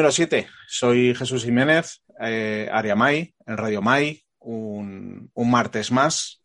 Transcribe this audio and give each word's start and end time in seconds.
Número 0.00 0.12
7. 0.12 0.48
Soy 0.66 1.14
Jesús 1.14 1.44
Jiménez, 1.44 2.02
eh, 2.22 2.70
Aria 2.72 2.94
Mai, 2.96 3.34
en 3.46 3.58
Radio 3.58 3.82
Mai, 3.82 4.22
un, 4.38 5.30
martes 5.36 5.92
más. 5.92 6.40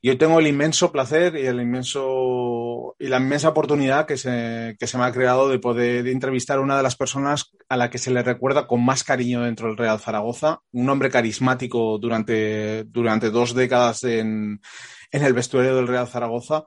Y 0.00 0.08
hoy 0.08 0.16
tengo 0.16 0.40
el 0.40 0.46
inmenso 0.46 0.90
placer 0.90 1.36
y 1.36 1.44
el 1.44 1.60
inmenso 1.60 2.96
y 2.98 3.08
la 3.08 3.18
inmensa 3.18 3.50
oportunidad 3.50 4.06
que 4.06 4.16
se, 4.16 4.76
que 4.80 4.86
se 4.86 4.96
me 4.96 5.04
ha 5.04 5.12
creado 5.12 5.50
de 5.50 5.58
poder 5.58 6.08
entrevistar 6.08 6.56
a 6.56 6.62
una 6.62 6.78
de 6.78 6.82
las 6.82 6.96
personas 6.96 7.50
a 7.68 7.76
la 7.76 7.90
que 7.90 7.98
se 7.98 8.10
le 8.10 8.22
recuerda 8.22 8.66
con 8.66 8.82
más 8.82 9.04
cariño 9.04 9.42
dentro 9.42 9.68
del 9.68 9.76
Real 9.76 10.00
Zaragoza, 10.00 10.60
un 10.72 10.88
hombre 10.88 11.10
carismático 11.10 11.98
durante, 11.98 12.84
durante 12.84 13.28
dos 13.28 13.54
décadas 13.54 14.02
en, 14.04 14.62
en 15.10 15.22
el 15.22 15.34
vestuario 15.34 15.76
del 15.76 15.88
Real 15.88 16.08
Zaragoza 16.08 16.64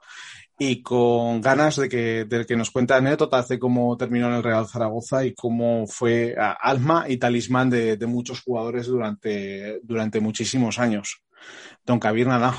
y 0.59 0.81
con 0.81 1.39
ganas 1.41 1.75
de 1.75 1.87
que, 1.87 2.25
de 2.25 2.45
que 2.45 2.55
nos 2.55 2.71
cuente 2.71 2.93
anécdotas 2.93 3.47
de 3.47 3.59
cómo 3.59 3.95
terminó 3.95 4.27
en 4.27 4.35
el 4.35 4.43
Real 4.43 4.67
Zaragoza 4.67 5.23
y 5.23 5.35
cómo 5.35 5.85
fue 5.85 6.35
alma 6.37 7.05
y 7.07 7.17
talismán 7.17 7.69
de, 7.69 7.97
de, 7.97 8.07
muchos 8.07 8.41
jugadores 8.41 8.87
durante, 8.87 9.79
durante 9.83 10.19
muchísimos 10.19 10.79
años. 10.79 11.23
Don 11.85 11.99
Kabir 11.99 12.27
Nada, 12.27 12.55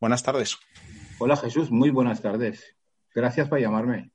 buenas 0.00 0.22
tardes. 0.22 0.56
Hola 1.18 1.36
Jesús, 1.36 1.70
muy 1.70 1.90
buenas 1.90 2.22
tardes. 2.22 2.74
Gracias 3.14 3.48
por 3.48 3.60
llamarme. 3.60 4.13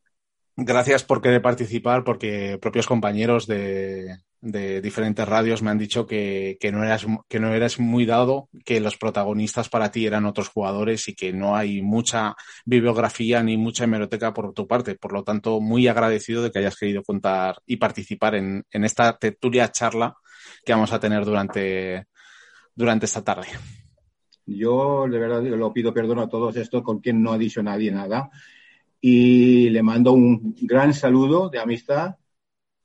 Gracias 0.61 1.05
por 1.05 1.21
querer 1.21 1.41
participar, 1.41 2.03
porque 2.03 2.57
propios 2.61 2.85
compañeros 2.85 3.47
de, 3.47 4.17
diferentes 4.41 5.25
radios 5.25 5.61
me 5.61 5.71
han 5.71 5.77
dicho 5.77 6.05
que, 6.05 6.57
no 6.73 6.83
eras, 6.83 7.05
que 7.29 7.39
no 7.39 7.53
eras 7.53 7.79
muy 7.79 8.05
dado, 8.05 8.49
que 8.65 8.81
los 8.81 8.97
protagonistas 8.97 9.69
para 9.69 9.89
ti 9.89 10.05
eran 10.05 10.25
otros 10.25 10.49
jugadores 10.49 11.07
y 11.07 11.15
que 11.15 11.31
no 11.31 11.55
hay 11.55 11.81
mucha 11.81 12.35
bibliografía 12.65 13.41
ni 13.41 13.55
mucha 13.55 13.85
hemeroteca 13.85 14.33
por 14.33 14.53
tu 14.53 14.67
parte. 14.67 14.95
Por 14.95 15.13
lo 15.13 15.23
tanto, 15.23 15.61
muy 15.61 15.87
agradecido 15.87 16.43
de 16.43 16.51
que 16.51 16.59
hayas 16.59 16.75
querido 16.75 17.03
contar 17.03 17.61
y 17.65 17.77
participar 17.77 18.35
en, 18.35 18.65
en 18.69 18.83
esta 18.83 19.17
tertulia 19.17 19.71
charla 19.71 20.17
que 20.65 20.73
vamos 20.73 20.91
a 20.91 20.99
tener 20.99 21.23
durante, 21.23 22.07
durante 22.75 23.05
esta 23.05 23.23
tarde. 23.23 23.47
Yo 24.45 25.07
de 25.09 25.19
verdad 25.19 25.41
lo 25.41 25.71
pido 25.71 25.93
perdón 25.93 26.19
a 26.19 26.27
todos 26.27 26.57
estos 26.57 26.83
con 26.83 26.99
quien 26.99 27.23
no 27.23 27.31
ha 27.31 27.37
dicho 27.37 27.63
nadie 27.63 27.91
nada 27.91 28.29
y 29.01 29.69
le 29.69 29.83
mando 29.83 30.13
un 30.13 30.55
gran 30.61 30.93
saludo 30.93 31.49
de 31.49 31.59
amistad 31.59 32.15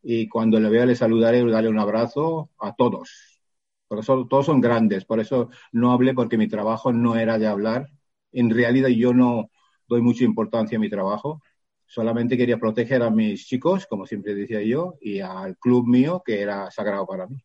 y 0.02 0.28
cuando 0.28 0.60
le 0.60 0.68
vea 0.68 0.86
le 0.86 0.94
saludaré 0.94 1.40
y 1.40 1.50
darle 1.50 1.70
un 1.70 1.78
abrazo 1.78 2.50
a 2.58 2.74
todos. 2.74 3.40
Por 3.88 3.98
eso 3.98 4.26
todos 4.28 4.46
son 4.46 4.60
grandes, 4.60 5.04
por 5.04 5.20
eso 5.20 5.50
no 5.72 5.92
hablé 5.92 6.14
porque 6.14 6.38
mi 6.38 6.48
trabajo 6.48 6.92
no 6.92 7.16
era 7.16 7.38
de 7.38 7.46
hablar. 7.46 7.88
En 8.32 8.50
realidad 8.50 8.88
yo 8.88 9.12
no 9.12 9.50
doy 9.88 10.02
mucha 10.02 10.24
importancia 10.24 10.78
a 10.78 10.80
mi 10.80 10.90
trabajo, 10.90 11.42
solamente 11.86 12.36
quería 12.36 12.58
proteger 12.58 13.02
a 13.02 13.10
mis 13.10 13.46
chicos, 13.46 13.86
como 13.86 14.06
siempre 14.06 14.34
decía 14.34 14.62
yo, 14.62 14.94
y 15.00 15.20
al 15.20 15.56
club 15.58 15.86
mío, 15.86 16.22
que 16.24 16.40
era 16.40 16.70
sagrado 16.70 17.06
para 17.06 17.26
mí. 17.26 17.36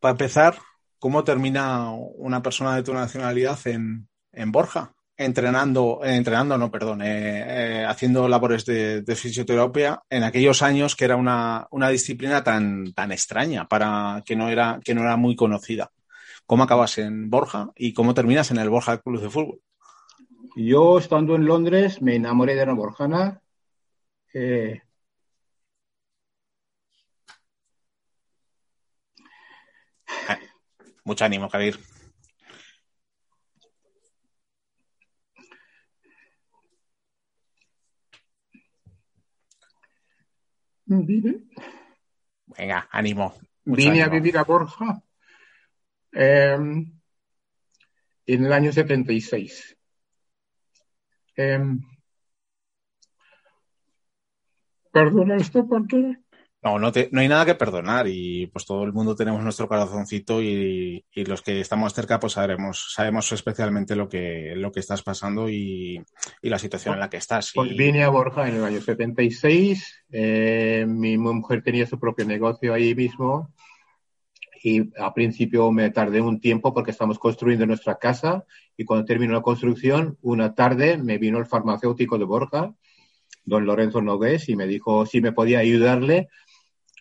Para 0.00 0.12
empezar, 0.12 0.58
¿cómo 0.98 1.24
termina 1.24 1.90
una 1.92 2.42
persona 2.42 2.76
de 2.76 2.82
tu 2.82 2.92
nacionalidad 2.92 3.58
en, 3.66 4.08
en 4.32 4.52
Borja? 4.52 4.94
Entrenando, 5.16 6.00
entrenando, 6.02 6.58
no, 6.58 6.70
perdón, 6.70 7.02
eh, 7.02 7.82
eh, 7.82 7.84
haciendo 7.86 8.28
labores 8.28 8.64
de, 8.64 9.02
de, 9.02 9.16
fisioterapia 9.16 10.02
en 10.10 10.24
aquellos 10.24 10.62
años 10.62 10.96
que 10.96 11.04
era 11.04 11.16
una, 11.16 11.66
una, 11.70 11.88
disciplina 11.88 12.42
tan, 12.42 12.92
tan 12.92 13.12
extraña 13.12 13.68
para 13.68 14.22
que 14.26 14.34
no 14.36 14.48
era, 14.48 14.80
que 14.84 14.94
no 14.94 15.02
era 15.02 15.16
muy 15.16 15.36
conocida. 15.36 15.90
¿Cómo 16.46 16.64
acabas 16.64 16.98
en 16.98 17.30
Borja 17.30 17.70
y 17.76 17.92
cómo 17.92 18.14
terminas 18.14 18.50
en 18.50 18.58
el 18.58 18.68
Borja 18.68 18.98
Club 18.98 19.20
de 19.20 19.30
Fútbol? 19.30 19.60
Yo 20.56 20.98
estando 20.98 21.34
en 21.36 21.46
Londres 21.46 22.02
me 22.02 22.16
enamoré 22.16 22.54
de 22.54 22.64
una 22.64 22.74
borjana. 22.74 23.40
Eh... 24.32 24.80
Mucho 31.04 31.24
ánimo, 31.24 31.48
Javier. 31.50 31.78
Venga, 42.46 42.88
ánimo. 42.90 43.34
Vine 43.64 44.02
ánimo. 44.02 44.06
a 44.06 44.08
vivir 44.08 44.38
a 44.38 44.44
Borja 44.44 45.02
eh, 46.12 46.56
en 48.26 48.44
el 48.44 48.52
año 48.52 48.72
76. 48.72 49.76
Eh, 51.36 51.58
perdona 54.92 55.36
esto 55.36 55.66
porque 55.66 56.18
no, 56.64 56.78
no, 56.78 56.92
te, 56.92 57.10
no, 57.12 57.20
hay 57.20 57.28
nada 57.28 57.44
que 57.44 57.54
perdonar 57.54 58.06
y 58.08 58.46
pues 58.46 58.64
todo 58.64 58.84
el 58.84 58.92
mundo 58.94 59.14
tenemos 59.14 59.42
nuestro 59.42 59.68
corazoncito 59.68 60.40
y, 60.40 61.04
y, 61.14 61.24
los 61.26 61.42
que 61.42 61.60
estamos 61.60 61.92
cerca 61.92 62.18
pues 62.18 62.32
sabremos, 62.32 62.92
sabemos 62.94 63.30
especialmente 63.32 63.94
lo 63.94 64.08
que, 64.08 64.54
lo 64.56 64.72
que 64.72 64.80
estás 64.80 65.02
pasando 65.02 65.50
y, 65.50 66.02
y 66.40 66.48
la 66.48 66.58
situación 66.58 66.94
en 66.94 67.00
la 67.00 67.10
que 67.10 67.18
estás. 67.18 67.52
Pues 67.54 67.70
y... 67.70 67.74
vine 67.76 68.02
a 68.02 68.08
Borja 68.08 68.48
en 68.48 68.56
el 68.56 68.64
año 68.64 68.80
76, 68.80 70.04
eh, 70.10 70.86
mi 70.88 71.18
mujer 71.18 71.62
tenía 71.62 71.86
su 71.86 72.00
propio 72.00 72.24
negocio 72.24 72.72
ahí 72.72 72.94
mismo 72.94 73.52
y 74.62 74.90
a 74.98 75.12
principio 75.12 75.70
me 75.70 75.90
tardé 75.90 76.22
un 76.22 76.40
tiempo 76.40 76.72
porque 76.72 76.92
estamos 76.92 77.18
construyendo 77.18 77.66
nuestra 77.66 77.96
casa 77.96 78.46
y 78.74 78.86
cuando 78.86 79.04
terminó 79.04 79.34
la 79.34 79.42
construcción, 79.42 80.16
una 80.22 80.54
tarde 80.54 80.96
me 80.96 81.18
vino 81.18 81.38
el 81.38 81.44
farmacéutico 81.44 82.16
de 82.16 82.24
Borja, 82.24 82.74
don 83.44 83.66
Lorenzo 83.66 84.00
Nogués, 84.00 84.48
y 84.48 84.56
me 84.56 84.66
dijo 84.66 85.04
si 85.04 85.20
me 85.20 85.32
podía 85.32 85.58
ayudarle 85.58 86.30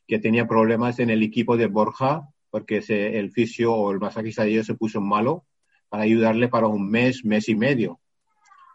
que 0.08 0.20
tenía 0.20 0.48
problemas 0.48 1.00
en 1.00 1.10
el 1.10 1.24
equipo 1.24 1.58
de 1.58 1.68
Borja 1.68 2.28
porque 2.54 2.84
el 2.88 3.32
fisio 3.32 3.74
o 3.74 3.92
el 3.92 4.00
masajista 4.00 4.44
de 4.44 4.52
ellos 4.52 4.68
se 4.68 4.76
puso 4.76 5.02
malo 5.02 5.44
para 5.90 6.04
ayudarle 6.04 6.50
para 6.50 6.68
un 6.68 6.88
mes, 6.88 7.26
mes 7.26 7.50
y 7.50 7.56
medio. 7.56 8.00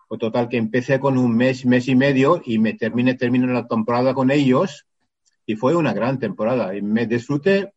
O 0.08 0.18
total 0.18 0.48
que 0.48 0.56
empecé 0.56 0.98
con 0.98 1.16
un 1.16 1.36
mes, 1.36 1.64
mes 1.64 1.86
y 1.86 1.94
medio 1.94 2.42
y 2.44 2.58
me 2.58 2.74
terminé, 2.74 3.14
terminé 3.14 3.46
la 3.46 3.68
temporada 3.68 4.14
con 4.14 4.32
ellos 4.32 4.84
y 5.46 5.54
fue 5.54 5.76
una 5.76 5.92
gran 5.92 6.18
temporada. 6.18 6.74
Y 6.76 6.82
me 6.82 7.06
disfruté 7.06 7.72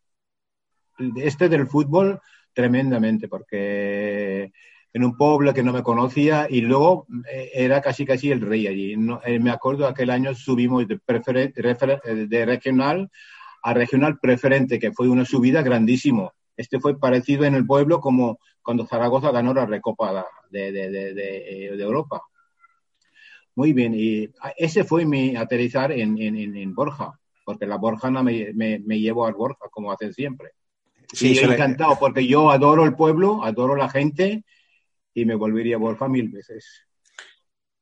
este 1.18 1.50
del 1.50 1.68
fútbol 1.68 2.20
tremendamente 2.52 3.28
porque 3.28 4.52
en 4.92 5.04
un 5.04 5.16
pueblo 5.16 5.54
que 5.54 5.62
no 5.62 5.72
me 5.72 5.84
conocía 5.84 6.48
y 6.50 6.62
luego 6.62 7.06
era 7.54 7.80
casi 7.80 8.08
casi 8.08 8.32
el 8.32 8.42
rey 8.42 8.66
allí. 8.66 8.98
No, 8.98 9.22
eh, 9.24 9.38
me 9.38 9.52
acuerdo 9.52 9.86
aquel 9.86 10.10
año 10.10 10.34
subimos 10.34 10.88
de, 10.88 11.00
de 12.28 12.46
regional 12.48 13.12
a 13.62 13.74
regional 13.74 14.20
preferente, 14.20 14.80
que 14.80 14.92
fue 14.92 15.08
una 15.10 15.26
subida 15.26 15.62
grandísimo. 15.62 16.34
Este 16.58 16.80
fue 16.80 17.00
parecido 17.00 17.46
en 17.46 17.56
el 17.56 17.66
pueblo 17.66 18.00
como 18.00 18.40
cuando 18.62 18.86
Zaragoza 18.86 19.32
ganó 19.32 19.54
la 19.54 19.66
Recopa 19.66 20.26
de, 20.50 20.72
de, 20.72 20.90
de, 20.90 21.14
de 21.14 21.84
Europa. 21.84 22.22
Muy 23.56 23.74
bien, 23.74 23.94
y 23.96 24.30
ese 24.58 24.84
fue 24.84 25.06
mi 25.06 25.36
aterrizar 25.36 25.92
en, 25.92 26.18
en, 26.18 26.56
en, 26.56 26.74
Borja. 26.74 27.20
porque 27.44 27.66
la 27.66 27.78
Borjana 27.78 28.24
me, 28.24 28.54
me, 28.54 28.80
me 28.80 29.00
llevo 29.00 29.26
al 29.26 29.34
Borja, 29.34 29.68
como 29.70 29.92
hacen 29.92 30.14
siempre. 30.14 30.52
Sí, 31.12 31.34
y 31.34 31.40
encantado, 31.40 31.98
porque 32.00 32.26
yo 32.26 32.50
adoro 32.50 32.86
el 32.86 32.96
pueblo, 32.96 33.44
adoro 33.44 33.76
la 33.76 33.90
gente 33.90 34.46
y 35.14 35.26
me 35.26 35.36
volvería 35.36 35.76
a 35.76 35.80
Borja 35.80 36.08
mil 36.08 36.30
veces 36.30 36.88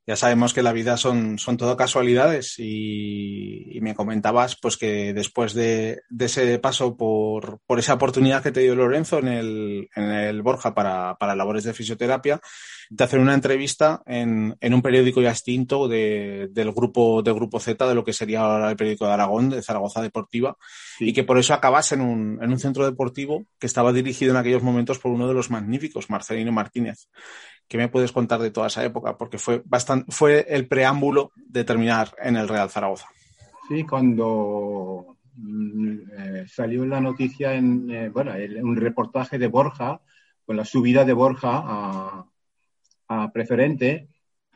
ya 0.10 0.16
sabemos 0.16 0.56
que 0.56 0.64
la 0.64 0.74
vida 0.74 0.98
son, 0.98 1.38
son 1.38 1.56
todo 1.56 1.78
casualidades 1.78 2.56
y, 2.58 3.78
me 3.80 3.94
comentabas 3.94 4.58
pues 4.60 4.76
que 4.76 5.14
después 5.14 5.54
de, 5.54 6.02
ese 6.20 6.58
paso 6.58 6.98
por, 6.98 7.62
esa 7.78 7.94
oportunidad 7.94 8.42
que 8.42 8.52
te 8.52 8.62
dio 8.62 8.74
Lorenzo 8.76 9.20
en 9.20 9.28
el, 9.28 9.90
en 9.96 10.04
el 10.06 10.42
Borja 10.42 10.74
para, 10.74 11.16
labores 11.36 11.64
de 11.64 11.76
fisioterapia, 11.76 12.42
de 12.90 13.04
hacer 13.04 13.20
una 13.20 13.36
entrevista 13.36 14.02
en, 14.08 14.58
un 14.60 14.82
periódico 14.82 15.22
ya 15.22 15.30
extinto 15.30 15.88
del, 15.88 16.72
grupo, 16.76 17.22
del 17.22 17.36
grupo 17.36 17.60
Z, 17.60 17.88
de 17.88 17.96
lo 17.96 18.04
que 18.04 18.12
sería 18.12 18.42
ahora 18.42 18.72
el 18.72 18.78
periódico 18.78 19.06
de 19.06 19.14
Aragón, 19.14 19.52
de 19.52 19.62
Zaragoza 19.62 20.02
Deportiva, 20.02 20.58
y 21.00 21.14
que 21.14 21.24
por 21.24 21.38
eso 21.38 21.54
acabas 21.54 21.92
en 21.92 22.02
un, 22.02 22.40
en 22.42 22.50
un 22.52 22.60
centro 22.60 22.84
deportivo 22.84 23.46
que 23.60 23.68
estaba 23.68 23.94
dirigido 23.94 24.32
en 24.32 24.38
aquellos 24.38 24.64
momentos 24.64 24.98
por 24.98 25.12
uno 25.12 25.28
de 25.28 25.36
los 25.36 25.52
magníficos, 25.52 26.10
Marcelino 26.10 26.52
Martínez. 26.52 27.08
¿Qué 27.70 27.78
me 27.78 27.88
puedes 27.88 28.12
contar 28.12 28.42
de 28.42 28.50
toda 28.50 28.66
esa 28.66 28.84
época? 28.84 29.16
Porque 29.16 29.38
fue, 29.38 29.62
bastante, 29.64 30.12
fue 30.12 30.44
el 30.50 30.68
preámbulo 30.68 31.32
de 31.36 31.64
terminar 31.64 32.10
en 32.20 32.36
el 32.36 32.48
Real 32.48 32.68
Zaragoza. 32.72 33.06
Sí, 33.68 33.84
cuando 33.84 35.18
mm, 35.36 35.98
eh, 36.18 36.46
salió 36.48 36.84
la 36.88 37.00
noticia 37.00 37.54
en 37.54 37.92
eh, 37.92 38.10
bueno, 38.10 38.34
un 38.64 38.76
reportaje 38.76 39.38
de 39.38 39.46
Borja, 39.46 40.02
con 40.48 40.58
la 40.58 40.66
subida 40.66 41.06
de 41.06 41.14
Borja 41.14 42.26
a, 43.08 43.32
preferente, 43.32 44.08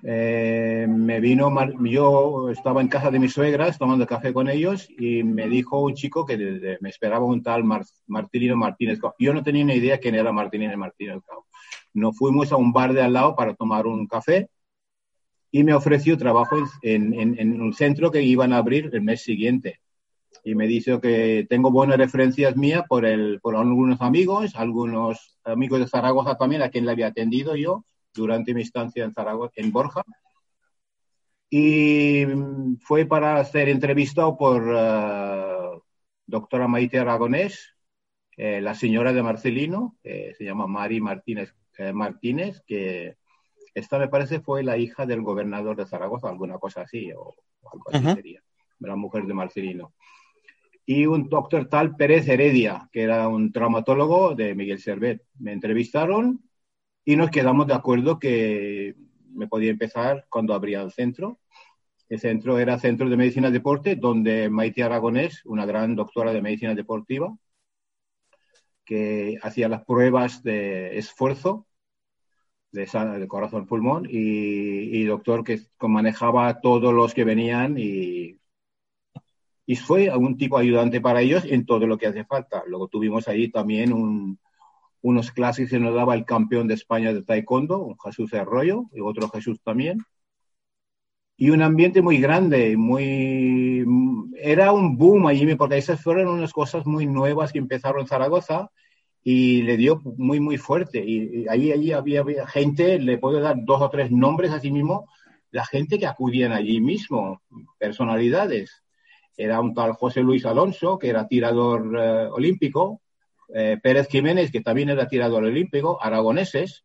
eh, 0.02 0.88
me 0.90 1.20
vino, 1.20 1.52
yo 1.84 2.50
estaba 2.50 2.82
en 2.82 2.88
casa 2.88 3.12
de 3.12 3.20
mis 3.20 3.34
suegras 3.34 3.78
tomando 3.78 4.08
café 4.08 4.34
con 4.34 4.50
ellos 4.50 4.90
y 4.90 5.24
me 5.24 5.48
dijo 5.48 5.80
un 5.82 5.94
chico 5.94 6.26
que 6.26 6.78
me 6.82 6.90
esperaba 6.90 7.26
un 7.26 7.44
tal 7.44 7.64
Martínez 7.64 8.56
Martínez. 8.56 9.00
Yo 9.20 9.34
no 9.34 9.44
tenía 9.44 9.64
ni 9.66 9.76
idea 9.76 10.00
quién 10.00 10.16
era 10.16 10.32
Martínez 10.32 10.76
Martínez 10.76 11.22
nos 11.94 12.18
fuimos 12.18 12.52
a 12.52 12.58
un 12.58 12.74
bar 12.74 12.94
de 12.94 13.02
al 13.02 13.14
lado 13.14 13.36
para 13.36 13.54
tomar 13.54 13.88
un 13.88 14.08
café 14.08 14.50
y 15.52 15.64
me 15.64 15.76
ofreció 15.76 16.18
trabajo 16.18 16.58
en, 16.82 17.62
un 17.62 17.74
centro 17.74 18.10
que 18.12 18.24
iban 18.24 18.54
a 18.54 18.58
abrir 18.58 18.90
el 18.92 19.02
mes 19.02 19.22
siguiente. 19.22 19.80
Y 20.44 20.56
me 20.56 20.66
dice 20.66 21.00
que 21.00 21.46
tengo 21.48 21.70
buenas 21.72 21.98
referencias 21.98 22.58
mías 22.58 22.84
por, 22.90 23.06
el, 23.06 23.40
por 23.40 23.56
algunos 23.56 24.02
amigos, 24.02 24.56
algunos 24.56 25.38
amigos 25.44 25.80
de 25.80 25.88
Zaragoza 25.88 26.36
también, 26.38 26.64
a 26.64 26.70
quien 26.70 26.88
le 26.88 26.92
había 26.92 27.08
atendido 27.08 27.56
yo 27.56 27.86
durante 28.16 28.56
mi 28.56 28.64
estancia 28.64 29.04
en 29.04 29.14
Zaragoza, 29.14 29.54
en 29.58 29.72
Borja. 29.72 30.02
Y 31.52 32.26
fue 32.80 33.06
para 33.06 33.46
ser 33.46 33.70
entrevistado 33.70 34.36
por 34.36 34.64
uh, 34.64 35.84
doctora 36.26 36.68
Maite 36.68 36.98
Aragonés, 36.98 37.76
eh, 38.38 38.60
la 38.60 38.74
señora 38.74 39.14
de 39.14 39.22
Marcelino, 39.22 39.96
que 40.02 40.34
se 40.36 40.46
llama 40.46 40.66
Mari 40.66 41.00
Martínez 41.00 41.54
eh, 41.78 41.94
Martínez, 41.94 42.62
que 42.66 43.18
esta 43.74 43.98
me 43.98 44.08
parece 44.08 44.40
fue 44.40 44.64
la 44.64 44.78
hija 44.78 45.06
del 45.06 45.22
gobernador 45.22 45.76
de 45.76 45.86
Zaragoza, 45.86 46.30
alguna 46.30 46.58
cosa 46.58 46.82
así, 46.82 47.12
o, 47.12 47.34
algo 47.72 47.86
así 47.92 48.16
sería, 48.16 48.44
la 48.80 48.96
mujer 48.96 49.26
de 49.26 49.34
Marcelino. 49.34 49.94
Y 50.86 51.06
un 51.06 51.30
doctor 51.30 51.70
tal 51.70 51.96
Pérez 51.96 52.28
Heredia, 52.28 52.90
que 52.92 53.04
era 53.04 53.28
un 53.28 53.52
traumatólogo 53.52 54.36
de 54.36 54.54
Miguel 54.54 54.80
Servet. 54.80 55.22
Me 55.40 55.54
entrevistaron 55.54 56.44
y 57.06 57.16
nos 57.16 57.32
quedamos 57.32 57.68
de 57.68 57.74
acuerdo 57.74 58.20
que 58.20 58.96
me 59.34 59.48
podía 59.48 59.72
empezar 59.72 60.26
cuando 60.30 60.54
abría 60.54 60.82
el 60.82 60.92
centro. 60.92 61.40
El 62.10 62.20
centro 62.20 62.60
era 62.60 62.80
Centro 62.80 63.10
de 63.10 63.18
Medicina 63.18 63.50
Deporte, 63.50 63.96
donde 63.96 64.50
Maite 64.50 64.84
Aragonés, 64.84 65.42
una 65.46 65.66
gran 65.66 65.96
doctora 65.96 66.34
de 66.34 66.42
medicina 66.42 66.76
deportiva, 66.76 67.36
que 68.86 69.38
hacía 69.42 69.70
las 69.70 69.86
pruebas 69.86 70.44
de 70.44 70.98
esfuerzo 70.98 71.68
de, 72.72 72.86
de 73.20 73.28
corazón 73.28 73.68
pulmón 73.68 74.08
y, 74.10 75.04
doctor 75.06 75.44
que 75.44 75.62
manejaba 75.82 76.48
a 76.48 76.60
todos 76.62 76.94
los 76.94 77.14
que 77.14 77.24
venían 77.24 77.76
y, 77.78 78.40
y 79.66 79.76
fue 79.76 80.16
un 80.16 80.38
tipo 80.38 80.58
ayudante 80.58 81.00
para 81.00 81.22
ellos 81.22 81.46
en 81.46 81.66
todo 81.66 81.88
lo 81.88 81.98
que 81.98 82.08
hace 82.08 82.26
falta. 82.26 82.64
Luego 82.68 82.88
tuvimos 82.88 83.28
ahí 83.28 83.50
también 83.50 84.38
unos 85.02 85.32
clases 85.32 85.70
que 85.70 85.80
nos 85.80 85.96
daba 85.96 86.16
el 86.16 86.26
campeón 86.26 86.68
de 86.68 86.74
España 86.74 87.14
de 87.14 87.24
taekwondo, 87.24 87.80
un 87.80 87.98
Jesús 88.00 88.34
Arroyo 88.34 88.86
y 88.92 89.00
otro 89.02 89.30
Jesús 89.30 89.62
también. 89.62 90.00
Y 91.38 91.50
un 91.50 91.62
ambiente 91.62 92.02
muy 92.02 92.20
grande, 92.20 92.78
muy... 92.78 93.73
Era 94.46 94.74
un 94.74 94.98
boom 94.98 95.28
allí, 95.28 95.56
porque 95.56 95.78
esas 95.78 96.02
fueron 96.02 96.28
unas 96.28 96.52
cosas 96.52 96.86
muy 96.86 97.06
nuevas 97.06 97.54
que 97.54 97.60
empezaron 97.60 98.02
en 98.02 98.08
Zaragoza 98.08 98.70
y 99.24 99.62
le 99.62 99.78
dio 99.78 100.02
muy, 100.04 100.42
muy 100.42 100.58
fuerte. 100.58 101.02
Y, 101.02 101.48
ahí, 101.48 101.72
allí 101.72 101.94
había, 101.94 102.46
gente, 102.46 103.00
le 103.00 103.18
puedo 103.18 103.40
dar 103.40 103.56
dos 103.64 103.82
o 103.82 103.90
tres 103.90 104.12
nombres 104.12 104.52
así 104.52 104.70
mismo, 104.70 105.08
la 105.52 105.66
gente 105.66 105.98
que 105.98 106.08
acudían 106.08 106.52
allí 106.52 106.82
mismo, 106.82 107.42
personalidades. 107.80 108.84
Era 109.38 109.62
un 109.62 109.74
tal 109.74 109.94
José 109.94 110.22
Luis 110.22 110.46
Alonso, 110.46 111.00
que 111.00 111.08
era 111.08 111.26
tirador 111.26 111.98
eh, 111.98 112.28
olímpico, 112.30 113.02
eh, 113.48 113.78
Pérez 113.82 114.10
Jiménez, 114.10 114.52
que 114.52 114.60
también 114.60 114.90
era 114.90 115.08
tirador 115.08 115.46
olímpico, 115.46 115.98
aragoneses, 116.02 116.84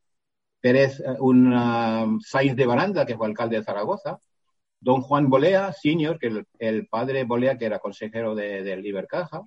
Pérez, 0.60 1.00
eh, 1.00 1.16
un 1.18 2.20
Sainz 2.24 2.54
de 2.54 2.66
Baranda, 2.66 3.04
que 3.04 3.16
fue 3.16 3.26
alcalde 3.26 3.56
de 3.56 3.64
Zaragoza, 3.64 4.20
don 4.80 5.00
Juan 5.02 5.28
Bolea, 5.28 5.72
senior, 5.72 6.18
que 6.18 6.44
el, 6.58 6.86
padre 6.88 7.24
Bolea, 7.24 7.58
que 7.58 7.66
era 7.66 7.78
consejero 7.78 8.34
de, 8.34 8.62
de 8.62 8.76
Libercaja, 8.76 9.46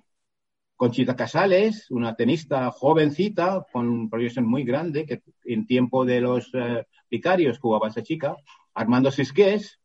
Conchita 0.82 1.14
Casales, 1.14 1.88
una 1.92 2.16
tenista 2.16 2.68
jovencita 2.72 3.64
con 3.72 3.88
un 3.88 4.10
proyección 4.10 4.48
muy 4.48 4.64
grande 4.64 5.06
que 5.06 5.22
en 5.44 5.64
tiempo 5.64 6.04
de 6.04 6.20
los 6.20 6.50
eh, 6.54 6.84
vicarios 7.08 7.60
jugaba 7.60 7.86
esa 7.86 8.02
chica. 8.02 8.34
Armando 8.74 9.12
Sisqués, 9.12 9.78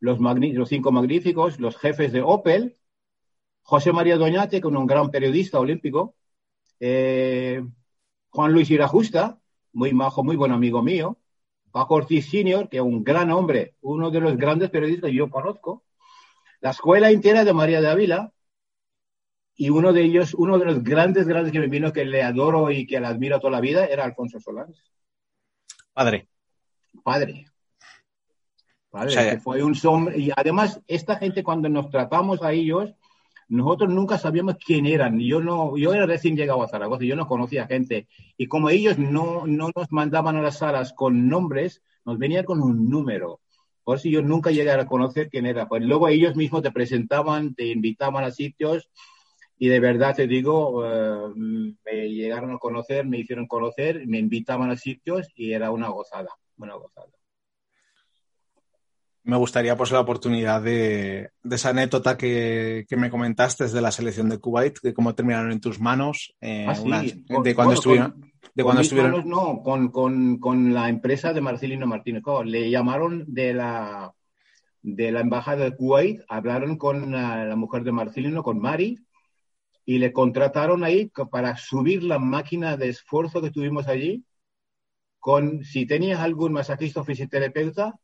los, 0.00 0.18
los, 0.20 0.68
cinco 0.68 0.92
magníficos, 0.92 1.58
los 1.58 1.78
jefes 1.78 2.12
de 2.12 2.20
Opel, 2.20 2.76
José 3.62 3.90
María 3.90 4.18
Doñate, 4.18 4.60
con 4.60 4.76
un 4.76 4.86
gran 4.86 5.10
periodista 5.10 5.60
olímpico, 5.60 6.14
eh, 6.78 7.62
Juan 8.28 8.52
Luis 8.52 8.70
Irajusta, 8.70 9.40
muy 9.72 9.94
majo, 9.94 10.22
muy 10.22 10.36
buen 10.36 10.52
amigo 10.52 10.82
mío, 10.82 11.16
Paco 11.78 11.94
Ortiz 11.94 12.28
Senior, 12.28 12.68
que 12.68 12.78
es 12.78 12.82
un 12.82 13.04
gran 13.04 13.30
hombre, 13.30 13.76
uno 13.82 14.10
de 14.10 14.18
los 14.18 14.36
grandes 14.36 14.68
periodistas 14.68 15.10
que 15.10 15.16
yo 15.16 15.30
conozco, 15.30 15.84
la 16.60 16.70
escuela 16.70 17.12
entera 17.12 17.44
de 17.44 17.52
María 17.52 17.80
de 17.80 17.88
Ávila, 17.88 18.32
y 19.54 19.70
uno 19.70 19.92
de 19.92 20.02
ellos, 20.02 20.34
uno 20.34 20.58
de 20.58 20.64
los 20.64 20.82
grandes, 20.82 21.28
grandes 21.28 21.52
que 21.52 21.60
me 21.60 21.68
vino, 21.68 21.92
que 21.92 22.04
le 22.04 22.24
adoro 22.24 22.72
y 22.72 22.84
que 22.84 22.98
le 22.98 23.06
admiro 23.06 23.38
toda 23.38 23.52
la 23.52 23.60
vida, 23.60 23.86
era 23.86 24.02
Alfonso 24.02 24.40
Solans. 24.40 24.90
Padre. 25.92 26.26
Padre. 27.04 27.46
Padre, 28.90 29.38
fue 29.38 29.62
un 29.62 29.76
sombra. 29.76 30.16
Y 30.16 30.32
además, 30.34 30.80
esta 30.88 31.14
gente, 31.14 31.44
cuando 31.44 31.68
nos 31.68 31.90
tratamos 31.90 32.42
a 32.42 32.50
ellos, 32.50 32.92
nosotros 33.48 33.90
nunca 33.90 34.18
sabíamos 34.18 34.56
quién 34.64 34.86
eran. 34.86 35.18
Yo 35.18 35.40
no, 35.40 35.76
yo 35.76 35.94
era 35.94 36.06
recién 36.06 36.36
llegado 36.36 36.62
a 36.62 36.68
Zaragoza, 36.68 37.04
yo 37.04 37.16
no 37.16 37.26
conocía 37.26 37.66
gente. 37.66 38.06
Y 38.36 38.46
como 38.46 38.70
ellos 38.70 38.98
no, 38.98 39.46
no 39.46 39.70
nos 39.74 39.90
mandaban 39.90 40.36
a 40.36 40.42
las 40.42 40.58
salas 40.58 40.92
con 40.92 41.28
nombres, 41.28 41.82
nos 42.04 42.18
venían 42.18 42.44
con 42.44 42.62
un 42.62 42.88
número. 42.88 43.40
Por 43.84 43.96
eso 43.96 44.08
yo 44.08 44.20
nunca 44.20 44.50
llegué 44.50 44.70
a 44.70 44.86
conocer 44.86 45.30
quién 45.30 45.46
era. 45.46 45.66
Pues 45.66 45.82
luego 45.82 46.08
ellos 46.08 46.36
mismos 46.36 46.62
te 46.62 46.70
presentaban, 46.70 47.54
te 47.54 47.66
invitaban 47.68 48.24
a 48.24 48.30
sitios 48.30 48.90
y 49.58 49.68
de 49.68 49.80
verdad 49.80 50.14
te 50.14 50.26
digo, 50.26 50.84
eh, 50.86 51.32
me 51.34 52.08
llegaron 52.10 52.52
a 52.52 52.58
conocer, 52.58 53.06
me 53.06 53.18
hicieron 53.18 53.46
conocer, 53.46 54.06
me 54.06 54.18
invitaban 54.18 54.70
a 54.70 54.76
sitios 54.76 55.28
y 55.34 55.52
era 55.52 55.70
una 55.70 55.88
gozada, 55.88 56.30
una 56.58 56.74
gozada. 56.74 57.17
Me 59.28 59.36
gustaría 59.36 59.76
pues 59.76 59.90
la 59.90 60.00
oportunidad 60.00 60.62
de, 60.62 61.32
esa 61.50 61.68
anécdota 61.68 62.16
que, 62.16 62.86
me 62.96 63.10
comentaste 63.10 63.68
de 63.68 63.82
la 63.82 63.90
selección 63.90 64.30
de 64.30 64.38
Kuwait, 64.38 64.80
de 64.80 64.94
cómo 64.94 65.14
terminaron 65.14 65.52
en 65.52 65.60
tus 65.60 65.78
manos, 65.78 66.34
eh, 66.40 66.64
ah, 66.66 67.02
de 67.44 67.54
cuando 67.54 67.74
estuvieron... 67.74 68.32
de 68.54 68.64
cuando 68.64 68.80
estuvieron... 68.80 69.28
no, 69.28 69.60
con, 69.62 69.90
con, 69.90 70.38
con, 70.38 70.72
la 70.72 70.88
empresa 70.88 71.34
de 71.34 71.42
Marcelino 71.42 71.86
Martínez. 71.86 72.22
le 72.46 72.70
llamaron 72.70 73.26
de 73.28 73.52
la, 73.52 74.14
de 74.80 75.12
la 75.12 75.20
embajada 75.20 75.64
de 75.64 75.76
Kuwait, 75.76 76.22
hablaron 76.26 76.78
con 76.78 77.12
la, 77.12 77.44
la 77.44 77.56
mujer 77.56 77.84
de 77.84 77.92
Marcelino, 77.92 78.42
con 78.42 78.58
Mari, 78.58 78.98
y 79.84 79.98
le 79.98 80.10
contrataron 80.14 80.84
ahí 80.84 81.12
para 81.30 81.54
subir 81.58 82.02
la 82.02 82.18
máquina 82.18 82.78
de 82.78 82.88
esfuerzo 82.88 83.42
que 83.42 83.50
tuvimos 83.50 83.88
allí 83.88 84.24
con 85.18 85.64
si 85.64 85.84
tenías 85.84 86.20
algún 86.20 86.54
masajista 86.54 87.02
o 87.02 87.04
fisioterapeuta, 87.04 87.94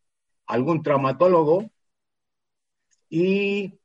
algún 0.47 0.83
traumatólogo 0.83 1.71
y 3.09 3.79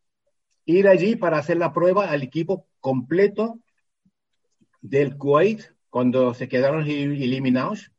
ir 0.66 0.88
allí 0.88 1.16
para 1.16 1.38
hacer 1.38 1.58
la 1.58 1.74
prueba 1.74 2.10
al 2.10 2.24
equipo 2.24 2.68
completo 2.80 3.60
del 4.82 5.18
Kuwait 5.18 5.62
cuando 5.90 6.34
se 6.34 6.48
quedaron 6.48 6.88
eliminados 6.88 7.92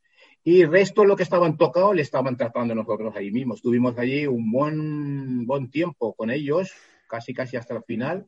y 0.43 0.63
el 0.63 0.71
resto 0.71 1.05
lo 1.05 1.17
que 1.17 1.23
estaban 1.23 1.57
tocados 1.57 1.95
le 1.95 2.03
estaban 2.03 2.37
tratando 2.37 2.75
nosotros 2.75 3.15
ahí 3.15 3.31
mismo. 3.31 3.55
Estuvimos 3.55 3.99
allí 3.99 4.27
un 4.27 4.51
buen, 4.51 5.47
buen 5.47 5.71
tiempo 5.71 6.15
con 6.15 6.31
ellos 6.31 6.73
casi 7.09 7.35
casi 7.35 7.57
hasta 7.57 7.75
el 7.75 7.83
final 7.83 8.27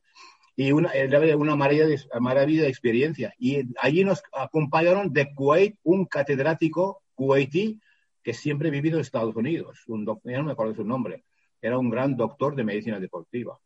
y 0.57 0.73
una, 0.73 0.91
una 1.37 1.57
maravilla, 1.57 1.87
de, 1.87 1.99
maravilla 2.21 2.63
de 2.63 2.69
experiencia. 2.69 3.33
Y 3.39 3.63
allí 3.81 4.05
nos 4.05 4.23
acompañaron 4.33 5.13
de 5.13 5.33
Kuwait 5.35 5.77
un 5.83 6.05
catedrático 6.05 7.03
kuwaití 7.15 7.81
que 8.23 8.35
siempre 8.35 8.69
ha 8.69 8.71
vivido 8.71 8.97
en 8.97 9.03
Estados 9.03 9.35
Unidos, 9.37 9.85
un 9.89 10.05
doctor, 10.05 10.33
no 10.33 10.45
me 10.45 10.53
acuerdo 10.53 10.75
su 10.75 10.85
nombre, 10.85 11.25
era 11.61 11.79
un 11.79 11.91
gran 11.91 12.17
doctor 12.17 12.55
de 12.55 12.65
medicina 12.65 12.99
deportiva. 13.01 13.59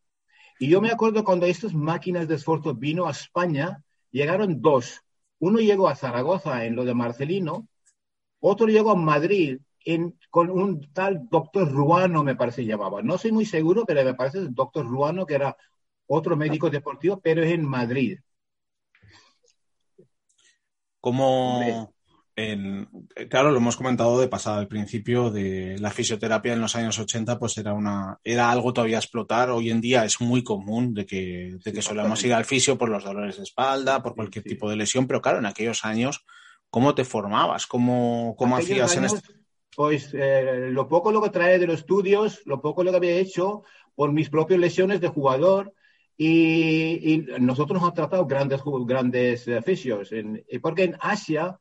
Y 0.59 0.69
yo 0.69 0.81
me 0.81 0.91
acuerdo 0.91 1.25
cuando 1.25 1.47
estas 1.47 1.75
máquinas 1.75 2.29
de 2.29 2.37
esfuerzo 2.37 2.75
vino 2.75 3.07
a 3.07 3.11
España, 3.11 3.83
llegaron 4.11 4.61
dos. 4.61 5.03
Uno 5.39 5.59
llegó 5.59 5.89
a 5.89 5.97
Zaragoza 5.97 6.65
en 6.65 6.77
lo 6.77 6.85
de 6.85 6.95
Marcelino, 6.95 7.69
otro 8.41 8.67
llegó 8.67 8.93
a 8.93 8.97
Madrid 8.97 9.59
en, 9.85 10.19
con 10.31 10.51
un 10.51 10.93
tal 10.93 11.29
doctor 11.29 11.71
Ruano, 11.71 12.25
me 12.25 12.37
parece 12.37 12.65
llamaba. 12.65 13.03
No 13.03 13.19
soy 13.19 13.33
muy 13.33 13.45
seguro, 13.45 13.85
pero 13.87 14.03
me 14.05 14.15
parece 14.15 14.39
el 14.39 14.55
doctor 14.55 14.87
Ruano, 14.87 15.27
que 15.27 15.35
era 15.35 15.57
otro 16.07 16.37
médico 16.37 16.71
deportivo, 16.71 17.21
pero 17.21 17.43
es 17.43 17.53
en 17.53 17.65
Madrid. 17.65 18.19
Como, 21.01 21.95
en, 22.37 22.87
claro, 23.31 23.51
lo 23.51 23.57
hemos 23.57 23.77
comentado 23.77 24.21
de 24.21 24.29
pasada 24.29 24.59
al 24.59 24.69
principio, 24.69 25.31
de 25.31 25.79
la 25.79 25.91
fisioterapia 25.91 26.53
en 26.53 26.61
los 26.61 26.77
años 26.77 26.99
80, 26.99 27.39
pues 27.39 27.57
era 27.57 27.73
una, 27.73 28.21
era 28.23 28.51
algo 28.51 28.75
todavía 28.75 28.99
a 28.99 29.01
explotar. 29.01 29.49
Hoy 29.51 29.71
en 29.71 29.81
día 29.81 30.05
es 30.05 30.21
muy 30.21 30.45
común 30.45 30.93
de 30.93 31.07
que, 31.07 31.57
de 31.65 31.73
que 31.73 31.81
solemos 31.81 32.23
ir 32.25 32.35
al 32.35 32.45
fisio 32.45 32.77
por 32.77 32.91
los 32.91 33.05
dolores 33.05 33.39
de 33.39 33.43
espalda, 33.43 34.03
por 34.03 34.15
cualquier 34.15 34.45
tipo 34.45 34.69
de 34.69 34.77
lesión, 34.77 35.07
pero 35.07 35.23
claro, 35.23 35.39
en 35.39 35.47
aquellos 35.47 35.87
años, 35.87 36.27
¿cómo 36.69 36.95
te 36.95 37.05
formabas? 37.05 37.67
¿Cómo, 37.67 38.35
cómo 38.37 38.59
hacías 38.59 38.95
en 38.97 39.07
este? 39.07 39.21
Pues 39.75 40.13
eh, 40.13 40.69
lo 40.71 40.89
poco 40.89 41.13
lo 41.13 41.23
que 41.23 41.31
trae 41.31 41.59
de 41.59 41.67
los 41.67 41.81
estudios, 41.81 42.43
lo 42.45 42.61
poco 42.61 42.85
lo 42.85 42.91
que 42.91 42.99
había 42.99 43.17
hecho 43.17 43.63
por 43.95 44.13
mis 44.13 44.29
propias 44.29 44.61
lesiones 44.61 45.01
de 45.01 45.09
jugador, 45.09 45.73
y, 46.19 47.27
nosotros 47.41 47.81
hemos 47.81 47.95
tratado 47.95 48.27
grandes, 48.27 48.63
grandes 48.87 49.47
fisios, 49.65 50.11
porque 50.63 50.85
en 50.85 50.97
Asia 51.01 51.59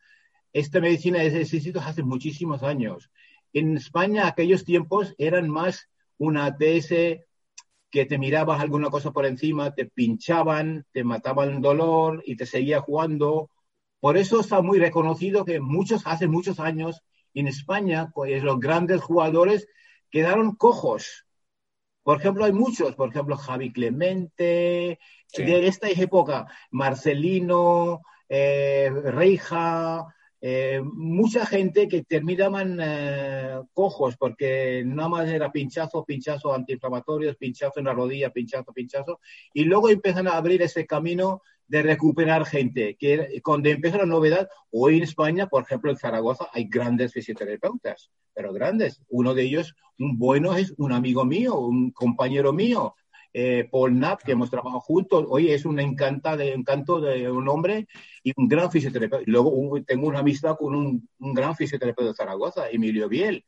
esta 0.56 0.80
medicina 0.80 1.22
existe 1.22 1.78
hace 1.78 2.02
muchísimos 2.02 2.64
años. 2.64 3.12
En 3.52 3.76
España, 3.76 4.26
aquellos 4.26 4.64
tiempos 4.64 5.14
eran 5.18 5.50
más 5.50 5.90
una 6.18 6.46
ATS 6.46 6.90
que 7.92 8.06
te 8.06 8.18
mirabas 8.18 8.62
alguna 8.62 8.90
cosa 8.90 9.12
por 9.12 9.26
encima, 9.26 9.76
te 9.76 9.86
pinchaban, 9.86 10.86
te 10.94 11.04
mataban 11.04 11.50
el 11.50 11.62
dolor 11.62 12.24
y 12.26 12.38
te 12.38 12.46
seguía 12.46 12.80
jugando. 12.80 13.50
Por 14.00 14.16
eso 14.16 14.40
está 14.40 14.62
muy 14.62 14.80
reconocido 14.80 15.44
que 15.44 15.60
muchos, 15.60 16.08
hace 16.08 16.28
muchos 16.28 16.62
años, 16.62 17.02
en 17.34 17.48
España, 17.48 18.12
pues, 18.14 18.42
los 18.42 18.58
grandes 18.58 19.02
jugadores 19.02 19.68
quedaron 20.10 20.56
cojos 20.56 21.26
por 22.06 22.20
ejemplo, 22.20 22.46
hay 22.46 22.54
muchos, 22.54 22.96
por 22.96 23.10
ejemplo, 23.10 23.36
Javi 23.36 23.74
Clemente, 23.74 25.00
de 25.36 25.68
esta 25.68 25.90
época, 25.90 26.46
Marcelino, 26.70 28.04
eh, 28.30 28.92
Reija, 28.94 30.15
eh, 30.48 30.80
mucha 30.84 31.44
gente 31.44 31.88
que 31.88 32.04
terminaban 32.04 32.78
eh, 32.80 33.62
cojos 33.74 34.16
porque 34.16 34.84
nada 34.86 35.10
más 35.10 35.28
era 35.28 35.52
pinchazo, 35.52 36.06
pinchazo 36.06 36.54
antiinflamatorios, 36.54 37.36
pinchazo 37.36 37.80
en 37.80 37.86
la 37.86 37.94
rodilla, 37.94 38.30
pinchazo, 38.30 38.72
pinchazo, 38.72 39.20
y 39.56 39.64
luego 39.64 39.90
empiezan 39.90 40.28
a 40.28 40.38
abrir 40.38 40.62
ese 40.62 40.86
camino 40.86 41.42
de 41.68 41.82
recuperar 41.82 42.46
gente, 42.46 42.96
que 42.96 43.42
cuando 43.44 43.70
empieza 43.70 43.98
la 43.98 44.06
novedad, 44.06 44.48
hoy 44.70 44.98
en 44.98 45.04
España, 45.04 45.48
por 45.48 45.64
ejemplo, 45.64 45.90
en 45.90 45.98
Zaragoza 45.98 46.46
hay 46.54 46.66
grandes 46.66 47.12
fisioterapeutas, 47.12 48.12
pero 48.36 48.54
grandes. 48.54 49.02
Uno 49.10 49.34
de 49.34 49.42
ellos, 49.42 49.74
un 49.98 50.20
bueno, 50.20 50.56
es 50.56 50.76
un 50.78 50.92
amigo 50.92 51.26
mío, 51.26 51.58
un 51.58 51.90
compañero 51.90 52.54
mío, 52.54 52.94
eh, 53.38 53.68
Paul 53.70 53.92
Knapp, 53.92 54.24
que 54.24 54.32
hemos 54.32 54.50
trabajado 54.50 54.80
juntos. 54.80 55.26
Hoy 55.28 55.52
es 55.52 55.66
un 55.66 55.78
encanta 55.82 56.38
de, 56.38 56.54
encanto 56.54 57.02
de 57.02 57.30
un 57.30 57.50
hombre 57.50 57.86
y 58.24 58.32
un 58.38 58.48
gran 58.48 58.72
fisioterapeuta. 58.72 59.26
Luego 59.28 59.52
tengo 59.86 60.08
una 60.08 60.20
amistad 60.20 60.56
con 60.56 60.74
un, 60.74 61.10
un 61.20 61.34
gran 61.34 61.54
fisioterapeuta 61.54 62.12
de 62.12 62.16
Zaragoza, 62.16 62.70
Emilio 62.70 63.10
Biel 63.10 63.44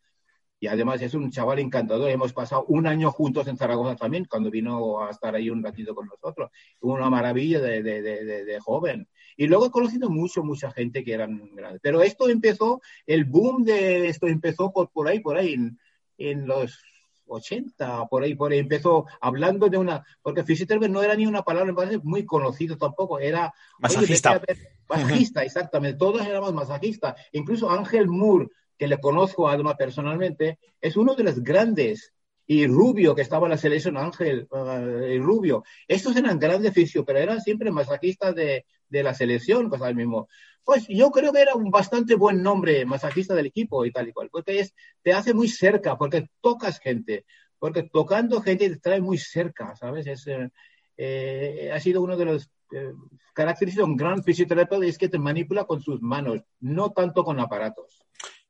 y 0.59 0.67
además 0.67 1.01
es 1.01 1.13
un 1.13 1.31
chaval 1.31 1.59
encantador. 1.59 2.09
Hemos 2.09 2.33
pasado 2.33 2.65
un 2.67 2.85
año 2.85 3.11
juntos 3.11 3.47
en 3.47 3.55
Zaragoza 3.55 3.95
también, 3.95 4.25
cuando 4.25 4.51
vino 4.51 5.01
a 5.01 5.11
estar 5.11 5.33
ahí 5.33 5.49
un 5.49 5.63
ratito 5.63 5.95
con 5.95 6.07
nosotros. 6.07 6.51
Una 6.81 7.09
maravilla 7.09 7.61
de, 7.61 7.81
de, 7.81 8.01
de, 8.01 8.43
de 8.43 8.59
joven. 8.59 9.07
Y 9.37 9.47
luego 9.47 9.67
he 9.67 9.71
conocido 9.71 10.09
mucho, 10.09 10.43
mucha 10.43 10.69
gente 10.71 11.05
que 11.05 11.13
eran 11.13 11.55
grandes. 11.55 11.79
Pero 11.81 12.01
esto 12.01 12.27
empezó, 12.27 12.81
el 13.05 13.23
boom 13.23 13.63
de 13.63 14.09
esto 14.09 14.27
empezó 14.27 14.73
por, 14.73 14.89
por 14.89 15.07
ahí, 15.07 15.21
por 15.21 15.37
ahí, 15.37 15.53
en, 15.53 15.79
en 16.17 16.45
los 16.45 16.83
80, 17.27 18.05
por 18.07 18.23
ahí, 18.23 18.35
por 18.35 18.51
ahí, 18.51 18.59
empezó 18.59 19.05
hablando 19.21 19.69
de 19.69 19.77
una, 19.77 20.05
porque 20.21 20.43
fisioterapia 20.43 20.87
no 20.87 21.03
era 21.03 21.15
ni 21.15 21.25
una 21.25 21.43
palabra, 21.43 21.67
me 21.67 21.75
parece 21.75 21.99
muy 22.03 22.25
conocido 22.25 22.77
tampoco, 22.77 23.19
era... 23.19 23.53
Masajista. 23.79 24.41
masajista, 24.87 25.43
exactamente, 25.43 25.97
todos 25.97 26.25
éramos 26.25 26.53
masajistas. 26.53 27.15
Incluso 27.31 27.69
Ángel 27.69 28.07
Moore, 28.07 28.47
que 28.77 28.87
le 28.87 28.99
conozco 28.99 29.47
además 29.47 29.75
personalmente, 29.77 30.59
es 30.81 30.95
uno 30.95 31.15
de 31.15 31.23
los 31.23 31.43
grandes. 31.43 32.13
Y 32.49 32.65
Rubio, 32.65 33.13
que 33.13 33.23
estaba 33.23 33.47
en 33.47 33.51
la 33.51 33.57
selección, 33.57 33.97
Ángel 33.97 34.47
uh, 34.51 35.03
y 35.05 35.19
Rubio. 35.19 35.65
Estos 35.85 36.15
eran 36.15 36.39
grandes 36.39 36.73
fisios, 36.73 37.03
pero 37.05 37.19
eran 37.19 37.41
siempre 37.41 37.71
masajistas 37.71 38.33
de, 38.35 38.65
de 38.89 39.03
la 39.03 39.13
selección, 39.13 39.69
pues 39.69 39.81
al 39.81 39.95
mismo. 39.95 40.27
Pues 40.63 40.85
yo 40.87 41.11
creo 41.11 41.31
que 41.31 41.41
era 41.41 41.55
un 41.55 41.71
bastante 41.71 42.15
buen 42.15 42.43
nombre, 42.43 42.85
masajista 42.85 43.33
del 43.35 43.45
equipo 43.45 43.85
y 43.85 43.91
tal 43.91 44.09
y 44.09 44.13
cual, 44.13 44.29
porque 44.31 44.59
es, 44.59 44.73
te 45.01 45.13
hace 45.13 45.33
muy 45.33 45.47
cerca, 45.47 45.97
porque 45.97 46.29
tocas 46.41 46.79
gente, 46.79 47.25
porque 47.59 47.83
tocando 47.83 48.41
gente 48.41 48.69
te 48.69 48.77
trae 48.77 49.01
muy 49.01 49.17
cerca, 49.17 49.75
¿sabes? 49.75 50.07
Es, 50.07 50.27
eh, 50.27 50.49
eh 50.97 51.71
ha 51.73 51.79
sido 51.79 52.01
uno 52.01 52.17
de 52.17 52.25
los 52.25 52.49
eh, 52.73 52.93
características 53.33 53.85
de 53.85 53.91
un 53.91 53.97
gran 53.97 54.23
fisioterapeuta 54.23 54.85
es 54.85 54.97
que 54.97 55.09
te 55.09 55.19
manipula 55.19 55.65
con 55.65 55.81
sus 55.81 56.01
manos, 56.01 56.41
no 56.59 56.91
tanto 56.91 57.23
con 57.23 57.39
aparatos. 57.39 58.06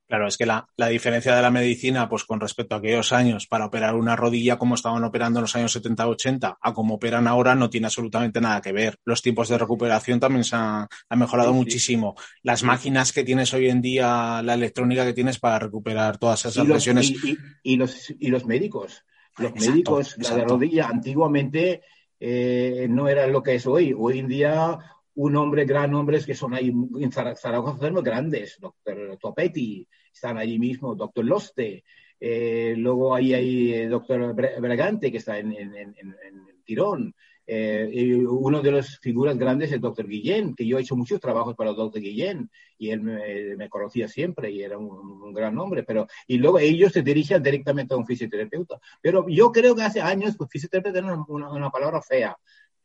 Claro, 0.08 0.28
es 0.28 0.38
que 0.38 0.46
la, 0.46 0.66
la, 0.78 0.88
diferencia 0.88 1.36
de 1.36 1.42
la 1.42 1.52
medicina, 1.52 2.08
pues 2.08 2.24
con 2.24 2.40
respecto 2.40 2.76
a 2.76 2.78
aquellos 2.78 3.12
años, 3.12 3.46
para 3.46 3.66
operar 3.66 3.94
una 3.94 4.16
rodilla 4.16 4.58
como 4.58 4.76
estaban 4.76 5.04
operando 5.04 5.40
en 5.40 5.42
los 5.42 5.56
años 5.58 5.76
70-80, 5.76 6.58
a 6.62 6.74
como 6.74 6.96
operan 6.96 7.28
ahora, 7.28 7.56
no 7.56 7.70
tiene 7.70 7.88
absolutamente 7.88 8.40
nada 8.40 8.62
que 8.62 8.72
ver. 8.72 8.98
Los 9.04 9.22
tiempos 9.22 9.50
de 9.50 9.58
recuperación 9.58 10.22
también 10.22 10.46
se 10.46 10.56
han, 10.56 10.88
han 11.10 11.20
mejorado 11.20 11.52
sí, 11.52 11.58
muchísimo. 11.58 12.16
Las 12.42 12.64
máquinas 12.64 13.12
que 13.12 13.26
tienes 13.26 13.54
hoy 13.54 13.68
en 13.68 13.82
día, 13.82 14.42
la 14.42 14.54
electrónica 14.54 15.06
que 15.06 15.14
tienes 15.14 15.40
para 15.40 15.60
recuperar 15.60 16.18
todas 16.18 16.46
esas 16.46 16.64
y 16.64 16.68
los, 16.68 16.78
lesiones. 16.78 17.12
Y, 17.12 17.32
y, 17.32 17.38
y, 17.64 17.76
los, 17.76 18.10
y 18.18 18.28
los 18.30 18.46
médicos. 18.46 19.04
Los 19.38 19.52
exacto, 19.52 19.72
médicos, 19.72 20.08
exacto. 20.18 20.30
la 20.30 20.36
de 20.36 20.50
rodilla, 20.50 20.88
antiguamente 20.88 21.82
eh, 22.20 22.88
no 22.90 23.10
era 23.10 23.28
lo 23.28 23.44
que 23.44 23.56
es 23.56 23.68
hoy. 23.68 23.94
Hoy 23.96 24.20
en 24.20 24.28
día 24.28 24.80
un 25.18 25.36
hombre, 25.36 25.66
gran 25.66 25.94
hombres 25.96 26.26
que 26.26 26.36
son 26.36 26.54
ahí 26.54 26.68
en 26.70 27.12
Zaragoza, 27.12 27.80
son 27.80 28.04
grandes, 28.04 28.58
doctor 28.60 29.18
Topetti, 29.20 29.88
están 30.14 30.38
allí 30.38 30.60
mismo, 30.60 30.96
doctor 30.96 31.26
Loste, 31.26 31.84
eh, 32.20 32.76
luego 32.78 33.16
ahí 33.16 33.34
hay 33.34 33.74
eh, 33.74 33.88
doctor 33.88 34.36
Bregante, 34.36 35.12
que 35.12 35.18
está 35.18 35.40
en, 35.40 35.54
en, 35.54 35.76
en, 35.76 35.96
en 35.98 36.64
Tirón, 36.64 37.16
eh, 37.50 38.26
uno 38.28 38.62
de 38.62 38.72
las 38.74 39.00
figuras 39.00 39.38
grandes 39.38 39.70
es 39.70 39.76
el 39.76 39.82
doctor 39.82 40.06
Guillén, 40.06 40.54
que 40.54 40.68
yo 40.68 40.78
he 40.78 40.82
hecho 40.82 40.98
muchos 40.98 41.20
trabajos 41.20 41.56
para 41.56 41.70
el 41.70 41.78
doctor 41.78 42.02
Guillén, 42.02 42.52
y 42.78 42.90
él 42.92 43.02
me, 43.02 43.56
me 43.56 43.70
conocía 43.70 44.08
siempre 44.08 44.52
y 44.52 44.62
era 44.62 44.78
un, 44.78 45.22
un, 45.22 45.34
gran 45.34 45.58
hombre, 45.58 45.84
pero, 45.84 46.08
y 46.28 46.38
luego 46.38 46.60
ellos 46.60 46.92
se 46.92 47.02
dirigen 47.02 47.42
directamente 47.42 47.94
a 47.94 47.98
un 47.98 48.06
fisioterapeuta. 48.06 48.80
Pero 49.02 49.26
yo 49.30 49.52
creo 49.52 49.76
que 49.76 49.84
hace 49.84 50.02
años, 50.02 50.36
pues 50.38 50.50
fisioterapeuta 50.52 51.00
era 51.00 51.16
una, 51.16 51.50
una 51.50 51.70
palabra 51.72 52.02
fea, 52.02 52.38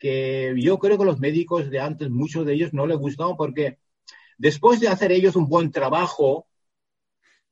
que 0.03 0.53
yo 0.57 0.81
creo 0.81 0.99
que 0.99 1.05
los 1.05 1.21
médicos 1.21 1.71
de 1.71 1.79
antes, 1.79 2.11
muchos 2.11 2.45
de 2.45 2.55
ellos 2.55 2.75
no 2.75 2.89
les 2.89 2.99
gustaban 2.99 3.37
porque 3.37 3.79
después 4.37 4.81
de 4.81 4.89
hacer 4.89 5.13
ellos 5.13 5.37
un 5.37 5.49
buen 5.49 5.71
trabajo, 5.71 6.49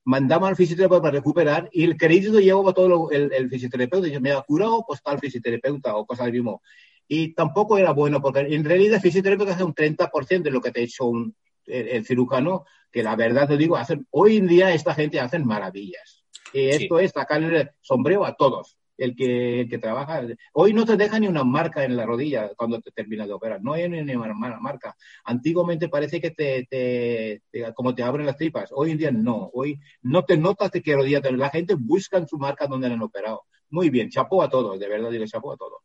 mandaban 0.02 0.48
al 0.48 0.56
fisioterapeuta 0.56 1.00
para 1.00 1.12
recuperar 1.12 1.68
y 1.72 1.84
el 1.84 1.96
crédito 1.96 2.40
llevaba 2.40 2.72
todo 2.72 2.88
lo, 2.88 3.10
el, 3.12 3.32
el, 3.32 3.48
fisioterapeuta. 3.48 4.08
Y 4.08 4.10
yo 4.10 4.20
me 4.20 4.32
ha 4.32 4.42
curado, 4.42 4.84
pues 4.84 5.00
tal 5.00 5.20
fisioterapeuta 5.20 5.94
o 5.94 6.04
cosas 6.04 6.26
del 6.26 6.32
mismo. 6.32 6.60
Y 7.06 7.34
tampoco 7.34 7.78
era 7.78 7.92
bueno 7.92 8.20
porque 8.20 8.40
en 8.40 8.64
realidad 8.64 8.96
el 8.96 9.00
fisioterapeuta 9.00 9.52
hace 9.52 9.62
un 9.62 9.74
30% 9.74 10.42
de 10.42 10.50
lo 10.50 10.60
que 10.60 10.72
te 10.72 10.80
ha 10.80 10.82
hecho 10.82 11.04
un, 11.04 11.36
el, 11.66 11.86
el, 11.86 12.04
cirujano, 12.04 12.64
que 12.90 13.04
la 13.04 13.14
verdad 13.14 13.46
te 13.46 13.58
digo, 13.58 13.76
hacen, 13.76 14.08
hoy 14.10 14.38
en 14.38 14.48
día 14.48 14.74
esta 14.74 14.92
gente 14.92 15.20
hacen 15.20 15.46
maravillas. 15.46 16.24
Y 16.52 16.70
esto 16.70 16.98
sí. 16.98 17.04
es 17.04 17.12
sacarle 17.12 17.74
sombrero 17.80 18.26
a 18.26 18.34
todos 18.34 18.79
el 19.00 19.16
que, 19.16 19.62
el 19.62 19.68
que 19.68 19.78
trabaja. 19.78 20.22
Hoy 20.52 20.72
no 20.72 20.84
te 20.84 20.96
deja 20.96 21.18
ni 21.18 21.26
una 21.26 21.42
marca 21.42 21.84
en 21.84 21.96
la 21.96 22.04
rodilla 22.04 22.50
cuando 22.54 22.80
te 22.80 22.90
terminas 22.90 23.26
de 23.26 23.32
operar. 23.32 23.62
No 23.62 23.72
hay 23.72 23.88
ni 23.88 24.14
una 24.14 24.34
marca. 24.60 24.94
Antiguamente 25.24 25.88
parece 25.88 26.20
que 26.20 26.30
te, 26.30 26.66
te, 26.68 27.42
te, 27.50 27.72
como 27.74 27.94
te 27.94 28.02
abren 28.02 28.26
las 28.26 28.36
tripas. 28.36 28.70
Hoy 28.72 28.92
en 28.92 28.98
día 28.98 29.10
no. 29.10 29.50
Hoy 29.54 29.80
no 30.02 30.24
te 30.24 30.36
notas 30.36 30.70
de 30.70 30.82
qué 30.82 30.94
rodilla 30.94 31.22
te... 31.22 31.32
La 31.32 31.50
gente 31.50 31.74
busca 31.74 32.18
en 32.18 32.28
su 32.28 32.38
marca 32.38 32.66
donde 32.66 32.88
han 32.88 33.02
operado. 33.02 33.44
Muy 33.70 33.88
bien. 33.88 34.10
Chapó 34.10 34.42
a 34.42 34.50
todos. 34.50 34.78
De 34.78 34.88
verdad 34.88 35.10
digo 35.10 35.24
chapó 35.26 35.52
a 35.52 35.56
todos. 35.56 35.80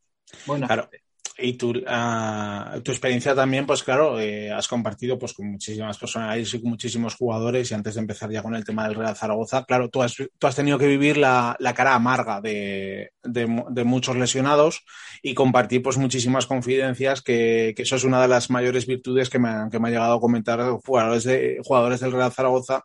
Buena 0.46 0.66
claro. 0.66 0.82
gente 0.90 1.05
y 1.38 1.52
tu, 1.54 1.70
uh, 1.70 2.80
tu 2.82 2.92
experiencia 2.92 3.34
también, 3.34 3.66
pues 3.66 3.82
claro, 3.82 4.18
eh, 4.18 4.50
has 4.50 4.66
compartido 4.68 5.18
pues 5.18 5.34
con 5.34 5.50
muchísimas 5.50 5.98
personas 5.98 6.54
y 6.54 6.60
con 6.60 6.70
muchísimos 6.70 7.14
jugadores 7.14 7.70
y 7.70 7.74
antes 7.74 7.94
de 7.94 8.00
empezar 8.00 8.30
ya 8.30 8.42
con 8.42 8.54
el 8.54 8.64
tema 8.64 8.86
del 8.88 8.96
Real 8.96 9.16
Zaragoza, 9.16 9.64
claro, 9.64 9.90
tú 9.90 10.02
has, 10.02 10.14
tú 10.16 10.46
has 10.46 10.56
tenido 10.56 10.78
que 10.78 10.86
vivir 10.86 11.18
la, 11.18 11.54
la 11.58 11.74
cara 11.74 11.94
amarga 11.94 12.40
de, 12.40 13.10
de, 13.22 13.64
de, 13.70 13.84
muchos 13.84 14.16
lesionados 14.16 14.82
y 15.22 15.34
compartir 15.34 15.82
pues 15.82 15.98
muchísimas 15.98 16.46
confidencias 16.46 17.20
que, 17.20 17.74
que, 17.76 17.82
eso 17.82 17.96
es 17.96 18.04
una 18.04 18.22
de 18.22 18.28
las 18.28 18.48
mayores 18.48 18.86
virtudes 18.86 19.28
que 19.28 19.38
me, 19.38 19.68
que 19.70 19.78
me 19.78 19.88
ha 19.88 19.92
llegado 19.92 20.14
a 20.14 20.20
comentar 20.20 20.60
jugadores, 20.84 21.24
de, 21.24 21.60
jugadores 21.62 22.00
del 22.00 22.12
Real 22.12 22.32
Zaragoza 22.32 22.82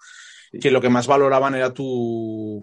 que 0.60 0.72
lo 0.72 0.82
que 0.82 0.90
más 0.90 1.08
valoraban 1.08 1.56
era 1.56 1.74
tu 1.74 2.60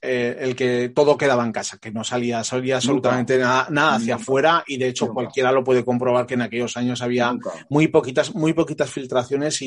eh, 0.00 0.36
el 0.40 0.54
que 0.56 0.90
todo 0.94 1.16
quedaba 1.16 1.44
en 1.44 1.52
casa, 1.52 1.78
que 1.78 1.90
no 1.90 2.04
salía, 2.04 2.42
salía 2.44 2.76
absolutamente 2.76 3.38
nada, 3.38 3.66
nada, 3.70 3.94
hacia 3.96 4.14
Nunca. 4.14 4.22
afuera 4.22 4.64
y 4.66 4.76
de 4.76 4.88
hecho 4.88 5.06
Nunca. 5.06 5.14
cualquiera 5.14 5.52
lo 5.52 5.64
puede 5.64 5.84
comprobar 5.84 6.26
que 6.26 6.34
en 6.34 6.42
aquellos 6.42 6.76
años 6.76 7.02
había 7.02 7.32
Nunca. 7.32 7.50
muy 7.68 7.88
poquitas, 7.88 8.34
muy 8.34 8.52
poquitas 8.52 8.90
filtraciones 8.90 9.60
y, 9.62 9.66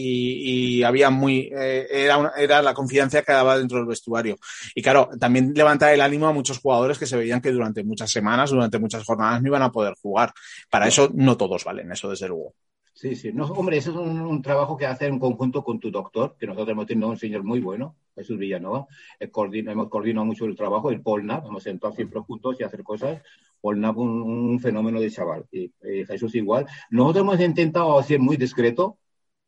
y 0.80 0.84
había 0.84 1.10
muy 1.10 1.50
eh, 1.54 1.88
era, 1.90 2.18
una, 2.18 2.32
era 2.38 2.62
la 2.62 2.74
confianza 2.74 3.22
que 3.24 3.32
daba 3.34 3.58
dentro 3.58 3.78
del 3.78 3.88
vestuario. 3.88 4.38
Y 4.74 4.82
claro, 4.82 5.10
también 5.20 5.54
levantaba 5.54 5.94
el 5.94 6.02
ánimo 6.02 6.28
a 6.28 6.34
muchos 6.34 6.60
jugadores 6.60 6.98
que 6.98 7.06
se 7.06 7.18
veían 7.18 7.42
que 7.42 7.52
durante 7.52 7.84
muchas 7.84 8.12
semanas, 8.12 8.52
durante 8.52 8.80
muchas 8.80 9.04
jornadas 9.04 9.42
no 9.42 9.48
iban 9.50 9.62
a 9.64 9.72
poder 9.72 9.94
jugar. 10.02 10.32
Para 10.70 10.88
eso 10.88 11.10
no 11.14 11.38
todos 11.38 11.64
valen, 11.64 11.92
eso 11.92 12.10
desde 12.10 12.28
luego. 12.28 12.54
Sí, 12.96 13.14
sí. 13.14 13.34
No, 13.34 13.44
hombre, 13.48 13.76
eso 13.76 13.92
es 13.92 13.98
un, 13.98 14.22
un, 14.22 14.42
trabajo 14.42 14.78
que 14.78 14.86
hace 14.86 15.08
en 15.08 15.20
conjunto 15.20 15.66
con 15.66 15.82
tu 15.82 15.92
doctor, 15.92 16.38
que 16.40 16.48
nosotros 16.48 16.70
hemos 16.70 16.86
tenido 16.86 17.10
un 17.10 17.18
señor 17.18 17.44
muy 17.44 17.60
bueno, 17.60 17.98
Jesús 18.16 18.38
Villanova. 18.38 18.88
Hemos 19.20 19.90
coordinado 19.90 20.26
mucho 20.26 20.46
el 20.46 20.56
trabajo, 20.56 20.90
el 20.90 21.02
Polnap, 21.02 21.46
hemos 21.46 21.62
sentado 21.62 21.94
siempre 21.94 22.22
juntos 22.22 22.56
y 22.58 22.64
hacer 22.64 22.84
cosas. 22.84 23.22
Polnap, 23.60 23.98
un, 23.98 24.22
un 24.22 24.60
fenómeno 24.62 25.02
de 25.02 25.12
chaval. 25.12 25.46
Y, 25.52 25.74
y, 25.84 26.06
Jesús 26.08 26.36
igual. 26.36 26.68
Nosotros 26.90 27.24
hemos 27.24 27.42
intentado 27.42 28.02
ser 28.02 28.22
muy 28.22 28.38
discreto 28.38 28.98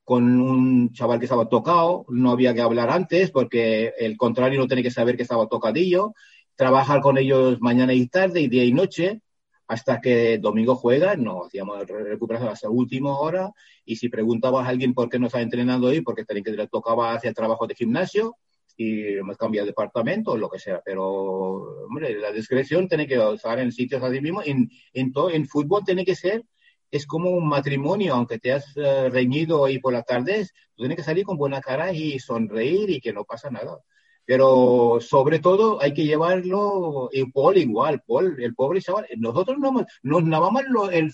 con 0.03 0.41
un 0.41 0.91
chaval 0.91 1.19
que 1.19 1.25
estaba 1.25 1.47
tocado, 1.47 2.05
no 2.09 2.31
había 2.31 2.53
que 2.53 2.61
hablar 2.61 2.89
antes 2.89 3.31
porque 3.31 3.93
el 3.97 4.17
contrario 4.17 4.59
no 4.59 4.67
tiene 4.67 4.83
que 4.83 4.91
saber 4.91 5.15
que 5.15 5.23
estaba 5.23 5.47
tocadillo. 5.47 6.13
Trabajar 6.55 6.99
con 6.99 7.17
ellos 7.17 7.61
mañana 7.61 7.93
y 7.93 8.07
tarde 8.07 8.41
y 8.41 8.49
día 8.49 8.65
y 8.65 8.73
noche 8.73 9.21
hasta 9.67 9.99
que 9.99 10.37
domingo 10.37 10.75
juega, 10.75 11.15
no 11.15 11.45
hacíamos 11.45 11.85
recuperación 11.85 12.49
hasta 12.49 12.69
última 12.69 13.17
hora 13.17 13.51
y 13.85 13.97
si 13.97 14.09
preguntabas 14.09 14.65
a 14.65 14.69
alguien 14.69 14.93
por 14.93 15.09
qué 15.09 15.19
no 15.19 15.27
está 15.27 15.41
entrenando 15.41 15.87
hoy, 15.87 16.01
porque 16.01 16.23
tenía 16.23 16.43
que 16.43 16.51
le 16.51 16.67
tocaba 16.67 17.13
hacer 17.13 17.33
trabajo 17.33 17.67
de 17.67 17.75
gimnasio 17.75 18.35
y 18.77 19.17
hemos 19.17 19.37
cambiado 19.37 19.65
de 19.65 19.71
departamento 19.71 20.31
o 20.31 20.37
lo 20.37 20.49
que 20.49 20.59
sea, 20.59 20.81
pero 20.85 21.85
hombre, 21.85 22.17
la 22.19 22.31
discreción 22.31 22.87
tiene 22.87 23.07
que 23.07 23.19
usar 23.19 23.59
en 23.59 23.71
sitios 23.71 24.01
así 24.03 24.21
mismo, 24.21 24.41
en, 24.45 24.69
en, 24.93 25.11
todo, 25.11 25.31
en 25.31 25.47
fútbol 25.47 25.83
tiene 25.83 26.05
que 26.05 26.15
ser 26.15 26.45
es 26.91 27.05
como 27.05 27.31
un 27.31 27.47
matrimonio, 27.47 28.13
aunque 28.13 28.39
te 28.39 28.53
has 28.53 28.75
uh, 28.77 29.09
reñido 29.09 29.61
hoy 29.61 29.79
por 29.79 29.93
la 29.93 30.03
tarde, 30.03 30.47
tú 30.75 30.83
tienes 30.83 30.97
que 30.97 31.03
salir 31.03 31.25
con 31.25 31.37
buena 31.37 31.61
cara 31.61 31.91
y 31.91 32.19
sonreír 32.19 32.89
y 32.89 33.01
que 33.01 33.13
no 33.13 33.25
pasa 33.25 33.49
nada. 33.49 33.79
Pero 34.27 34.97
sobre 34.99 35.39
todo 35.39 35.81
hay 35.81 35.93
que 35.93 36.03
llevarlo, 36.03 37.09
y 37.13 37.23
Paul 37.31 37.55
igual, 37.55 38.03
Paul, 38.05 38.35
el 38.43 38.53
pobre 38.55 38.81
chaval, 38.81 39.07
nosotros 39.17 39.57
no, 39.57 39.85
nos 40.03 40.23
llamaban 40.23 40.65
los, 40.67 40.91
el, 40.91 41.13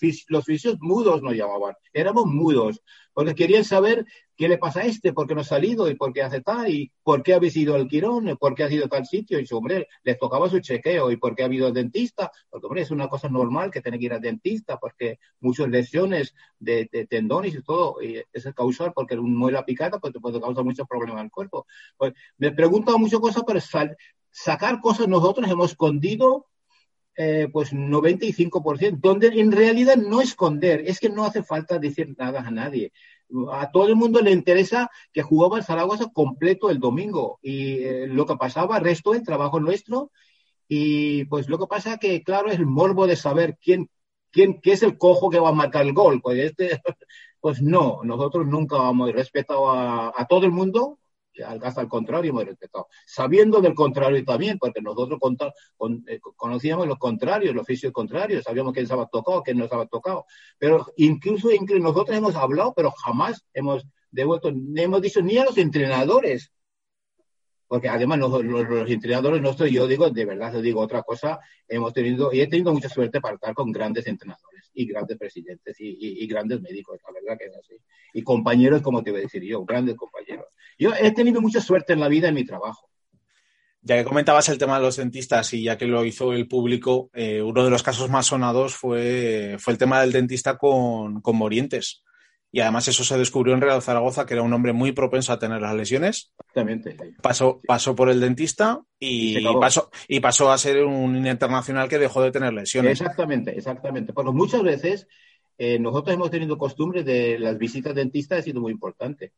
mudos, 0.79 1.21
nos 1.21 1.35
llamaban, 1.35 1.75
éramos 1.93 2.25
mudos, 2.25 2.81
porque 3.13 3.35
querían 3.35 3.65
saber 3.65 4.07
qué 4.35 4.47
le 4.47 4.57
pasa 4.57 4.81
a 4.81 4.83
este, 4.83 5.13
por 5.13 5.27
qué 5.27 5.35
no 5.35 5.41
ha 5.41 5.45
salido 5.45 5.89
y 5.89 5.95
por 5.95 6.13
qué 6.13 6.23
hace 6.23 6.41
tal, 6.41 6.69
y 6.69 6.91
por 7.03 7.23
qué 7.23 7.33
ha 7.33 7.39
ido 7.41 7.75
al 7.75 7.87
Quirón, 7.87 8.37
por 8.39 8.55
qué 8.55 8.63
ha 8.63 8.69
sido 8.69 8.87
tal 8.87 9.05
sitio, 9.05 9.39
y 9.39 9.45
hombre, 9.51 9.87
les 10.03 10.17
tocaba 10.17 10.49
su 10.49 10.59
chequeo, 10.59 11.11
y 11.11 11.17
por 11.17 11.35
qué 11.35 11.43
ha 11.43 11.45
habido 11.45 11.67
al 11.67 11.73
dentista, 11.73 12.31
porque 12.49 12.65
hombre, 12.65 12.81
es 12.81 12.91
una 12.91 13.07
cosa 13.07 13.29
normal 13.29 13.71
que 13.71 13.81
tiene 13.81 13.99
que 13.99 14.05
ir 14.05 14.13
al 14.13 14.21
dentista, 14.21 14.77
porque 14.77 15.19
muchas 15.39 15.67
lesiones 15.69 16.33
de, 16.59 16.89
de 16.91 17.05
tendones 17.05 17.55
y 17.55 17.61
todo, 17.61 18.01
y 18.01 18.21
es 18.31 18.47
causal, 18.55 18.93
porque 18.93 19.15
un 19.15 19.35
muela 19.35 19.65
picada 19.65 19.99
pues 19.99 20.13
te 20.13 20.19
puede 20.19 20.41
causar 20.41 20.63
muchos 20.63 20.87
problemas 20.87 21.21
al 21.21 21.31
cuerpo. 21.31 21.65
Pues, 21.97 22.13
me 22.37 22.51
preguntan 22.51 22.99
muchas 22.99 23.19
cosas, 23.19 23.43
pero 23.45 23.59
sal, 23.59 23.95
sacar 24.31 24.79
cosas 24.81 25.07
nosotros 25.07 25.49
hemos 25.49 25.71
escondido 25.71 26.47
eh, 27.15 27.47
pues 27.53 27.73
95%, 27.73 28.99
donde 28.99 29.27
en 29.27 29.51
realidad 29.51 29.97
no 29.97 30.19
esconder, 30.19 30.81
es 30.87 30.99
que 30.99 31.09
no 31.09 31.23
hace 31.23 31.43
falta 31.43 31.77
decir 31.77 32.15
nada 32.17 32.41
a 32.41 32.49
nadie. 32.49 32.91
A 33.51 33.71
todo 33.71 33.87
el 33.87 33.95
mundo 33.95 34.21
le 34.21 34.31
interesa 34.31 34.89
que 35.11 35.21
jugaba 35.23 35.57
el 35.57 35.63
Zaragoza 35.63 36.11
completo 36.13 36.69
el 36.69 36.79
domingo 36.79 37.39
y 37.41 37.83
eh, 37.83 38.07
lo 38.07 38.25
que 38.25 38.35
pasaba, 38.35 38.77
el 38.77 38.83
resto 38.83 39.11
del 39.11 39.23
trabajo 39.23 39.59
nuestro. 39.59 40.11
Y 40.67 41.25
pues 41.25 41.49
lo 41.49 41.59
que 41.59 41.67
pasa 41.67 41.97
que, 41.97 42.23
claro, 42.23 42.49
es 42.49 42.59
el 42.59 42.65
morbo 42.65 43.07
de 43.07 43.15
saber 43.15 43.57
quién, 43.61 43.89
quién, 44.31 44.59
qué 44.61 44.73
es 44.73 44.83
el 44.83 44.97
cojo 44.97 45.29
que 45.29 45.39
va 45.39 45.49
a 45.49 45.53
marcar 45.53 45.85
el 45.85 45.93
gol. 45.93 46.21
Pues, 46.21 46.39
este, 46.39 46.81
pues 47.41 47.61
no, 47.61 48.01
nosotros 48.03 48.47
nunca 48.47 48.89
hemos 48.89 49.11
respetado 49.13 49.69
a, 49.69 50.13
a 50.15 50.25
todo 50.27 50.45
el 50.45 50.51
mundo, 50.51 50.99
hasta 51.41 51.81
al 51.81 51.87
contrario 51.87 52.31
hemos 52.31 52.45
respetado, 52.45 52.87
sabiendo 53.05 53.61
del 53.61 53.73
contrario 53.73 54.23
también, 54.23 54.57
porque 54.59 54.81
nosotros 54.81 55.19
con, 55.19 56.03
eh, 56.07 56.19
conocíamos 56.35 56.87
los 56.87 56.97
contrarios, 56.97 57.55
los 57.55 57.63
oficios 57.63 57.91
contrarios, 57.91 58.43
sabíamos 58.43 58.73
quién 58.73 58.83
estaba 58.83 59.07
tocado, 59.07 59.41
quién 59.41 59.57
no 59.57 59.63
estaba 59.63 59.85
tocado, 59.87 60.25
pero 60.57 60.85
incluso, 60.97 61.49
nosotros 61.79 62.17
hemos 62.17 62.35
hablado, 62.35 62.73
pero 62.75 62.91
jamás 62.91 63.43
hemos 63.53 63.85
devuelto, 64.11 64.51
hemos 64.75 65.01
dicho 65.01 65.21
ni 65.21 65.37
a 65.37 65.45
los 65.45 65.57
entrenadores, 65.57 66.51
porque 67.67 67.89
además 67.89 68.19
los, 68.19 68.43
los, 68.43 68.89
entrenadores 68.89 69.41
nuestros, 69.41 69.71
yo 69.71 69.87
digo, 69.87 70.09
de 70.09 70.25
verdad, 70.25 70.53
les 70.53 70.61
digo 70.61 70.81
otra 70.81 71.01
cosa, 71.01 71.39
hemos 71.67 71.93
tenido, 71.93 72.31
y 72.31 72.41
he 72.41 72.47
tenido 72.47 72.71
mucha 72.71 72.89
suerte 72.89 73.19
para 73.19 73.35
estar 73.35 73.55
con 73.55 73.71
grandes 73.71 74.05
entrenadores 74.05 74.52
y 74.73 74.85
grandes 74.85 75.17
presidentes 75.17 75.79
y, 75.79 76.23
y, 76.23 76.27
grandes 76.27 76.61
médicos, 76.61 76.99
la 77.05 77.13
verdad 77.13 77.37
que 77.37 77.45
es 77.45 77.55
así. 77.55 77.75
Y 78.13 78.23
compañeros, 78.23 78.81
como 78.81 79.03
te 79.03 79.11
voy 79.11 79.21
a 79.21 79.23
decir 79.23 79.43
yo, 79.43 79.63
grandes 79.65 79.95
compañeros. 79.95 80.45
Yo 80.77 80.91
he 80.99 81.11
tenido 81.11 81.41
mucha 81.41 81.61
suerte 81.61 81.93
en 81.93 81.99
la 81.99 82.07
vida 82.07 82.29
en 82.29 82.35
mi 82.35 82.45
trabajo. 82.45 82.89
Ya 83.81 83.97
que 83.97 84.05
comentabas 84.05 84.47
el 84.49 84.57
tema 84.57 84.77
de 84.77 84.85
los 84.85 84.95
dentistas 84.95 85.53
y 85.53 85.63
ya 85.63 85.77
que 85.77 85.85
lo 85.85 86.05
hizo 86.05 86.31
el 86.33 86.47
público, 86.47 87.09
eh, 87.13 87.41
uno 87.41 87.65
de 87.65 87.69
los 87.69 87.83
casos 87.83 88.09
más 88.09 88.27
sonados 88.27 88.75
fue, 88.75 89.57
fue 89.59 89.73
el 89.73 89.77
tema 89.77 90.01
del 90.01 90.13
dentista 90.13 90.57
con, 90.57 91.21
con 91.21 91.35
Morientes 91.35 92.03
y 92.55 92.59
además 92.59 92.87
eso 92.87 93.03
se 93.03 93.17
descubrió 93.17 93.55
en 93.55 93.61
Real 93.61 93.81
Zaragoza, 93.81 94.27
que 94.27 94.35
era 94.35 94.43
un 94.43 94.53
hombre 94.53 94.73
muy 94.73 94.91
propenso 94.91 95.33
a 95.33 95.39
tener 95.39 95.59
las 95.59 95.73
lesiones. 95.73 96.31
Exactamente. 96.37 96.95
Pasó, 97.19 97.59
pasó 97.65 97.95
por 97.95 98.11
el 98.11 98.19
dentista 98.19 98.79
y, 98.99 99.39
y, 99.39 99.55
pasó, 99.59 99.89
y 100.07 100.19
pasó 100.19 100.51
a 100.51 100.57
ser 100.59 100.85
un 100.85 101.25
internacional 101.25 101.89
que 101.89 101.97
dejó 101.97 102.21
de 102.21 102.29
tener 102.29 102.53
lesiones. 102.53 103.01
Exactamente, 103.01 103.57
exactamente. 103.57 104.13
Porque 104.13 104.31
muchas 104.33 104.61
veces 104.61 105.07
eh, 105.57 105.79
nosotros 105.79 106.13
hemos 106.13 106.29
tenido 106.29 106.55
costumbre 106.59 107.03
de 107.03 107.39
las 107.39 107.57
visitas 107.57 107.95
dentistas, 107.95 108.37
ha 108.37 108.43
sido 108.43 108.61
muy 108.61 108.71
importante. 108.71 109.33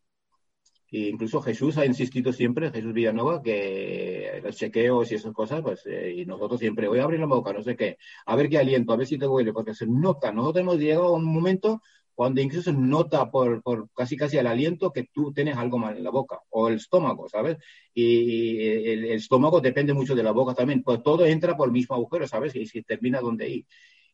E 0.91 1.07
incluso 1.07 1.41
Jesús 1.41 1.77
ha 1.77 1.85
insistido 1.85 2.33
siempre, 2.33 2.69
Jesús 2.69 2.91
Villanova, 2.91 3.41
que 3.41 4.41
los 4.43 4.57
chequeos 4.57 5.09
y 5.11 5.15
esas 5.15 5.31
cosas, 5.31 5.61
pues, 5.61 5.85
eh, 5.85 6.13
y 6.17 6.25
nosotros 6.25 6.59
siempre, 6.59 6.89
voy 6.89 6.99
a 6.99 7.03
abrir 7.03 7.21
la 7.21 7.27
boca, 7.27 7.53
no 7.53 7.63
sé 7.63 7.77
qué, 7.77 7.97
a 8.25 8.35
ver 8.35 8.49
qué 8.49 8.57
aliento, 8.57 8.91
a 8.91 8.97
ver 8.97 9.07
si 9.07 9.17
te 9.17 9.25
huele, 9.25 9.53
porque 9.53 9.73
se 9.73 9.87
nota. 9.87 10.33
Nosotros 10.33 10.61
hemos 10.61 10.77
llegado 10.77 11.07
a 11.07 11.11
un 11.13 11.23
momento 11.25 11.81
cuando 12.15 12.41
incluso 12.41 12.71
nota 12.71 13.29
por, 13.29 13.61
por 13.61 13.89
casi 13.91 14.15
casi 14.15 14.37
el 14.37 14.47
aliento 14.47 14.91
que 14.91 15.03
tú 15.03 15.33
tienes 15.33 15.57
algo 15.57 15.77
mal 15.77 15.97
en 15.97 16.03
la 16.03 16.09
boca 16.09 16.39
o 16.49 16.69
el 16.69 16.75
estómago, 16.75 17.27
¿sabes? 17.29 17.57
Y 17.93 18.65
el, 18.67 19.05
el 19.05 19.11
estómago 19.11 19.61
depende 19.61 19.93
mucho 19.93 20.15
de 20.15 20.23
la 20.23 20.31
boca 20.31 20.53
también, 20.53 20.81
pues 20.81 21.03
todo 21.03 21.25
entra 21.25 21.57
por 21.57 21.67
el 21.67 21.73
mismo 21.73 21.95
agujero, 21.95 22.27
¿sabes? 22.27 22.55
Y 22.55 22.65
si 22.65 22.81
termina 22.81 23.19
donde 23.19 23.49
ir. 23.49 23.65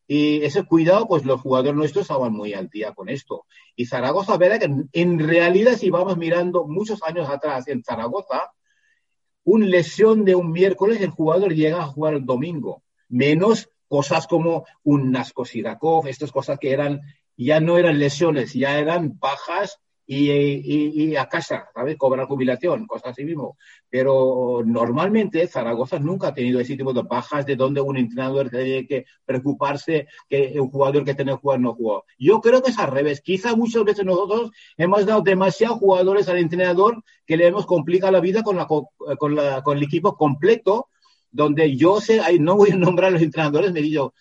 Y 0.06 0.42
ese 0.44 0.64
cuidado, 0.64 1.06
pues 1.06 1.24
los 1.24 1.40
jugadores 1.40 1.76
nuestros 1.76 2.02
estaban 2.02 2.32
muy 2.32 2.54
al 2.54 2.68
día 2.68 2.92
con 2.92 3.08
esto. 3.08 3.46
Y 3.76 3.86
Zaragoza, 3.86 4.36
verá 4.36 4.58
que 4.58 4.68
en 4.92 5.18
realidad, 5.18 5.76
si 5.76 5.90
vamos 5.90 6.16
mirando 6.16 6.66
muchos 6.66 7.02
años 7.02 7.28
atrás 7.30 7.68
en 7.68 7.82
Zaragoza, 7.84 8.50
una 9.44 9.66
lesión 9.66 10.24
de 10.24 10.34
un 10.34 10.50
miércoles, 10.50 11.00
el 11.00 11.10
jugador 11.10 11.54
llega 11.54 11.80
a 11.82 11.86
jugar 11.86 12.14
el 12.14 12.26
domingo. 12.26 12.82
Menos 13.08 13.70
cosas 13.88 14.26
como 14.26 14.64
un 14.82 15.12
Nasco 15.12 15.44
Sirakov, 15.44 16.06
estas 16.08 16.32
cosas 16.32 16.58
que 16.58 16.72
eran 16.72 17.00
ya 17.36 17.60
no 17.60 17.78
eran 17.78 17.98
lesiones, 17.98 18.52
ya 18.54 18.78
eran 18.78 19.18
bajas 19.18 19.78
y, 20.04 20.30
y, 20.30 21.10
y, 21.10 21.16
a 21.16 21.28
casa, 21.28 21.68
¿sabes? 21.74 21.96
Cobrar 21.96 22.26
jubilación, 22.26 22.86
cosas 22.86 23.12
así 23.12 23.24
mismo. 23.24 23.56
Pero 23.88 24.62
normalmente 24.64 25.46
Zaragoza 25.46 25.98
nunca 25.98 26.28
ha 26.28 26.34
tenido 26.34 26.60
ese 26.60 26.76
tipo 26.76 26.92
de 26.92 27.02
bajas 27.02 27.46
de 27.46 27.56
donde 27.56 27.80
un 27.80 27.96
entrenador 27.96 28.50
tiene 28.50 28.86
que 28.86 29.06
preocuparse 29.24 30.08
que 30.28 30.54
un 30.60 30.70
jugador 30.70 31.04
que 31.04 31.14
tiene 31.14 31.32
que 31.32 31.38
jugar 31.38 31.60
no 31.60 31.74
jugó. 31.74 32.04
Yo 32.18 32.40
creo 32.40 32.62
que 32.62 32.70
es 32.72 32.78
al 32.78 32.90
revés. 32.90 33.20
Quizá 33.20 33.54
muchas 33.54 33.84
veces 33.84 34.04
nosotros 34.04 34.50
hemos 34.76 35.06
dado 35.06 35.22
demasiados 35.22 35.78
jugadores 35.78 36.28
al 36.28 36.38
entrenador 36.38 37.02
que 37.24 37.36
le 37.36 37.46
hemos 37.46 37.64
complicado 37.64 38.12
la 38.12 38.20
vida 38.20 38.42
con, 38.42 38.56
la, 38.56 38.66
con, 38.66 39.34
la, 39.34 39.62
con 39.62 39.78
el 39.78 39.84
equipo 39.84 40.16
completo, 40.16 40.88
donde 41.30 41.76
yo 41.76 42.00
sé, 42.00 42.20
no 42.40 42.56
voy 42.56 42.70
a 42.70 42.76
nombrar 42.76 43.08
a 43.08 43.12
los 43.12 43.22
entrenadores, 43.22 43.72
me 43.72 43.80
digo, 43.80 44.12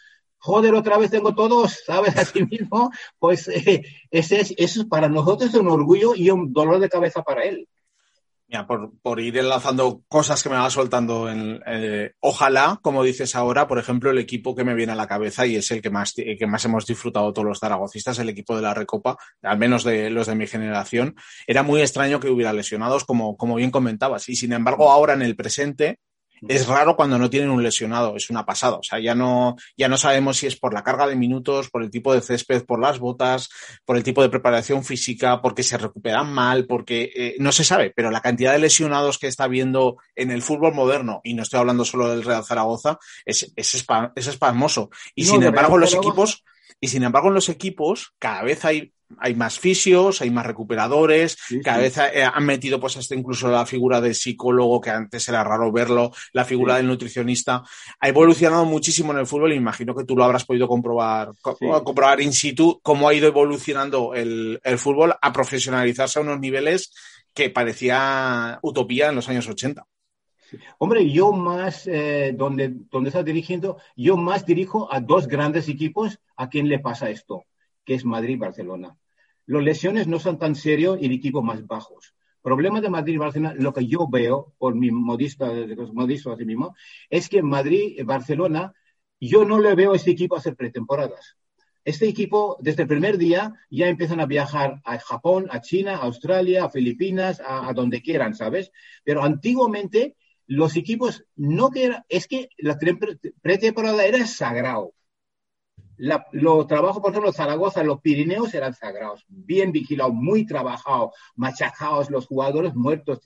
joder, 0.42 0.74
otra 0.74 0.98
vez 0.98 1.12
tengo 1.12 1.34
todos, 1.34 1.84
¿sabes? 1.86 2.16
Así 2.18 2.44
mismo, 2.44 2.92
pues 3.20 3.48
eh, 3.48 3.84
ese 4.10 4.42
es, 4.42 4.54
eso 4.58 4.88
para 4.88 5.08
nosotros 5.08 5.54
un 5.54 5.70
orgullo 5.70 6.14
y 6.16 6.30
un 6.30 6.52
dolor 6.52 6.80
de 6.80 6.90
cabeza 6.90 7.22
para 7.22 7.44
él. 7.44 7.68
Mira, 8.48 8.68
por, 8.68 9.22
ir 9.22 9.38
enlazando 9.38 10.02
cosas 10.10 10.44
que 10.44 10.50
me 10.50 10.58
va 10.58 10.70
soltando, 10.70 11.30
en, 11.30 11.62
eh, 11.66 12.12
ojalá, 12.20 12.80
como 12.82 13.02
dices 13.02 13.34
ahora, 13.34 13.66
por 13.66 13.80
ejemplo, 13.80 14.12
el 14.12 14.18
equipo 14.18 14.54
que 14.54 14.66
me 14.66 14.76
viene 14.76 14.92
a 14.92 14.96
la 14.96 15.08
cabeza 15.08 15.46
y 15.46 15.56
es 15.56 15.72
el 15.72 15.82
que 15.82 15.90
más, 15.90 16.14
que 16.14 16.48
más 16.48 16.66
hemos 16.66 16.86
disfrutado 16.86 17.32
todos 17.32 17.48
los 17.48 17.60
zaragocistas, 17.60 18.20
el 18.20 18.28
equipo 18.28 18.54
de 18.54 18.64
la 18.64 18.74
Recopa, 18.74 19.16
al 19.42 19.58
menos 19.58 19.86
de 19.86 20.10
los 20.10 20.28
de 20.28 20.36
mi 20.36 20.48
generación, 20.48 21.16
era 21.48 21.64
muy 21.64 21.80
extraño 21.80 22.20
que 22.20 22.30
hubiera 22.30 22.52
lesionados, 22.52 23.06
como, 23.06 23.38
como 23.38 23.56
bien 23.56 23.72
comentabas. 23.72 24.28
Y 24.28 24.36
sin 24.36 24.52
embargo, 24.52 24.92
ahora 24.92 25.14
en 25.14 25.22
el 25.22 25.38
presente, 25.38 26.00
es 26.48 26.68
raro 26.68 26.96
cuando 26.96 27.20
no 27.20 27.30
tienen 27.30 27.50
un 27.50 27.62
lesionado, 27.62 28.16
es 28.16 28.30
una 28.30 28.46
pasada. 28.46 28.78
O 28.78 28.84
sea, 28.84 29.00
ya 29.00 29.14
no, 29.14 29.56
ya 29.78 29.88
no 29.88 29.98
sabemos 29.98 30.38
si 30.38 30.48
es 30.48 30.58
por 30.58 30.74
la 30.74 30.84
carga 30.84 31.08
de 31.08 31.16
minutos, 31.16 31.70
por 31.70 31.84
el 31.84 31.92
tipo 31.92 32.14
de 32.14 32.22
césped, 32.22 32.66
por 32.66 32.80
las 32.80 33.00
botas, 33.00 33.50
por 33.86 33.98
el 33.98 34.04
tipo 34.04 34.22
de 34.22 34.30
preparación 34.30 34.84
física, 34.84 35.42
porque 35.42 35.64
se 35.64 35.78
recuperan 35.78 36.32
mal, 36.32 36.66
porque 36.66 37.12
eh, 37.16 37.36
no 37.40 37.52
se 37.52 37.64
sabe, 37.64 37.92
pero 37.96 38.12
la 38.12 38.22
cantidad 38.22 38.54
de 38.54 38.60
lesionados 38.60 39.18
que 39.18 39.28
está 39.28 39.48
viendo 39.48 39.98
en 40.16 40.32
el 40.32 40.42
fútbol 40.42 40.74
moderno, 40.74 41.22
y 41.24 41.34
no 41.34 41.44
estoy 41.44 41.60
hablando 41.60 41.86
solo 41.86 42.10
del 42.10 42.24
Real 42.24 42.44
Zaragoza, 42.44 42.98
es, 43.26 43.52
es, 43.56 43.86
es 44.16 44.28
espasmoso. 44.28 44.90
Y 45.16 45.26
sin 45.26 45.44
embargo, 45.44 45.78
los 45.78 45.94
equipos, 45.94 46.44
y 46.80 46.88
sin 46.88 47.04
embargo, 47.04 47.30
en 47.30 47.36
los 47.36 47.50
equipos 47.50 48.14
cada 48.20 48.44
vez 48.44 48.66
hay 48.66 48.94
hay 49.20 49.36
más 49.36 49.60
fisios, 49.60 50.22
hay 50.22 50.30
más 50.30 50.46
recuperadores, 50.46 51.38
cada 51.64 51.80
vez 51.80 51.98
eh, 51.98 52.24
han 52.24 52.46
metido 52.46 52.80
pues 52.80 52.98
hasta 52.98 53.16
incluso 53.16 53.50
la 53.50 53.66
figura 53.66 54.02
del 54.02 54.16
psicólogo, 54.16 54.82
que 54.82 54.90
antes 54.90 55.28
era 55.28 55.44
raro 55.44 55.72
verlo, 55.72 56.12
la 56.34 56.46
figura 56.46 56.78
del 56.78 56.88
nutricionista. 56.88 57.64
Ha 58.00 58.10
evolucionado 58.10 58.66
muchísimo 58.66 59.12
en 59.12 59.20
el 59.20 59.28
fútbol 59.28 59.54
y 59.54 59.56
imagino 59.56 59.96
que 59.96 60.04
tú 60.04 60.16
lo 60.16 60.24
habrás 60.24 60.46
podido 60.46 60.68
comprobar, 60.68 61.32
comprobar 61.42 62.22
in 62.22 62.34
situ 62.34 62.80
cómo 62.82 63.08
ha 63.08 63.14
ido 63.14 63.28
evolucionando 63.28 64.14
el, 64.14 64.60
fútbol 64.78 65.14
a 65.22 65.34
profesionalizarse 65.34 66.20
a 66.20 66.22
unos 66.22 66.40
niveles 66.40 66.94
que 67.34 67.50
parecía 67.50 68.60
utopía 68.62 69.10
en 69.10 69.16
los 69.16 69.30
años 69.30 69.48
80. 69.48 69.86
Hombre, 70.78 71.10
yo 71.10 71.32
más, 71.32 71.88
eh, 71.88 72.34
donde, 72.36 72.74
donde 72.90 73.10
estás 73.10 73.26
dirigiendo, 73.26 73.78
yo 73.96 74.18
más 74.18 74.46
dirijo 74.46 74.92
a 74.92 75.00
dos 75.00 75.28
grandes 75.28 75.70
equipos 75.70 76.20
a 76.36 76.50
quien 76.50 76.68
le 76.68 76.80
pasa 76.80 77.10
esto, 77.10 77.46
que 77.86 77.94
es 77.94 78.06
Madrid 78.06 78.36
y 78.36 78.38
Barcelona. 78.38 78.98
Las 79.46 79.64
lesiones 79.64 80.08
no 80.08 80.20
son 80.20 80.38
tan 80.38 80.56
serios 80.56 80.98
y 81.02 81.06
el 81.06 81.12
equipo 81.12 81.42
más 81.42 81.66
bajos. 81.66 82.14
Problema 82.42 82.82
de 82.82 82.90
Madrid 82.90 83.16
y 83.16 83.18
Barcelona, 83.18 83.54
lo 83.58 83.74
que 83.74 83.86
yo 83.86 84.08
veo, 84.10 84.54
por 84.58 84.76
mi 84.76 84.90
modista, 84.90 85.52
modisto 85.94 86.32
así 86.32 86.46
mismo, 86.46 86.76
es 87.10 87.30
que 87.30 87.44
Madrid 87.44 87.96
y 87.98 88.04
Barcelona, 88.04 88.74
yo 89.20 89.46
no 89.46 89.60
le 89.60 89.76
veo 89.76 89.94
a 89.94 89.96
este 89.96 90.12
equipo 90.12 90.36
hacer 90.36 90.56
pretemporadas. 90.56 91.38
Este 91.84 92.08
equipo, 92.08 92.58
desde 92.60 92.84
el 92.84 92.88
primer 92.88 93.18
día, 93.18 93.54
ya 93.70 93.88
empiezan 93.88 94.20
a 94.20 94.28
viajar 94.28 94.82
a 94.86 95.00
Japón, 95.00 95.48
a 95.50 95.62
China, 95.62 95.96
a 95.96 96.04
Australia, 96.04 96.66
a 96.66 96.70
Filipinas, 96.70 97.42
a, 97.44 97.74
donde 97.74 98.02
quieran, 98.02 98.36
¿sabes? 98.36 98.72
Pero 99.04 99.24
antiguamente, 99.24 100.16
los 100.48 100.76
equipos 100.76 101.26
no 101.36 101.70
que 101.70 101.98
es 102.10 102.28
que 102.28 102.50
la 102.58 102.78
pretemporada 103.42 104.06
era 104.06 104.26
sagrado 104.28 104.94
los 106.32 106.66
trabajos, 106.66 107.00
por 107.00 107.12
ejemplo, 107.12 107.32
Zaragoza, 107.32 107.84
los 107.84 108.02
Pirineos 108.02 108.54
eran 108.56 108.74
sagrados, 108.74 109.24
bien 109.28 109.72
vigilados, 109.72 110.14
muy 110.14 110.48
trabajados, 110.48 111.12
machacados, 111.36 112.10
los 112.10 112.26
jugadores 112.26 112.74
muertos. 112.74 113.20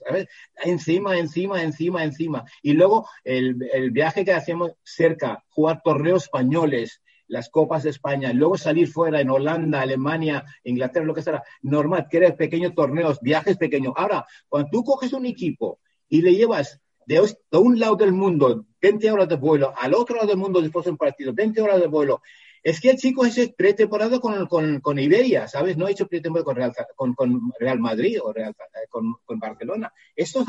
Encima, 0.62 1.16
encima, 1.16 1.62
encima, 1.62 2.04
encima. 2.04 2.44
Y 2.62 2.74
luego 2.74 3.08
el, 3.24 3.54
viaje 3.92 4.26
que 4.26 4.34
hacíamos 4.34 4.72
cerca, 4.82 5.42
jugar 5.48 5.80
torneos 5.82 6.24
españoles, 6.24 7.02
las 7.28 7.48
Copas 7.48 7.82
de 7.82 7.90
España, 7.90 8.32
luego 8.34 8.58
salir 8.58 8.88
fuera 8.88 9.22
en 9.22 9.30
Holanda, 9.30 9.80
Alemania, 9.80 10.44
Inglaterra, 10.62 11.06
lo 11.06 11.14
que 11.14 11.22
sea, 11.22 11.42
normal, 11.62 12.08
que 12.10 12.18
eran 12.18 12.36
pequeños 12.36 12.74
torneos, 12.74 13.20
viajes 13.22 13.56
pequeños. 13.56 13.94
Ahora, 13.96 14.26
cuando 14.48 14.68
tú 14.70 14.84
coges 14.84 15.14
un 15.14 15.24
equipo 15.24 15.80
y 16.08 16.20
le 16.20 16.34
llevas 16.34 16.78
de, 17.06 17.20
un 17.52 17.78
lado 17.78 17.96
del 17.96 18.12
mundo 18.12 18.66
20 18.80 19.10
horas 19.10 19.28
de 19.28 19.36
vuelo, 19.36 19.72
al 19.76 19.94
otro 19.94 20.16
lado 20.16 20.28
del 20.28 20.36
mundo 20.36 20.60
después 20.60 20.84
de 20.84 20.90
un 20.90 20.96
partido, 20.96 21.32
20 21.32 21.60
horas 21.62 21.80
de 21.80 21.86
vuelo, 21.86 22.20
es 22.62 22.80
que 22.80 22.90
el 22.90 22.96
chico 22.96 23.24
es 23.24 23.52
pretemporada 23.56 24.18
con, 24.18 24.46
con, 24.46 24.80
con, 24.80 24.98
Iberia, 24.98 25.46
¿sabes? 25.46 25.76
No 25.76 25.86
ha 25.86 25.90
hecho 25.90 26.08
pretemporada 26.08 26.44
con 26.44 26.56
Real, 26.56 26.72
con, 26.96 27.14
con 27.14 27.52
Real 27.60 27.78
Madrid 27.78 28.18
o 28.20 28.32
Real, 28.32 28.50
eh, 28.50 28.88
con, 28.88 29.38
Barcelona. 29.38 29.92
Estos 30.16 30.46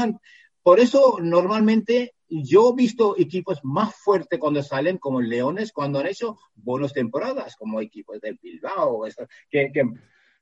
por 0.63 0.79
eso 0.79 1.19
normalmente 1.21 2.15
yo 2.27 2.71
he 2.71 2.75
visto 2.75 3.15
equipos 3.17 3.59
más 3.63 3.95
fuertes 3.95 4.39
cuando 4.39 4.63
salen, 4.63 4.97
como 4.97 5.21
Leones, 5.21 5.71
cuando 5.71 5.99
han 5.99 6.07
hecho 6.07 6.37
buenas 6.55 6.91
temporadas, 6.91 7.55
como 7.55 7.79
equipos 7.79 8.19
del 8.19 8.39
Bilbao, 8.41 9.03
que, 9.49 9.71
que, 9.71 9.83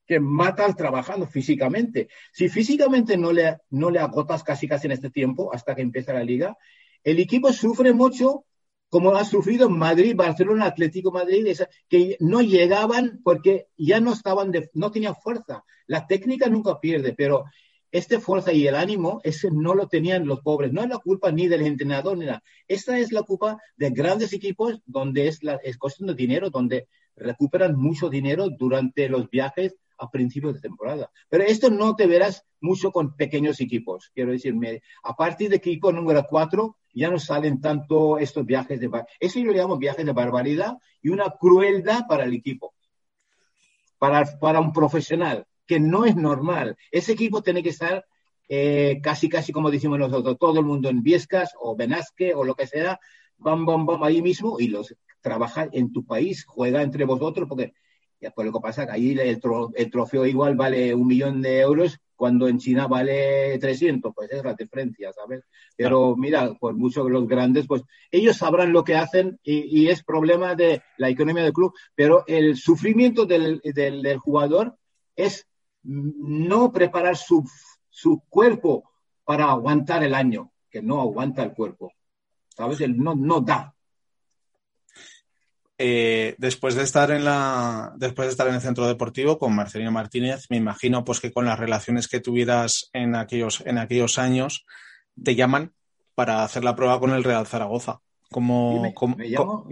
que 0.06 0.20
matan 0.20 0.76
trabajando 0.76 1.28
físicamente. 1.28 2.10
Si 2.32 2.50
físicamente 2.50 3.18
no 3.18 3.32
le, 3.32 3.58
no 3.70 3.90
le 3.90 4.00
agotas 4.00 4.44
casi 4.44 4.68
casi 4.68 4.88
en 4.88 4.94
este 4.94 5.10
tiempo, 5.10 5.54
hasta 5.54 5.76
que 5.76 5.82
empieza 5.82 6.14
la 6.14 6.24
liga, 6.24 6.58
el 7.04 7.20
equipo 7.20 7.52
sufre 7.54 7.94
mucho 7.94 8.46
como 8.90 9.16
ha 9.16 9.26
sufrido 9.26 9.70
Madrid, 9.70 10.16
Barcelona, 10.16 10.66
Atlético 10.66 11.12
Madrid, 11.12 11.48
que 11.90 12.16
no 12.20 12.42
llegaban 12.42 13.20
porque 13.24 13.68
ya 13.78 14.00
no 14.00 14.14
estaban, 14.14 14.54
no 14.74 14.92
tenían 14.92 15.16
fuerza. 15.16 15.64
La 15.88 16.08
técnica 16.08 16.48
nunca 16.48 16.80
pierde, 16.80 17.14
pero 17.14 17.46
esta 17.92 18.20
fuerza 18.20 18.54
y 18.54 18.68
el 18.68 18.76
ánimo, 18.76 19.22
ese 19.24 19.50
no 19.52 19.74
lo 19.74 19.88
tenían 19.88 20.26
los 20.28 20.42
pobres. 20.42 20.72
No 20.72 20.82
es 20.82 20.90
la 20.90 21.00
culpa 21.00 21.32
ni 21.32 21.48
del 21.48 21.62
entrenador 21.62 22.18
ni 22.18 22.26
nada. 22.26 22.44
Esta 22.68 22.98
es 23.00 23.12
la 23.12 23.24
culpa 23.24 23.58
de 23.76 23.90
grandes 23.90 24.34
equipos 24.34 24.82
donde 24.86 25.28
es, 25.28 25.44
la, 25.44 25.56
es 25.64 25.78
cuestión 25.78 26.08
de 26.08 26.16
dinero, 26.16 26.50
donde 26.50 26.88
recuperan 27.16 27.76
mucho 27.76 28.10
dinero 28.10 28.50
durante 28.50 29.10
los 29.10 29.30
viajes 29.30 29.76
a 29.98 30.10
principios 30.10 30.54
de 30.54 30.62
temporada. 30.62 31.12
Pero 31.30 31.44
esto 31.44 31.70
no 31.70 31.96
te 31.96 32.08
verás 32.08 32.46
mucho 32.62 32.92
con 32.92 33.16
pequeños 33.16 33.60
equipos. 33.62 34.12
Quiero 34.14 34.32
decirme, 34.32 34.82
a 35.04 35.16
partir 35.16 35.50
de 35.50 35.58
equipo 35.58 35.92
número 35.92 36.26
cuatro, 36.30 36.78
ya 36.94 37.10
no 37.10 37.20
salen 37.20 37.62
tanto 37.62 38.18
estos 38.18 38.46
viajes 38.46 38.80
de... 38.80 38.90
Eso 39.20 39.40
yo 39.40 39.46
lo 39.46 39.54
llamo 39.54 39.78
viajes 39.78 40.06
de 40.06 40.12
barbaridad 40.14 40.78
y 41.02 41.10
una 41.10 41.30
crueldad 41.40 42.08
para 42.08 42.24
el 42.24 42.34
equipo, 42.34 42.74
para, 43.98 44.26
para 44.40 44.60
un 44.60 44.72
profesional, 44.72 45.46
que 45.66 45.80
no 45.80 46.06
es 46.06 46.16
normal. 46.16 46.78
Ese 46.92 47.14
equipo 47.14 47.42
tiene 47.42 47.62
que 47.64 47.70
estar 47.70 48.06
eh, 48.48 49.00
casi, 49.02 49.28
casi 49.30 49.52
como 49.52 49.72
decimos 49.72 50.00
nosotros, 50.00 50.38
todo 50.40 50.60
el 50.60 50.66
mundo 50.66 50.90
en 50.90 51.02
Viescas 51.02 51.54
o 51.60 51.76
Benasque 51.76 52.34
o 52.34 52.44
lo 52.44 52.56
que 52.56 52.68
sea, 52.68 53.00
bam, 53.38 53.66
bam, 53.66 53.86
bam, 53.86 54.04
ahí 54.04 54.22
mismo 54.22 54.60
y 54.60 54.68
los 54.68 54.96
trabaja 55.22 55.68
en 55.72 55.92
tu 55.92 56.06
país, 56.06 56.46
juega 56.46 56.84
entre 56.84 57.06
vosotros, 57.06 57.50
porque 57.50 57.74
pues 58.34 58.46
lo 58.46 58.54
que 58.54 58.60
pasa 58.60 58.86
que 58.86 58.94
ahí 58.94 59.12
el, 59.12 59.40
el 59.76 59.92
trofeo 59.92 60.26
igual 60.26 60.56
vale 60.56 60.96
un 60.96 61.08
millón 61.08 61.42
de 61.42 61.60
euros 61.60 62.00
cuando 62.16 62.48
en 62.48 62.60
China 62.60 62.88
vale 62.88 63.58
300, 63.60 64.14
pues 64.16 64.32
es 64.32 64.44
la 64.44 64.54
diferencia, 64.54 65.12
¿sabes? 65.12 65.44
Pero 65.76 66.16
mira, 66.16 66.54
por 66.54 66.74
mucho 66.76 67.06
que 67.06 67.12
los 67.12 67.28
grandes, 67.28 67.68
pues 67.68 67.84
ellos 68.10 68.38
sabrán 68.38 68.72
lo 68.72 68.84
que 68.84 68.96
hacen 68.96 69.40
y, 69.44 69.88
es 69.88 70.04
problema 70.04 70.56
de 70.56 70.82
la 70.98 71.10
economía 71.10 71.44
del 71.44 71.54
club, 71.54 71.74
pero 71.94 72.24
el 72.28 72.56
sufrimiento 72.56 73.26
del, 73.26 73.62
del, 73.64 74.18
jugador 74.18 74.78
es 75.16 75.46
no 75.84 76.72
preparar 76.72 77.18
su, 77.18 77.44
su, 77.90 78.24
cuerpo 78.30 78.90
para 79.24 79.52
aguantar 79.52 80.04
el 80.04 80.16
año, 80.16 80.52
que 80.70 80.82
no 80.82 81.02
aguanta 81.02 81.44
el 81.44 81.54
cuerpo, 81.54 81.92
¿sabes? 82.50 82.82
Él 82.82 82.98
no, 82.98 83.14
no 83.16 83.42
da, 83.42 83.75
eh, 85.78 86.36
después 86.38 86.76
de 86.76 86.84
estar 86.84 87.12
en 87.12 87.26
la, 87.26 87.94
después 87.98 88.28
de 88.28 88.32
estar 88.32 88.48
en 88.48 88.56
el 88.56 88.62
centro 88.62 88.88
deportivo 88.88 89.38
con 89.38 89.56
Marcelino 89.56 89.92
Martínez, 89.92 90.46
me 90.50 90.58
imagino 90.58 91.04
pues 91.04 91.20
que 91.20 91.32
con 91.32 91.46
las 91.46 91.60
relaciones 91.60 92.08
que 92.08 92.22
tuvieras 92.22 92.90
en 92.94 93.16
aquellos, 93.16 93.62
en 93.66 93.78
aquellos 93.78 94.18
años, 94.18 94.66
te 95.22 95.36
llaman 95.36 95.74
para 96.14 96.44
hacer 96.44 96.64
la 96.64 96.76
prueba 96.76 97.00
con 97.00 97.12
el 97.12 97.24
Real 97.24 97.46
Zaragoza. 97.46 98.00
Como, 98.32 98.82
me, 99.18 99.30
llamó, 99.30 99.66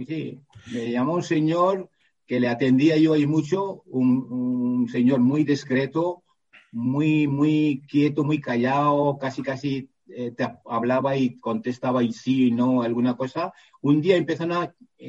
un 1.14 1.22
señor 1.22 1.90
que 2.26 2.38
le 2.38 2.48
atendía 2.48 2.96
yo 2.96 3.14
ahí 3.14 3.26
mucho, 3.26 3.82
un, 3.86 4.26
un 4.30 4.88
señor 4.88 5.20
muy 5.20 5.44
discreto, 5.44 6.22
muy, 6.70 7.26
muy 7.26 7.82
quieto, 7.88 8.24
muy 8.24 8.40
callado, 8.40 9.18
casi, 9.18 9.42
casi 9.42 9.90
eh, 10.08 10.32
te 10.32 10.46
hablaba 10.66 11.16
y 11.16 11.38
contestaba 11.38 12.02
y 12.02 12.12
sí 12.12 12.48
y 12.48 12.50
no 12.50 12.82
alguna 12.82 13.16
cosa. 13.16 13.52
Un 13.80 14.02
día 14.02 14.16
empezó 14.16 14.44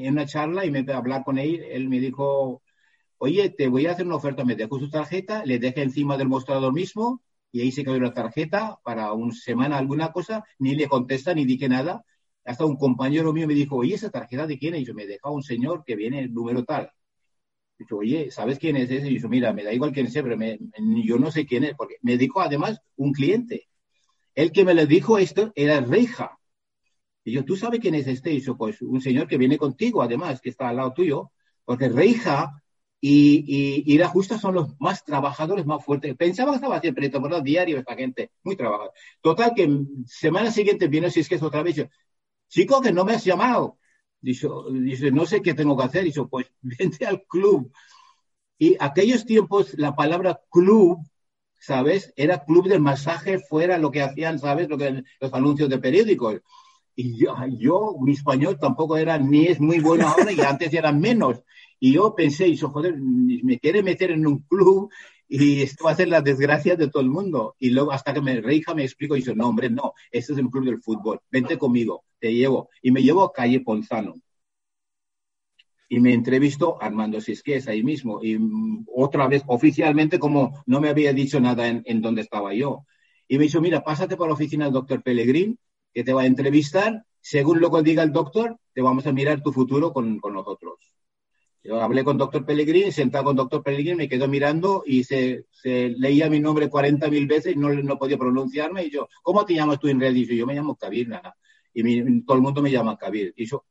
en 0.03 0.13
una 0.13 0.25
charla 0.25 0.65
y 0.65 0.71
me 0.71 0.85
a 0.91 0.97
hablar 0.97 1.23
con 1.23 1.37
él. 1.37 1.63
Él 1.69 1.89
me 1.89 1.99
dijo, 1.99 2.61
oye, 3.17 3.49
te 3.49 3.67
voy 3.67 3.85
a 3.87 3.91
hacer 3.91 4.05
una 4.05 4.15
oferta, 4.15 4.45
me 4.45 4.55
dejo 4.55 4.79
su 4.79 4.89
tarjeta, 4.89 5.45
le 5.45 5.59
dejé 5.59 5.83
encima 5.83 6.17
del 6.17 6.27
mostrador 6.27 6.73
mismo 6.73 7.21
y 7.51 7.61
ahí 7.61 7.71
se 7.71 7.83
quedó 7.83 7.99
la 7.99 8.13
tarjeta 8.13 8.79
para 8.83 9.13
una 9.13 9.33
semana 9.33 9.77
alguna 9.77 10.11
cosa, 10.11 10.43
ni 10.59 10.75
le 10.75 10.87
contesta 10.87 11.33
ni 11.33 11.45
dije 11.45 11.69
nada. 11.69 12.03
Hasta 12.43 12.65
un 12.65 12.77
compañero 12.77 13.33
mío 13.33 13.47
me 13.47 13.53
dijo, 13.55 13.77
oye, 13.77 13.95
¿esa 13.95 14.09
tarjeta 14.11 14.45
de 14.45 14.57
quién 14.59 14.75
es? 14.75 14.81
Y 14.81 14.85
yo 14.85 14.93
me 14.93 15.07
deja 15.07 15.29
un 15.29 15.41
señor 15.41 15.83
que 15.85 15.95
viene 15.95 16.19
el 16.19 16.33
número 16.33 16.63
tal. 16.65 16.91
Y 17.79 17.85
yo, 17.89 17.97
oye, 17.97 18.31
¿sabes 18.31 18.59
quién 18.59 18.75
es 18.77 18.91
ese? 18.91 19.09
Y 19.09 19.19
yo, 19.19 19.29
mira, 19.29 19.53
me 19.53 19.63
da 19.63 19.73
igual 19.73 19.91
quién 19.91 20.09
sea, 20.11 20.23
pero 20.23 20.37
yo 21.05 21.17
no 21.17 21.31
sé 21.31 21.45
quién 21.45 21.63
es, 21.63 21.75
porque 21.75 21.95
me 22.01 22.17
dijo 22.17 22.41
además 22.41 22.79
un 22.95 23.13
cliente. 23.13 23.67
El 24.35 24.51
que 24.51 24.65
me 24.65 24.73
lo 24.73 24.85
dijo 24.85 25.17
esto 25.17 25.51
era 25.55 25.79
Reija. 25.81 26.37
Y 27.25 27.33
yo, 27.33 27.43
¿tú 27.43 27.57
sabes 27.57 27.79
quién 27.79 27.95
es 27.95 28.07
este? 28.07 28.31
Y 28.31 28.39
yo, 28.39 28.55
pues 28.55 28.81
un 28.81 29.01
señor 29.01 29.27
que 29.27 29.37
viene 29.37 29.57
contigo, 29.57 30.01
además, 30.01 30.39
que 30.39 30.49
está 30.51 30.69
al 30.69 30.77
lado 30.77 30.93
tuyo, 30.93 31.31
porque 31.65 31.89
Reija 31.89 32.63
y, 33.01 33.83
y, 33.85 33.97
la 33.97 34.07
justa 34.07 34.37
son 34.39 34.55
los 34.55 34.79
más 34.79 35.03
trabajadores, 35.03 35.65
más 35.65 35.83
fuertes. 35.83 36.15
Pensaba 36.15 36.51
que 36.51 36.55
estaba 36.55 36.79
siempre 36.81 37.09
temporada 37.09 37.41
diario 37.41 37.79
esta 37.79 37.95
gente, 37.95 38.31
muy 38.43 38.55
trabajadora. 38.55 38.93
Total, 39.21 39.53
que 39.55 39.69
semana 40.05 40.51
siguiente 40.51 40.87
viene 40.87 41.11
si 41.11 41.19
es 41.19 41.29
que 41.29 41.35
es 41.35 41.43
otra 41.43 41.63
vez. 41.63 41.85
Chico, 42.47 42.81
que 42.81 42.91
no 42.91 43.05
me 43.05 43.13
has 43.13 43.25
llamado. 43.25 43.77
Dice, 44.21 44.47
dice, 44.71 45.11
no 45.11 45.25
sé 45.25 45.41
qué 45.41 45.53
tengo 45.53 45.77
que 45.77 45.83
hacer. 45.83 46.03
Dice, 46.03 46.23
pues 46.29 46.47
vente 46.61 47.05
al 47.05 47.23
club. 47.27 47.71
Y 48.57 48.75
aquellos 48.79 49.25
tiempos, 49.25 49.73
la 49.77 49.95
palabra 49.95 50.41
club, 50.49 50.99
¿sabes? 51.59 52.13
Era 52.15 52.43
club 52.45 52.67
del 52.67 52.81
masaje, 52.81 53.39
fuera 53.39 53.77
lo 53.77 53.91
que 53.91 54.01
hacían, 54.01 54.39
¿sabes? 54.39 54.69
Lo 54.69 54.77
que, 54.77 55.03
los 55.19 55.33
anuncios 55.33 55.69
de 55.69 55.79
periódicos. 55.79 56.41
Y 56.95 57.17
yo, 57.17 57.35
yo, 57.57 57.95
mi 57.99 58.13
español 58.13 58.57
tampoco 58.59 58.95
era 58.97 59.17
ni 59.17 59.47
es 59.47 59.59
muy 59.59 59.79
bueno 59.79 60.07
ahora 60.07 60.31
y 60.31 60.39
antes 60.39 60.73
era 60.73 60.91
menos. 60.91 61.43
Y 61.79 61.93
yo 61.93 62.15
pensé, 62.15 62.53
yo, 62.55 62.69
joder, 62.69 62.95
me 62.97 63.59
quiere 63.59 63.83
meter 63.83 64.11
en 64.11 64.25
un 64.25 64.39
club 64.43 64.89
y 65.27 65.61
esto 65.61 65.85
va 65.85 65.91
a 65.91 65.95
ser 65.95 66.07
la 66.07 66.21
desgracia 66.21 66.75
de 66.75 66.89
todo 66.89 67.01
el 67.01 67.09
mundo. 67.09 67.55
Y 67.59 67.71
luego 67.71 67.91
hasta 67.91 68.13
que 68.13 68.21
me 68.21 68.39
reija 68.41 68.73
me 68.73 68.83
explico 68.83 69.15
y 69.15 69.19
dice, 69.19 69.35
no, 69.35 69.47
hombre, 69.49 69.69
no, 69.69 69.93
este 70.11 70.33
es 70.33 70.39
el 70.39 70.49
club 70.49 70.65
del 70.65 70.81
fútbol, 70.81 71.19
vente 71.29 71.57
conmigo, 71.57 72.05
te 72.19 72.33
llevo. 72.33 72.69
Y 72.81 72.91
me 72.91 73.01
llevo 73.03 73.23
a 73.23 73.33
calle 73.33 73.59
Ponzano. 73.59 74.13
Y 75.87 75.99
me 75.99 76.13
entrevistó 76.13 76.81
Armando 76.81 77.21
Sisqués 77.21 77.67
ahí 77.67 77.83
mismo. 77.83 78.23
Y 78.23 78.37
mm, 78.39 78.85
otra 78.95 79.27
vez, 79.27 79.43
oficialmente, 79.47 80.17
como 80.19 80.63
no 80.65 80.81
me 80.81 80.89
había 80.89 81.13
dicho 81.13 81.39
nada 81.39 81.67
en, 81.67 81.83
en 81.85 82.17
estaba 82.17 82.53
yo. 82.53 82.85
Y 83.27 83.37
me 83.37 83.45
dijo, 83.45 83.61
mira, 83.61 83.83
pásate 83.83 84.15
por 84.17 84.27
la 84.27 84.33
oficina 84.33 84.65
del 84.65 84.73
doctor 84.73 85.03
Pellegrín, 85.03 85.59
que 85.95 86.03
te 86.03 86.13
va 86.13 86.23
a 86.23 86.25
entrevistar. 86.27 87.05
Según 87.21 87.61
lo 87.61 87.71
que 87.71 87.81
diga 87.81 88.03
el 88.03 88.11
doctor, 88.11 88.59
te 88.73 88.81
vamos 88.81 89.07
a 89.07 89.13
mirar 89.13 89.41
tu 89.41 89.53
futuro 89.53 89.93
con, 89.93 90.19
con 90.19 90.33
nosotros. 90.33 90.75
Yo 91.63 91.81
hablé 91.81 92.03
con 92.03 92.17
doctor 92.17 92.45
Pellegrini, 92.45 92.91
sentado 92.91 93.23
con 93.23 93.35
doctor 93.35 93.63
Pellegrini, 93.63 93.95
me 93.95 94.09
quedó 94.09 94.27
mirando 94.27 94.83
y 94.85 95.03
se, 95.05 95.45
se 95.49 95.89
leía 95.89 96.29
mi 96.29 96.39
nombre 96.39 96.69
40 96.69 97.09
mil 97.09 97.25
veces 97.25 97.55
y 97.55 97.57
no, 97.57 97.69
no 97.69 97.97
podía 97.97 98.19
pronunciarme. 98.19 98.83
Y 98.83 98.91
yo, 98.91 99.07
¿cómo 99.23 99.45
te 99.45 99.55
llamas 99.55 99.79
tú 99.79 99.87
en 99.87 99.99
realidad? 99.99 100.29
Y 100.31 100.37
yo, 100.37 100.45
me 100.45 100.53
llamo 100.53 100.75
Kabir, 100.75 101.07
nada. 101.07 101.35
Y 101.73 102.21
todo 102.23 102.37
el 102.37 102.43
mundo 102.43 102.61
me 102.61 102.69
llama 102.69 102.97
Kabir. 102.97 103.33
Y 103.35 103.45
yo, 103.45 103.65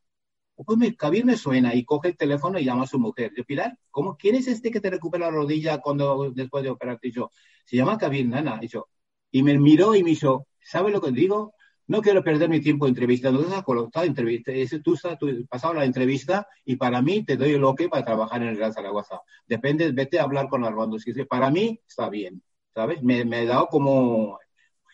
pues 0.55 0.77
me, 0.77 0.95
Kabir 0.95 1.25
me 1.25 1.37
suena 1.37 1.73
y 1.75 1.85
coge 1.85 2.09
el 2.09 2.17
teléfono 2.17 2.59
y 2.59 2.65
llama 2.65 2.83
a 2.83 2.87
su 2.87 2.99
mujer. 2.99 3.31
Yo, 3.37 3.45
Pilar, 3.45 3.77
¿cómo, 3.91 4.17
¿quién 4.17 4.35
es 4.35 4.47
este 4.47 4.71
que 4.71 4.81
te 4.81 4.89
recupera 4.89 5.27
la 5.27 5.31
rodilla 5.31 5.77
cuando, 5.79 6.31
después 6.31 6.63
de 6.63 6.71
operarte? 6.71 7.09
Y 7.09 7.11
yo, 7.11 7.31
se 7.65 7.77
llama 7.77 7.97
Kabir, 7.97 8.27
nana. 8.27 8.59
Y 8.61 8.67
yo, 8.67 8.89
y 9.31 9.43
me 9.43 9.57
miró 9.57 9.95
y 9.95 10.03
me 10.03 10.11
hizo, 10.11 10.47
¿sabe 10.59 10.91
lo 10.91 10.99
que 10.99 11.11
digo? 11.11 11.53
No 11.87 12.01
quiero 12.01 12.23
perder 12.23 12.49
mi 12.49 12.61
tiempo 12.61 12.87
entrevistando. 12.87 13.43
Tú 13.43 13.53
has 13.53 13.63
colocado 13.63 14.05
entrevista, 14.05 14.51
tú 14.83 14.93
has 14.93 15.17
pasado 15.47 15.73
la 15.75 15.85
entrevista 15.85 16.47
y 16.63 16.75
para 16.75 17.01
mí 17.01 17.23
te 17.23 17.37
doy 17.37 17.51
el 17.51 17.63
ok 17.63 17.83
para 17.89 18.05
trabajar 18.05 18.41
en 18.41 18.49
el 18.49 18.57
Real 18.57 18.73
Zaragoza. 18.73 19.21
Depende, 19.47 19.91
vete 19.91 20.19
a 20.19 20.23
hablar 20.23 20.49
con 20.49 20.63
Armando. 20.63 20.97
Si 20.99 21.13
para 21.25 21.51
mí 21.51 21.79
está 21.87 22.09
bien, 22.09 22.41
¿sabes? 22.73 23.03
Me, 23.03 23.25
me 23.25 23.43
he 23.43 23.45
dado 23.45 23.67
como... 23.67 24.39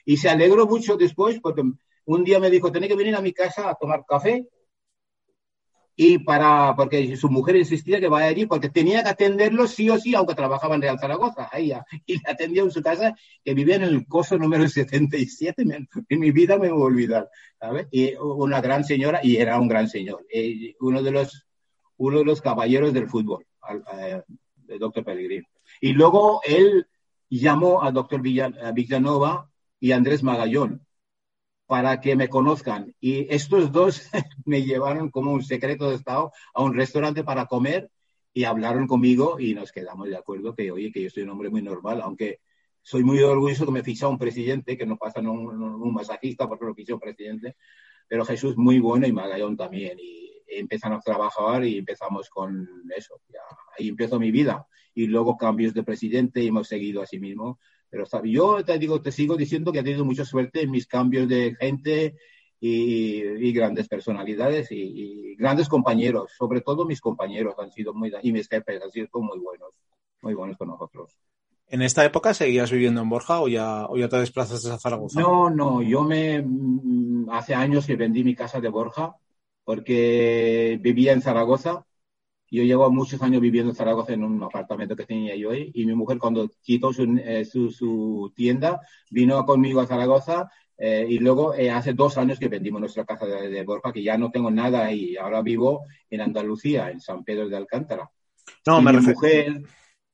Y 0.06 0.18
se 0.18 0.30
alegró 0.30 0.66
mucho 0.66 0.98
después 0.98 1.40
porque 1.40 1.64
un 2.06 2.24
día 2.24 2.40
me 2.40 2.50
dijo, 2.50 2.72
tenés 2.72 2.90
que 2.90 2.96
venir 2.96 3.16
a 3.16 3.22
mi 3.22 3.34
casa 3.34 3.70
a 3.70 3.76
tomar 3.76 4.04
café 4.06 4.48
y 6.04 6.18
para, 6.18 6.76
porque 6.76 7.16
su 7.16 7.30
mujer 7.30 7.58
insistía 7.58 8.00
que 8.00 8.08
vaya 8.08 8.26
allí, 8.26 8.48
porque 8.48 8.70
tenía 8.70 9.04
que 9.04 9.10
atenderlo 9.10 9.68
sí 9.68 9.88
o 9.88 10.00
sí, 10.00 10.16
aunque 10.16 10.34
trabajaba 10.34 10.74
en 10.74 10.82
Real 10.82 10.98
Zaragoza, 11.00 11.48
ella, 11.54 11.86
y 12.08 12.14
le 12.14 12.24
atendía 12.26 12.64
en 12.64 12.72
su 12.72 12.82
casa, 12.82 13.16
que 13.46 13.54
vivía 13.54 13.76
en 13.76 13.84
el 13.84 14.08
coso 14.08 14.36
número 14.36 14.68
77, 14.68 15.62
en 15.62 16.20
mi 16.20 16.32
vida 16.32 16.58
me 16.58 16.72
voy 16.72 16.82
a 16.82 16.86
olvidar, 16.86 17.30
¿sabes? 17.60 17.86
Y 17.92 18.16
una 18.16 18.62
gran 18.62 18.84
señora, 18.84 19.20
y 19.22 19.36
era 19.36 19.60
un 19.60 19.68
gran 19.68 19.88
señor, 19.88 20.26
eh, 20.34 20.74
uno, 20.80 21.04
de 21.04 21.12
los, 21.12 21.46
uno 21.98 22.18
de 22.18 22.26
los 22.26 22.42
caballeros 22.42 22.94
del 22.94 23.08
fútbol, 23.08 23.46
eh, 23.94 24.24
el 24.70 24.80
doctor 24.80 25.06
Pellegrini. 25.06 25.46
Y 25.82 25.94
luego 25.94 26.42
él 26.48 26.88
llamó 27.30 27.84
al 27.84 27.94
doctor 27.94 28.24
Villanova 28.24 29.52
y 29.80 29.92
Andrés 29.92 30.24
Magallón, 30.24 30.84
para 31.72 32.02
que 32.02 32.18
me 32.18 32.28
conozcan. 32.28 32.94
Y 33.00 33.34
estos 33.34 33.72
dos 33.72 34.02
me 34.46 34.62
llevaron 34.64 35.10
como 35.10 35.32
un 35.32 35.42
secreto 35.42 35.90
de 35.90 35.96
Estado 35.96 36.34
a 36.54 36.62
un 36.62 36.74
restaurante 36.74 37.24
para 37.24 37.46
comer 37.46 37.90
y 38.34 38.44
hablaron 38.44 38.88
conmigo 38.88 39.40
y 39.40 39.54
nos 39.54 39.72
quedamos 39.72 40.10
de 40.10 40.18
acuerdo 40.18 40.54
que, 40.54 40.70
oye, 40.70 40.92
que 40.92 41.04
yo 41.04 41.10
soy 41.10 41.24
un 41.24 41.30
hombre 41.30 41.50
muy 41.50 41.62
normal, 41.62 42.02
aunque 42.02 42.42
soy 42.82 43.06
muy 43.06 43.20
orgulloso 43.20 43.66
que 43.66 43.72
me 43.72 43.84
ficha 43.84 44.10
un 44.10 44.18
presidente, 44.18 44.78
que 44.78 44.86
no 44.86 44.98
pasa 44.98 45.22
un, 45.22 45.30
un 45.30 45.94
masajista 45.94 46.46
porque 46.46 46.66
lo 46.66 46.76
ficha 46.76 46.94
un 46.94 47.00
presidente, 47.00 47.56
pero 48.06 48.26
Jesús 48.26 48.58
muy 48.58 48.80
bueno 48.80 49.08
y 49.08 49.14
Magallón 49.14 49.56
también. 49.56 49.98
Y 49.98 50.30
empezamos 50.48 51.00
a 51.00 51.14
trabajar 51.14 51.64
y 51.64 51.78
empezamos 51.78 52.30
con 52.30 52.68
eso. 52.94 53.22
ahí 53.80 53.88
empezó 53.88 54.20
mi 54.20 54.32
vida. 54.32 54.68
Y 54.94 55.08
luego 55.08 55.38
cambios 55.38 55.74
de 55.74 55.84
presidente 55.84 56.44
y 56.44 56.48
hemos 56.48 56.68
seguido 56.68 57.02
así 57.02 57.18
mismo 57.18 57.60
pero 57.92 58.06
yo 58.24 58.64
te 58.64 58.80
digo, 58.80 59.02
te 59.02 59.12
sigo 59.12 59.36
diciendo 59.36 59.72
que 59.72 59.80
he 59.80 59.84
tenido 59.84 60.06
mucha 60.06 60.24
suerte 60.24 60.62
en 60.62 60.72
mis 60.72 60.88
cambios 60.88 61.28
de 61.28 61.54
gente 61.60 62.16
y, 62.62 63.52
grandes 63.52 63.90
personalidades 63.90 64.72
y, 64.72 65.36
grandes 65.36 65.68
compañeros. 65.68 66.32
Sobre 66.38 66.62
todo 66.62 66.86
mis 66.86 67.02
compañeros 67.02 67.56
han 67.60 67.70
sido 67.70 67.94
muy, 67.94 68.14
y 68.24 68.32
mis 68.32 68.48
jefes 68.48 68.82
han 68.82 68.92
sido 68.92 69.10
muy 69.16 69.40
buenos, 69.40 69.74
muy 70.22 70.34
buenos 70.34 70.58
con 70.58 70.70
nosotros. 70.70 71.18
¿En 71.68 71.82
esta 71.82 72.06
época 72.06 72.34
seguías 72.34 72.72
viviendo 72.72 73.02
en 73.02 73.10
Borja 73.10 73.42
o 73.42 73.50
ya, 73.50 73.88
o 73.88 73.98
ya 73.98 74.08
te 74.08 74.18
desplazaste 74.18 74.72
a 74.72 74.78
Zaragoza? 74.78 75.20
No, 75.20 75.50
no, 75.50 75.82
yo 75.82 76.04
me, 76.04 76.42
mm, 76.42 77.30
hace 77.30 77.54
años 77.56 77.86
que 77.86 77.98
vendí 77.98 78.24
mi 78.24 78.36
casa 78.36 78.62
de 78.62 78.70
Borja 78.70 79.16
porque 79.66 80.80
vivía 80.82 81.12
en 81.12 81.22
Zaragoza 81.22 81.86
yo 82.52 82.64
llevo 82.64 82.92
muchos 82.92 83.22
años 83.22 83.42
viviendo 83.42 83.72
en 83.72 83.76
Zaragoza 83.76 84.12
en 84.14 84.26
un 84.26 84.44
apartamento 84.44 84.96
que 84.96 85.06
tenía 85.06 85.36
yo 85.38 85.52
ahí 85.52 85.72
y 85.74 85.86
mi 85.86 85.96
mujer 85.96 86.18
cuando 86.20 86.50
quitó 86.62 86.92
su, 86.92 87.04
eh, 87.24 87.46
su, 87.46 88.34
tienda 88.36 88.82
vino 89.10 89.44
conmigo 89.46 89.80
a 89.80 89.88
Zaragoza 89.88 90.52
eh, 90.78 91.06
y 91.08 91.20
luego 91.20 91.54
eh, 91.54 91.72
hace 91.72 91.94
dos 91.94 92.18
años 92.18 92.38
que 92.40 92.50
vendimos 92.50 92.82
nuestra 92.82 93.06
casa 93.06 93.26
de, 93.26 93.64
Borja, 93.64 93.94
que 93.94 94.04
ya 94.04 94.18
no 94.18 94.32
tengo 94.32 94.52
nada 94.52 94.86
ahí. 94.86 95.16
Ahora 95.16 95.42
vivo 95.42 95.86
en 96.10 96.22
Andalucía, 96.22 96.90
en 96.90 97.00
San 97.00 97.24
Pedro 97.24 97.48
de 97.48 97.56
Alcántara. 97.56 98.10
No, 98.66 98.82
me, 98.82 98.92
mujer... 98.94 99.62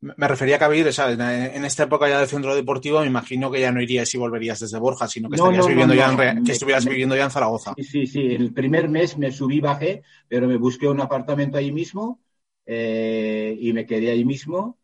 me 0.02 0.28
refería 0.28 0.58
a 0.58 0.60
Cabir, 0.60 0.86
en 0.88 1.66
esta 1.66 1.84
época 1.84 2.10
ya 2.10 2.20
de 2.20 2.28
centro 2.28 2.54
deportivo, 2.54 3.00
me 3.00 3.08
imagino 3.08 3.50
que 3.50 3.62
ya 3.62 3.72
no 3.72 3.82
irías 3.82 4.14
y 4.14 4.18
volverías 4.18 4.60
desde 4.60 4.78
Borja, 4.78 5.08
sino 5.08 5.30
que, 5.30 5.42
viviendo 5.68 5.94
ya 5.96 6.14
que 6.44 6.52
estuvieras 6.52 6.86
viviendo 6.86 7.16
ya 7.16 7.24
en 7.24 7.32
Zaragoza. 7.32 7.74
Sí, 7.78 7.84
sí, 7.84 8.06
sí. 8.06 8.36
El 8.36 8.54
primer 8.54 8.90
mes 8.90 9.18
me 9.18 9.32
subí, 9.32 9.62
bajé, 9.62 10.04
pero 10.28 10.48
me 10.48 10.58
busqué 10.58 10.88
un 10.88 11.00
apartamento 11.00 11.58
ahí 11.58 11.72
mismo 11.72 12.20
eh, 12.68 13.58
y 13.60 13.72
me 13.72 13.86
quedé 13.86 14.12
ahí 14.12 14.26
mismo 14.26 14.78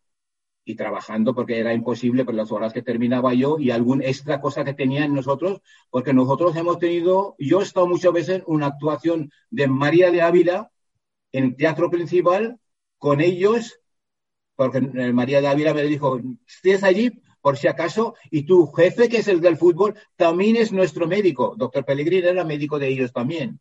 y 0.64 0.74
trabajando 0.74 1.34
porque 1.34 1.58
era 1.58 1.74
imposible 1.74 2.24
por 2.24 2.34
las 2.34 2.50
horas 2.50 2.72
que 2.72 2.82
terminaba 2.82 3.34
yo 3.34 3.58
y 3.58 3.70
algún 3.70 4.02
extra 4.02 4.40
cosa 4.40 4.64
que 4.64 4.72
tenían 4.72 5.14
nosotros, 5.14 5.60
porque 5.90 6.14
nosotros 6.14 6.56
hemos 6.56 6.78
tenido, 6.78 7.36
yo 7.38 7.60
he 7.60 7.62
estado 7.62 7.86
muchas 7.86 8.12
veces 8.14 8.36
en 8.36 8.44
una 8.46 8.68
actuación 8.68 9.30
de 9.50 9.68
María 9.68 10.10
de 10.10 10.22
Ávila 10.22 10.70
en 11.32 11.44
el 11.44 11.56
teatro 11.56 11.90
principal 11.90 12.58
con 12.98 13.20
ellos, 13.20 13.78
porque 14.56 14.80
María 14.80 15.42
de 15.42 15.48
Ávila 15.48 15.74
me 15.74 15.82
dijo, 15.82 16.18
estés 16.46 16.82
allí 16.82 17.20
por 17.44 17.58
si 17.58 17.68
acaso, 17.68 18.14
y 18.30 18.44
tu 18.44 18.68
jefe, 18.68 19.06
que 19.10 19.18
es 19.18 19.28
el 19.28 19.42
del 19.42 19.58
fútbol, 19.58 19.94
también 20.16 20.56
es 20.56 20.72
nuestro 20.72 21.06
médico. 21.06 21.54
Doctor 21.58 21.84
Pellegrini 21.84 22.26
era 22.26 22.42
médico 22.42 22.78
de 22.78 22.88
ellos 22.88 23.12
también. 23.12 23.60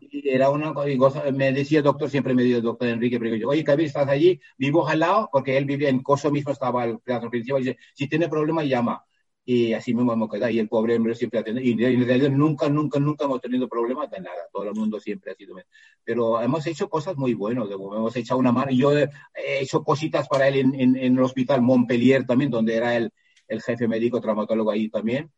Y 0.00 0.28
era 0.28 0.50
una 0.50 0.74
cosa, 0.74 1.22
me 1.30 1.52
decía 1.52 1.80
doctor, 1.80 2.10
siempre 2.10 2.34
me 2.34 2.42
el 2.42 2.60
doctor 2.60 2.88
Enrique, 2.88 3.20
pero 3.20 3.36
yo, 3.36 3.48
oye, 3.48 3.62
Kabir, 3.62 3.86
estás 3.86 4.08
allí, 4.08 4.40
vivo 4.58 4.88
al 4.88 4.98
lado, 4.98 5.28
porque 5.30 5.56
él 5.56 5.64
vivía 5.64 5.90
en 5.90 6.02
Coso 6.02 6.32
mismo, 6.32 6.50
estaba 6.50 6.84
el 6.86 6.98
teatro 7.04 7.30
principal, 7.30 7.62
y 7.62 7.66
dice, 7.66 7.78
si 7.94 8.08
tiene 8.08 8.28
problema, 8.28 8.64
llama. 8.64 9.04
Y 9.44 9.72
así 9.72 9.94
mismo 9.94 10.12
hemos 10.12 10.30
quedado, 10.30 10.52
y 10.52 10.58
el 10.58 10.68
pobre 10.68 10.96
hombre 10.96 11.14
siempre 11.14 11.40
atiende, 11.40 11.64
y 11.64 11.72
en 11.72 12.06
realidad 12.06 12.30
nunca, 12.30 12.68
nunca, 12.68 13.00
nunca 13.00 13.24
hemos 13.24 13.40
tenido 13.40 13.68
problemas 13.68 14.10
de 14.10 14.20
nada, 14.20 14.36
todo 14.52 14.64
el 14.64 14.74
mundo 14.74 15.00
siempre 15.00 15.32
ha 15.32 15.34
sido 15.34 15.56
Pero 16.04 16.40
hemos 16.40 16.66
hecho 16.66 16.88
cosas 16.88 17.16
muy 17.16 17.34
buenas, 17.34 17.68
hemos 17.70 18.14
hecho 18.16 18.36
una 18.36 18.52
mano, 18.52 18.70
yo 18.70 18.96
he 18.96 19.08
hecho 19.34 19.82
cositas 19.82 20.28
para 20.28 20.46
él 20.48 20.56
en, 20.56 20.74
en, 20.74 20.96
en 20.96 21.14
el 21.16 21.22
hospital 21.22 21.62
Montpellier 21.62 22.26
también, 22.26 22.50
donde 22.50 22.76
era 22.76 22.96
el, 22.96 23.10
el 23.48 23.62
jefe 23.62 23.88
médico 23.88 24.20
traumatólogo 24.20 24.70
ahí 24.70 24.88
también. 24.88 25.30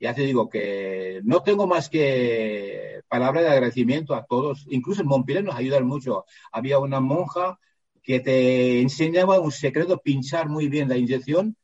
Ya 0.00 0.14
te 0.14 0.22
digo 0.22 0.48
que 0.48 1.20
no 1.22 1.42
tengo 1.44 1.66
más 1.68 1.88
que 1.88 3.02
palabras 3.08 3.44
de 3.44 3.50
agradecimiento 3.50 4.14
a 4.14 4.24
todos. 4.24 4.66
Incluso 4.70 5.02
en 5.02 5.08
Montpellier 5.08 5.44
nos 5.44 5.54
ayudan 5.54 5.86
mucho. 5.86 6.24
Había 6.50 6.80
una 6.80 6.98
monja 7.00 7.58
que 8.02 8.18
te 8.18 8.80
enseñaba 8.80 9.38
un 9.38 9.52
secreto, 9.52 10.00
pinchar 10.00 10.48
muy 10.48 10.68
bien 10.68 10.88
la 10.88 10.96
inyección 10.96 11.56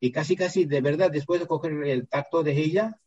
y 0.00 0.12
casi, 0.12 0.36
casi, 0.36 0.64
de 0.64 0.80
verdad, 0.80 1.10
después 1.10 1.40
de 1.40 1.46
coger 1.46 1.72
el 1.84 2.08
tacto 2.08 2.42
de 2.42 2.52
ella, 2.52 3.00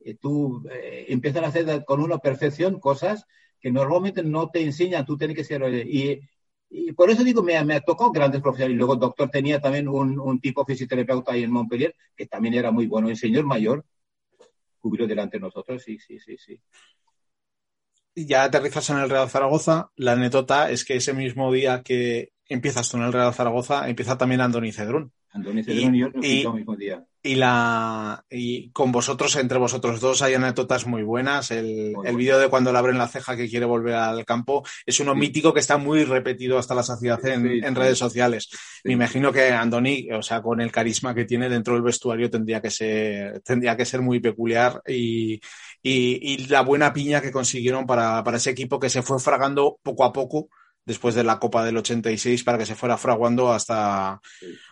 eh, 0.00 0.14
tú 0.14 0.64
eh, 0.70 1.06
empiezas 1.08 1.42
a 1.44 1.48
hacer 1.48 1.84
con 1.84 2.00
una 2.00 2.18
perfección 2.18 2.80
cosas 2.80 3.26
que 3.60 3.70
normalmente 3.72 4.22
no 4.22 4.50
te 4.50 4.62
enseñan, 4.62 5.06
tú 5.06 5.16
tienes 5.18 5.36
que 5.36 5.44
ser... 5.44 5.62
Y 5.86 6.20
y 6.70 6.92
por 6.92 7.10
eso 7.10 7.24
digo, 7.24 7.42
me, 7.42 7.62
me 7.64 7.80
tocado 7.80 8.12
grandes 8.12 8.42
profesores. 8.42 8.74
Y 8.74 8.76
luego 8.76 8.94
el 8.94 9.00
doctor 9.00 9.30
tenía 9.30 9.60
también 9.60 9.88
un, 9.88 10.18
un 10.18 10.40
tipo 10.40 10.64
fisioterapeuta 10.64 11.32
ahí 11.32 11.42
en 11.42 11.50
Montpellier, 11.50 11.94
que 12.14 12.26
también 12.26 12.54
era 12.54 12.70
muy 12.70 12.86
bueno. 12.86 13.08
El 13.08 13.16
señor 13.16 13.44
mayor 13.44 13.84
cubrió 14.78 15.06
delante 15.06 15.38
de 15.38 15.42
nosotros, 15.42 15.82
sí, 15.82 15.98
sí, 15.98 16.18
sí, 16.20 16.36
sí. 16.36 16.60
Ya 18.14 18.44
aterrizas 18.44 18.90
en 18.90 18.98
el 18.98 19.10
Real 19.10 19.30
Zaragoza. 19.30 19.90
La 19.96 20.12
anécdota 20.12 20.70
es 20.70 20.84
que 20.84 20.96
ese 20.96 21.14
mismo 21.14 21.52
día 21.52 21.82
que, 21.82 22.32
empiezas 22.46 22.90
tú 22.90 22.96
en 22.96 23.04
el 23.04 23.12
Real 23.12 23.34
Zaragoza, 23.34 23.88
empieza 23.88 24.18
también 24.18 24.40
Andoni 24.40 24.72
Cedrún. 24.72 25.12
Cedrún 25.32 25.58
y, 25.94 25.98
yo 26.00 26.08
y- 26.22 26.40
el 26.46 26.52
mismo 26.54 26.76
día. 26.76 27.04
Y, 27.20 27.34
la, 27.34 28.24
y 28.30 28.70
con 28.70 28.92
vosotros, 28.92 29.34
entre 29.36 29.58
vosotros 29.58 30.00
dos, 30.00 30.22
hay 30.22 30.34
anécdotas 30.34 30.86
muy 30.86 31.02
buenas. 31.02 31.50
El, 31.50 31.92
el 32.04 32.16
vídeo 32.16 32.38
de 32.38 32.48
cuando 32.48 32.72
le 32.72 32.78
abren 32.78 32.96
la 32.96 33.08
ceja 33.08 33.36
que 33.36 33.48
quiere 33.48 33.66
volver 33.66 33.94
al 33.96 34.24
campo 34.24 34.64
es 34.86 34.98
uno 35.00 35.12
Sí. 35.12 35.18
mítico 35.18 35.52
que 35.52 35.60
está 35.60 35.76
muy 35.76 36.04
repetido 36.04 36.58
hasta 36.58 36.74
la 36.76 36.82
saciedad 36.84 37.22
en, 37.26 37.42
Sí, 37.42 37.60
en 37.62 37.74
redes 37.74 37.98
sociales. 37.98 38.48
Me 38.84 38.92
imagino 38.94 39.32
que 39.32 39.50
Andoni, 39.50 40.08
o 40.12 40.22
sea, 40.22 40.40
con 40.40 40.60
el 40.60 40.70
carisma 40.72 41.14
que 41.14 41.24
tiene 41.24 41.48
dentro 41.48 41.74
del 41.74 41.82
vestuario, 41.82 42.30
tendría 42.30 42.62
que 42.62 42.70
ser, 42.70 43.40
tendría 43.42 43.76
que 43.76 43.84
ser 43.84 44.00
muy 44.00 44.20
peculiar 44.20 44.80
y, 44.86 45.34
y, 45.82 46.20
y 46.22 46.46
la 46.46 46.62
buena 46.62 46.92
piña 46.92 47.20
que 47.20 47.32
consiguieron 47.32 47.84
para, 47.84 48.22
para 48.24 48.36
ese 48.38 48.50
equipo 48.50 48.78
que 48.78 48.88
se 48.90 49.02
fue 49.02 49.18
fragando 49.18 49.78
poco 49.82 50.04
a 50.04 50.12
poco 50.12 50.48
después 50.88 51.14
de 51.14 51.22
la 51.22 51.38
Copa 51.38 51.62
del 51.66 51.76
86 51.76 52.42
para 52.44 52.56
que 52.56 52.64
se 52.64 52.74
fuera 52.74 52.96
fraguando 52.96 53.52
hasta, 53.52 54.22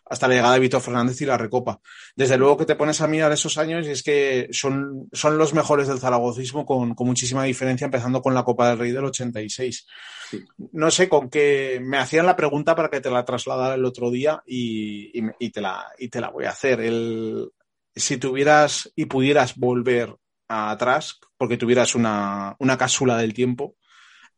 hasta 0.06 0.26
la 0.26 0.34
llegada 0.34 0.54
de 0.54 0.60
Víctor 0.60 0.80
Fernández 0.80 1.20
y 1.20 1.26
la 1.26 1.36
Recopa. 1.36 1.78
Desde 2.16 2.38
luego 2.38 2.56
que 2.56 2.64
te 2.64 2.74
pones 2.74 3.02
a 3.02 3.06
mirar 3.06 3.30
esos 3.32 3.58
años 3.58 3.86
y 3.86 3.90
es 3.90 4.02
que 4.02 4.48
son, 4.50 5.10
son 5.12 5.36
los 5.36 5.52
mejores 5.52 5.88
del 5.88 5.98
zaragozismo 5.98 6.64
con, 6.64 6.94
con 6.94 7.06
muchísima 7.06 7.44
diferencia, 7.44 7.84
empezando 7.84 8.22
con 8.22 8.32
la 8.32 8.44
Copa 8.44 8.70
del 8.70 8.78
Rey 8.78 8.92
del 8.92 9.04
86. 9.04 9.86
Sí. 10.30 10.42
No 10.72 10.90
sé 10.90 11.06
con 11.06 11.28
qué 11.28 11.80
me 11.82 11.98
hacían 11.98 12.24
la 12.24 12.34
pregunta 12.34 12.74
para 12.74 12.88
que 12.88 13.02
te 13.02 13.10
la 13.10 13.26
trasladara 13.26 13.74
el 13.74 13.84
otro 13.84 14.10
día 14.10 14.42
y, 14.46 15.12
y 15.38 15.50
te, 15.50 15.60
la, 15.60 15.84
y 15.98 16.08
te 16.08 16.22
la 16.22 16.30
voy 16.30 16.46
a 16.46 16.50
hacer. 16.50 16.80
El, 16.80 17.50
si 17.94 18.16
tuvieras 18.16 18.90
y 18.96 19.04
pudieras 19.04 19.54
volver 19.56 20.16
atrás, 20.48 21.20
porque 21.36 21.58
tuvieras 21.58 21.94
una, 21.94 22.56
una 22.58 22.78
cápsula 22.78 23.18
del 23.18 23.34
tiempo, 23.34 23.76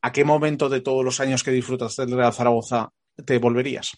¿a 0.00 0.12
qué 0.12 0.24
momento 0.24 0.68
de 0.68 0.80
todos 0.80 1.04
los 1.04 1.20
años 1.20 1.42
que 1.42 1.50
disfrutas 1.50 1.96
del 1.96 2.12
Real 2.12 2.32
Zaragoza 2.32 2.92
te 3.24 3.38
volverías? 3.38 3.96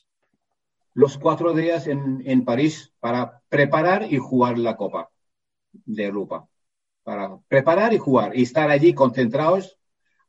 Los 0.95 1.19
cuatro 1.19 1.53
días 1.53 1.87
en, 1.87 2.23
en 2.25 2.45
París 2.45 2.93
para 3.01 3.43
preparar 3.49 4.13
y 4.13 4.19
jugar 4.19 4.59
la 4.59 4.77
Copa 4.77 5.11
de 5.73 6.05
Europa. 6.05 6.49
Para 7.03 7.39
preparar 7.49 7.95
y 7.95 7.99
jugar 7.99 8.37
y 8.37 8.43
estar 8.43 8.71
allí 8.71 8.93
concentrados, 8.93 9.79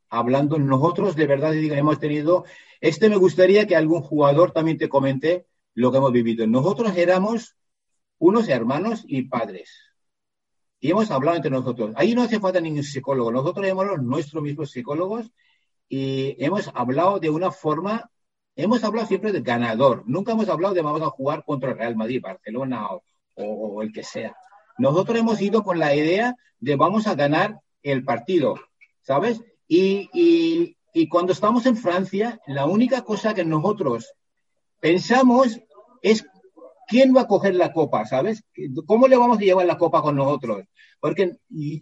hablando 0.10 0.58
nosotros 0.60 1.16
de 1.16 1.28
verdad, 1.28 1.54
hemos 1.56 2.00
tenido. 2.00 2.46
Este 2.80 3.10
me 3.10 3.18
gustaría 3.18 3.68
que 3.68 3.76
algún 3.76 4.02
jugador 4.02 4.52
también 4.52 4.78
te 4.78 4.90
comente 4.90 5.48
lo 5.74 5.92
que 5.92 5.98
hemos 5.98 6.12
vivido. 6.12 6.46
Nosotros 6.48 6.96
éramos 6.96 7.56
unos 8.18 8.48
hermanos 8.50 9.04
y 9.08 9.24
padres. 9.24 9.72
Y 10.80 10.92
hemos 10.92 11.12
hablado 11.12 11.38
entre 11.38 11.52
nosotros. 11.52 11.94
Ahí 11.96 12.16
no 12.16 12.24
hace 12.24 12.40
falta 12.40 12.60
ningún 12.60 12.84
psicólogo. 12.84 13.32
Nosotros 13.32 13.66
éramos 13.66 14.02
nuestros 14.02 14.42
mismos 14.42 14.72
psicólogos 14.72 15.32
y 15.94 16.36
hemos 16.44 16.72
hablado 16.74 17.20
de 17.20 17.30
una 17.30 17.52
forma, 17.52 18.10
hemos 18.56 18.84
hablado 18.86 19.08
siempre 19.08 19.32
de 19.34 19.42
ganador. 19.42 20.04
Nunca 20.06 20.32
hemos 20.32 20.48
hablado 20.48 20.74
de 20.74 20.82
vamos 20.82 21.02
a 21.02 21.10
jugar 21.18 21.44
contra 21.44 21.72
el 21.72 21.78
Real 21.78 21.96
Madrid, 21.98 22.22
Barcelona 22.22 22.88
o, 22.94 23.04
o- 23.36 23.68
o 23.76 23.82
el 23.82 23.92
que 23.92 24.04
sea. 24.04 24.34
Nosotros 24.78 25.18
hemos 25.20 25.42
ido 25.42 25.64
con 25.64 25.80
la 25.80 25.94
idea 25.94 26.36
de 26.60 26.76
vamos 26.78 27.08
a 27.08 27.16
ganar 27.16 27.60
el 27.84 28.04
partido, 28.06 28.56
¿sabes? 29.02 29.42
Y, 29.68 30.10
y- 30.14 30.78
y 30.94 31.08
cuando 31.10 31.34
estamos 31.34 31.66
en 31.66 31.76
Francia, 31.76 32.40
la 32.48 32.66
única 32.66 33.02
cosa 33.04 33.34
que 33.34 33.44
nosotros 33.46 34.14
pensamos 34.80 35.60
es 36.02 36.26
quién 36.88 37.16
va 37.16 37.22
a 37.22 37.28
coger 37.28 37.56
la 37.56 37.74
copa, 37.74 38.06
¿sabes? 38.06 38.44
¿Cómo 38.86 39.08
le 39.08 39.18
vamos 39.18 39.38
a 39.38 39.42
llevar 39.42 39.66
la 39.66 39.78
copa 39.78 40.02
con 40.02 40.16
nosotros? 40.16 40.66
Porque 41.00 41.38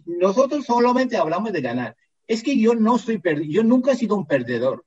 nosotros 0.06 0.64
solamente 0.64 1.16
hablamos 1.16 1.52
de 1.52 1.60
ganar. 1.60 1.96
Es 2.30 2.44
que 2.44 2.56
yo 2.56 2.76
no 2.76 2.96
soy 2.96 3.18
per- 3.18 3.42
yo 3.42 3.64
nunca 3.64 3.90
he 3.90 3.96
sido 3.96 4.14
un 4.16 4.24
perdedor. 4.24 4.84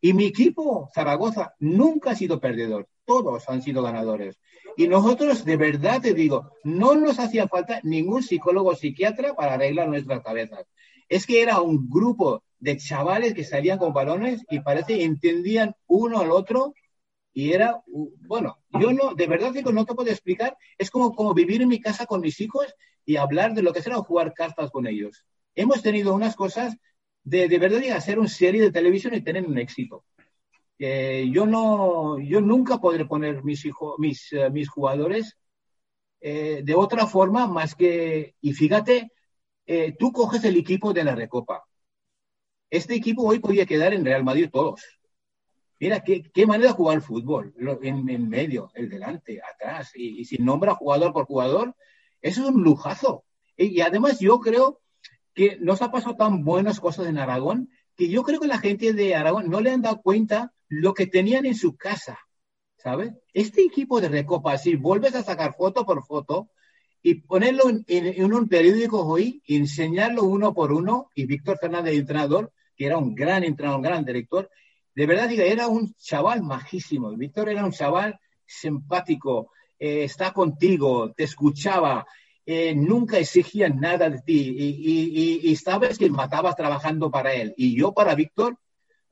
Y 0.00 0.12
mi 0.12 0.26
equipo, 0.26 0.88
Zaragoza, 0.94 1.54
nunca 1.58 2.12
ha 2.12 2.14
sido 2.14 2.38
perdedor. 2.38 2.88
Todos 3.04 3.48
han 3.48 3.60
sido 3.60 3.82
ganadores. 3.82 4.38
Y 4.76 4.86
nosotros, 4.86 5.44
de 5.44 5.56
verdad 5.56 6.00
te 6.00 6.14
digo, 6.14 6.52
no 6.62 6.94
nos 6.94 7.18
hacía 7.18 7.48
falta 7.48 7.80
ningún 7.82 8.22
psicólogo 8.22 8.70
o 8.70 8.76
psiquiatra 8.76 9.34
para 9.34 9.54
arreglar 9.54 9.88
nuestras 9.88 10.22
cabezas. 10.22 10.64
Es 11.08 11.26
que 11.26 11.42
era 11.42 11.60
un 11.60 11.90
grupo 11.90 12.44
de 12.60 12.76
chavales 12.76 13.34
que 13.34 13.42
salían 13.42 13.78
con 13.78 13.92
balones 13.92 14.44
y 14.48 14.60
parece 14.60 14.96
que 14.98 15.04
entendían 15.04 15.74
uno 15.88 16.20
al 16.20 16.30
otro 16.30 16.72
y 17.32 17.52
era, 17.52 17.82
bueno, 18.28 18.58
yo 18.80 18.92
no, 18.92 19.14
de 19.14 19.26
verdad 19.26 19.52
digo, 19.52 19.72
no 19.72 19.84
te 19.86 19.94
puedo 19.94 20.10
explicar, 20.10 20.56
es 20.78 20.88
como, 20.88 21.16
como 21.16 21.34
vivir 21.34 21.62
en 21.62 21.68
mi 21.68 21.80
casa 21.80 22.06
con 22.06 22.20
mis 22.20 22.40
hijos 22.40 22.66
y 23.04 23.16
hablar 23.16 23.54
de 23.54 23.62
lo 23.62 23.72
que 23.72 23.82
será 23.82 23.96
jugar 23.96 24.34
cartas 24.34 24.70
con 24.70 24.86
ellos. 24.86 25.24
Hemos 25.54 25.82
tenido 25.82 26.14
unas 26.14 26.36
cosas 26.36 26.76
de, 27.22 27.48
de 27.48 27.58
verdad 27.58 27.80
de 27.80 27.92
hacer 27.92 28.18
una 28.18 28.28
serie 28.28 28.62
de 28.62 28.72
televisión 28.72 29.14
y 29.14 29.22
tener 29.22 29.46
un 29.46 29.58
éxito. 29.58 30.04
Eh, 30.78 31.28
yo 31.30 31.46
no, 31.46 32.18
yo 32.18 32.40
nunca 32.40 32.78
podré 32.78 33.04
poner 33.04 33.44
mis 33.44 33.64
hijos, 33.66 33.96
mis, 33.98 34.32
eh, 34.32 34.48
mis 34.50 34.68
jugadores 34.68 35.36
eh, 36.20 36.62
de 36.64 36.74
otra 36.74 37.06
forma 37.06 37.46
más 37.46 37.74
que, 37.74 38.34
y 38.40 38.52
fíjate, 38.52 39.12
eh, 39.66 39.94
tú 39.98 40.12
coges 40.12 40.42
el 40.44 40.56
equipo 40.56 40.92
de 40.92 41.04
la 41.04 41.14
Recopa. 41.14 41.64
Este 42.70 42.94
equipo 42.94 43.24
hoy 43.24 43.40
podía 43.40 43.66
quedar 43.66 43.92
en 43.92 44.04
Real 44.04 44.24
Madrid 44.24 44.48
todos. 44.50 44.80
Mira, 45.78 46.00
qué, 46.00 46.22
qué 46.22 46.46
manera 46.46 46.70
de 46.70 46.76
jugar 46.76 46.96
el 46.96 47.02
fútbol, 47.02 47.54
en, 47.82 48.08
en 48.08 48.28
medio, 48.28 48.70
el 48.74 48.88
delante, 48.88 49.40
atrás, 49.42 49.92
y, 49.94 50.20
y 50.20 50.24
si 50.24 50.36
nombra 50.38 50.74
jugador 50.74 51.12
por 51.12 51.24
jugador, 51.24 51.74
eso 52.20 52.42
es 52.42 52.48
un 52.48 52.62
lujazo. 52.62 53.24
Y, 53.56 53.78
y 53.78 53.80
además 53.80 54.18
yo 54.20 54.40
creo 54.40 54.79
que 55.34 55.58
nos 55.60 55.82
ha 55.82 55.90
pasado 55.90 56.16
tan 56.16 56.44
buenas 56.44 56.80
cosas 56.80 57.06
en 57.06 57.18
Aragón 57.18 57.70
que 57.96 58.08
yo 58.08 58.22
creo 58.22 58.40
que 58.40 58.46
la 58.46 58.58
gente 58.58 58.92
de 58.92 59.14
Aragón 59.14 59.50
no 59.50 59.60
le 59.60 59.70
han 59.70 59.82
dado 59.82 60.00
cuenta 60.00 60.52
lo 60.68 60.94
que 60.94 61.06
tenían 61.06 61.46
en 61.46 61.54
su 61.54 61.76
casa, 61.76 62.18
¿sabes? 62.78 63.12
Este 63.34 63.62
equipo 63.62 64.00
de 64.00 64.08
Recopa, 64.08 64.56
si 64.56 64.76
vuelves 64.76 65.14
a 65.14 65.22
sacar 65.22 65.54
foto 65.54 65.84
por 65.84 66.04
foto 66.06 66.50
y 67.02 67.16
ponerlo 67.16 67.64
en, 67.68 68.32
un 68.32 68.48
periódico 68.48 69.06
hoy, 69.06 69.42
enseñarlo 69.46 70.24
uno 70.24 70.54
por 70.54 70.72
uno, 70.72 71.10
y 71.14 71.26
Víctor 71.26 71.58
Fernández, 71.58 71.94
entrenador, 71.94 72.52
que 72.76 72.86
era 72.86 72.98
un 72.98 73.14
gran 73.14 73.44
entrenador, 73.44 73.78
un 73.80 73.84
gran 73.84 74.04
director, 74.04 74.50
de 74.94 75.06
verdad 75.06 75.28
diga, 75.28 75.44
era 75.44 75.68
un 75.68 75.94
chaval 75.94 76.42
majísimo. 76.42 77.10
Víctor 77.16 77.48
era 77.48 77.64
un 77.64 77.72
chaval 77.72 78.18
simpático, 78.44 79.50
eh, 79.78 80.04
está 80.04 80.32
contigo, 80.32 81.12
te 81.12 81.24
escuchaba, 81.24 82.06
eh, 82.52 82.74
nunca 82.74 83.16
exigía 83.16 83.68
nada 83.68 84.10
de 84.10 84.22
ti 84.22 84.56
y, 84.58 85.54
sabes 85.54 85.96
que 85.96 86.10
matabas 86.10 86.56
trabajando 86.56 87.08
para 87.08 87.32
él. 87.32 87.54
Y 87.56 87.76
yo 87.76 87.92
para 87.92 88.16
Víctor, 88.16 88.58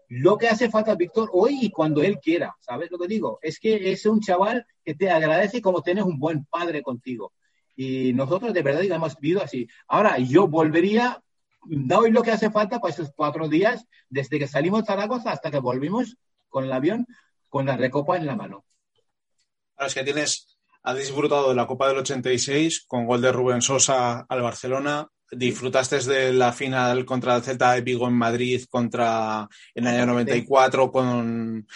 lo 0.09 0.37
que 0.37 0.49
hace 0.49 0.69
falta 0.69 0.97
Víctor 0.97 1.31
hoy 1.33 1.57
y 1.63 1.71
cuando 1.71 2.03
él 2.03 2.19
quiera, 2.19 2.57
¿sabes 2.59 2.91
lo 2.91 2.99
que 2.99 3.07
digo? 3.07 3.39
Es 3.41 3.61
que 3.61 3.93
es 3.93 4.05
un 4.07 4.19
chaval 4.19 4.67
que 4.85 4.97
te 4.97 5.09
agradece 5.09 5.63
como 5.63 5.83
tienes 5.83 6.03
un 6.03 6.19
buen 6.19 6.47
padre 6.47 6.83
contigo. 6.83 7.33
Y 7.77 8.13
nosotros 8.13 8.53
de 8.53 8.63
verdad 8.63 8.83
hemos 8.83 9.17
vivido 9.21 9.41
así. 9.41 9.69
Ahora, 9.87 10.19
yo 10.19 10.49
volvería, 10.49 11.23
doy 11.63 12.11
lo 12.11 12.25
que 12.25 12.33
hace 12.33 12.51
falta 12.51 12.81
para 12.81 12.93
esos 12.93 13.13
cuatro 13.15 13.47
días, 13.47 13.87
desde 14.09 14.41
que 14.41 14.49
salimos 14.49 14.81
de 14.81 14.87
Zaragoza 14.87 15.31
hasta 15.31 15.53
que 15.53 15.61
volvimos 15.61 16.17
con 16.49 16.65
el 16.65 16.73
avión, 16.73 17.07
con 17.49 17.67
la 17.67 17.77
recopa 17.77 18.17
en 18.17 18.27
la 18.27 18.35
mano. 18.35 18.65
Claro, 19.77 19.87
es 19.87 19.95
que 19.95 20.03
tienes, 20.03 20.58
has 20.89 20.97
disfrutado 20.97 21.51
de 21.51 21.55
la 21.55 21.67
Copa 21.67 21.87
del 21.89 21.99
86 21.99 22.85
con 22.87 23.05
gol 23.07 23.21
de 23.21 23.31
Rubén 23.31 23.61
Sosa 23.61 24.25
al 24.27 24.41
Barcelona. 24.41 25.07
Disfrutaste 25.31 25.99
de 26.01 26.33
la 26.33 26.55
final 26.55 27.05
contra 27.05 27.37
el 27.37 27.43
Celta 27.43 27.73
de 27.75 27.83
Vigo 27.83 28.09
en 28.09 28.15
Madrid 28.15 28.65
contra 28.71 29.47
en 29.75 29.87
el 29.87 29.95
año 29.97 30.07
94 30.07 30.91
con 30.91 31.67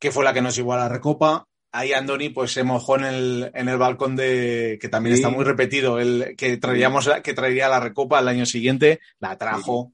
que 0.00 0.10
fue 0.10 0.24
la 0.24 0.32
que 0.34 0.42
nos 0.42 0.56
llevó 0.56 0.72
a 0.74 0.78
la 0.78 0.88
Recopa. 0.88 1.46
Ahí 1.70 1.92
Andoni 1.92 2.30
pues 2.30 2.50
se 2.50 2.64
mojó 2.64 2.96
en 2.96 3.04
el, 3.04 3.50
en 3.54 3.68
el 3.68 3.78
balcón 3.78 4.16
de 4.16 4.78
que 4.80 4.88
también 4.88 5.14
Sí. 5.14 5.22
está 5.22 5.32
muy 5.32 5.44
repetido, 5.44 6.00
el 6.00 6.34
que 6.36 6.56
traíamos 6.56 7.08
que 7.22 7.34
traería 7.34 7.68
la 7.68 7.78
Recopa 7.78 8.18
el 8.18 8.26
año 8.26 8.46
siguiente, 8.46 8.98
la 9.20 9.38
trajo. 9.38 9.92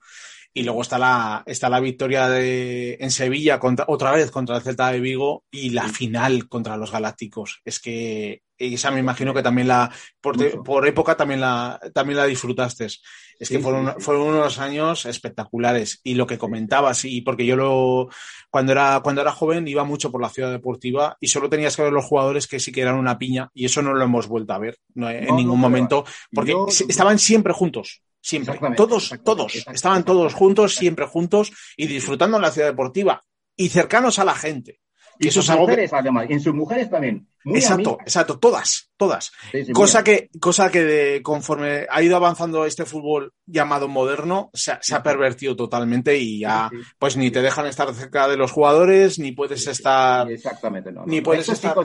Y 0.54 0.64
luego 0.64 0.82
está 0.82 0.98
la, 0.98 1.42
está 1.46 1.68
la 1.70 1.80
victoria 1.80 2.28
de, 2.28 2.98
en 3.00 3.10
Sevilla 3.10 3.58
contra, 3.58 3.86
otra 3.88 4.12
vez 4.12 4.30
contra 4.30 4.56
el 4.56 4.62
Celta 4.62 4.90
de 4.92 5.00
Vigo 5.00 5.44
y 5.50 5.70
la 5.70 5.88
final 5.88 6.48
contra 6.48 6.76
los 6.76 6.92
Galácticos. 6.92 7.60
Es 7.64 7.80
que 7.80 8.42
esa 8.58 8.90
me 8.90 9.00
imagino 9.00 9.32
que 9.34 9.42
también 9.42 9.66
la, 9.68 9.90
por, 10.20 10.62
por 10.62 10.86
época 10.86 11.16
también 11.16 11.40
la, 11.40 11.80
también 11.94 12.18
la 12.18 12.26
disfrutaste. 12.26 12.84
Es 12.84 13.48
Sí, 13.48 13.54
que 13.54 13.58
fueron, 13.60 13.86
sí, 13.86 13.92
sí. 13.96 14.04
fueron 14.04 14.28
unos 14.28 14.58
años 14.58 15.04
espectaculares. 15.06 16.00
Y 16.04 16.14
lo 16.14 16.26
que 16.26 16.38
comentabas, 16.38 17.04
y 17.04 17.22
porque 17.22 17.44
yo 17.46 17.56
lo, 17.56 18.08
cuando 18.50 18.72
era, 18.72 19.00
cuando 19.02 19.20
era 19.22 19.32
joven 19.32 19.66
iba 19.66 19.84
mucho 19.84 20.12
por 20.12 20.20
la 20.20 20.28
ciudad 20.28 20.52
deportiva 20.52 21.16
y 21.20 21.28
solo 21.28 21.48
tenías 21.48 21.74
que 21.76 21.82
ver 21.82 21.92
los 21.92 22.04
jugadores 22.04 22.46
que 22.46 22.60
sí 22.60 22.70
que 22.72 22.82
eran 22.82 22.96
una 22.96 23.18
piña 23.18 23.48
y 23.54 23.64
eso 23.64 23.82
no 23.82 23.94
lo 23.94 24.04
hemos 24.04 24.28
vuelto 24.28 24.52
a 24.52 24.58
ver 24.58 24.76
no, 24.94 25.10
en 25.10 25.24
No, 25.26 25.36
ningún 25.36 25.56
no, 25.60 25.62
momento 25.62 26.04
porque 26.32 26.52
yo- 26.52 26.66
estaban 26.88 27.18
siempre 27.18 27.52
juntos. 27.52 28.02
Siempre. 28.22 28.56
Todos, 28.77 29.02
exactamente, 29.02 29.25
todos. 29.25 29.46
exactamente, 29.46 29.77
Estaban 29.77 30.04
todos 30.04 30.35
juntos, 30.35 30.75
siempre 30.77 31.06
juntos 31.06 31.52
y 31.77 31.88
disfrutando 31.88 32.37
en 32.37 32.42
la 32.42 32.52
ciudad 32.52 32.68
deportiva 32.68 33.25
y 33.56 33.68
cercanos 33.68 34.18
a 34.18 34.25
la 34.25 34.35
gente. 34.35 34.81
Y 35.18 35.31
sus 35.31 35.48
mujeres, 35.50 35.92
además, 35.92 36.27
en 36.29 36.40
sus 36.40 36.54
mujeres 36.54 36.90
también. 36.90 37.29
exacto, 37.44 37.98
exacto, 38.00 38.38
todas, 38.38 38.90
todas. 38.96 39.31
cosa, 39.73 40.02
que, 40.02 40.31
cosa 40.40 40.70
que 40.70 41.20
conforme 41.23 41.87
ha 41.88 42.02
ido 42.02 42.16
avanzando 42.16 42.64
este 42.64 42.85
fútbol 42.85 43.33
llamado 43.46 43.88
moderno, 43.88 44.50
se, 44.52 44.73
ha 44.73 45.02
pervertido 45.02 45.54
totalmente 45.54 46.16
y 46.16 46.40
ya, 46.40 46.70
pues 46.98 47.16
ni 47.16 47.31
te 47.31 47.42
dejan 47.42 47.66
estar 47.66 47.92
cerca 47.94 48.27
de 48.27 48.37
los 48.37 48.50
jugadores, 48.50 49.18
ni 49.18 49.33
puedes 49.33 49.66
estar. 49.66 50.31
Exactamente, 50.31 50.90
no. 50.90 51.04
Ni 51.06 51.20
puedes 51.20 51.48
estar. 51.48 51.77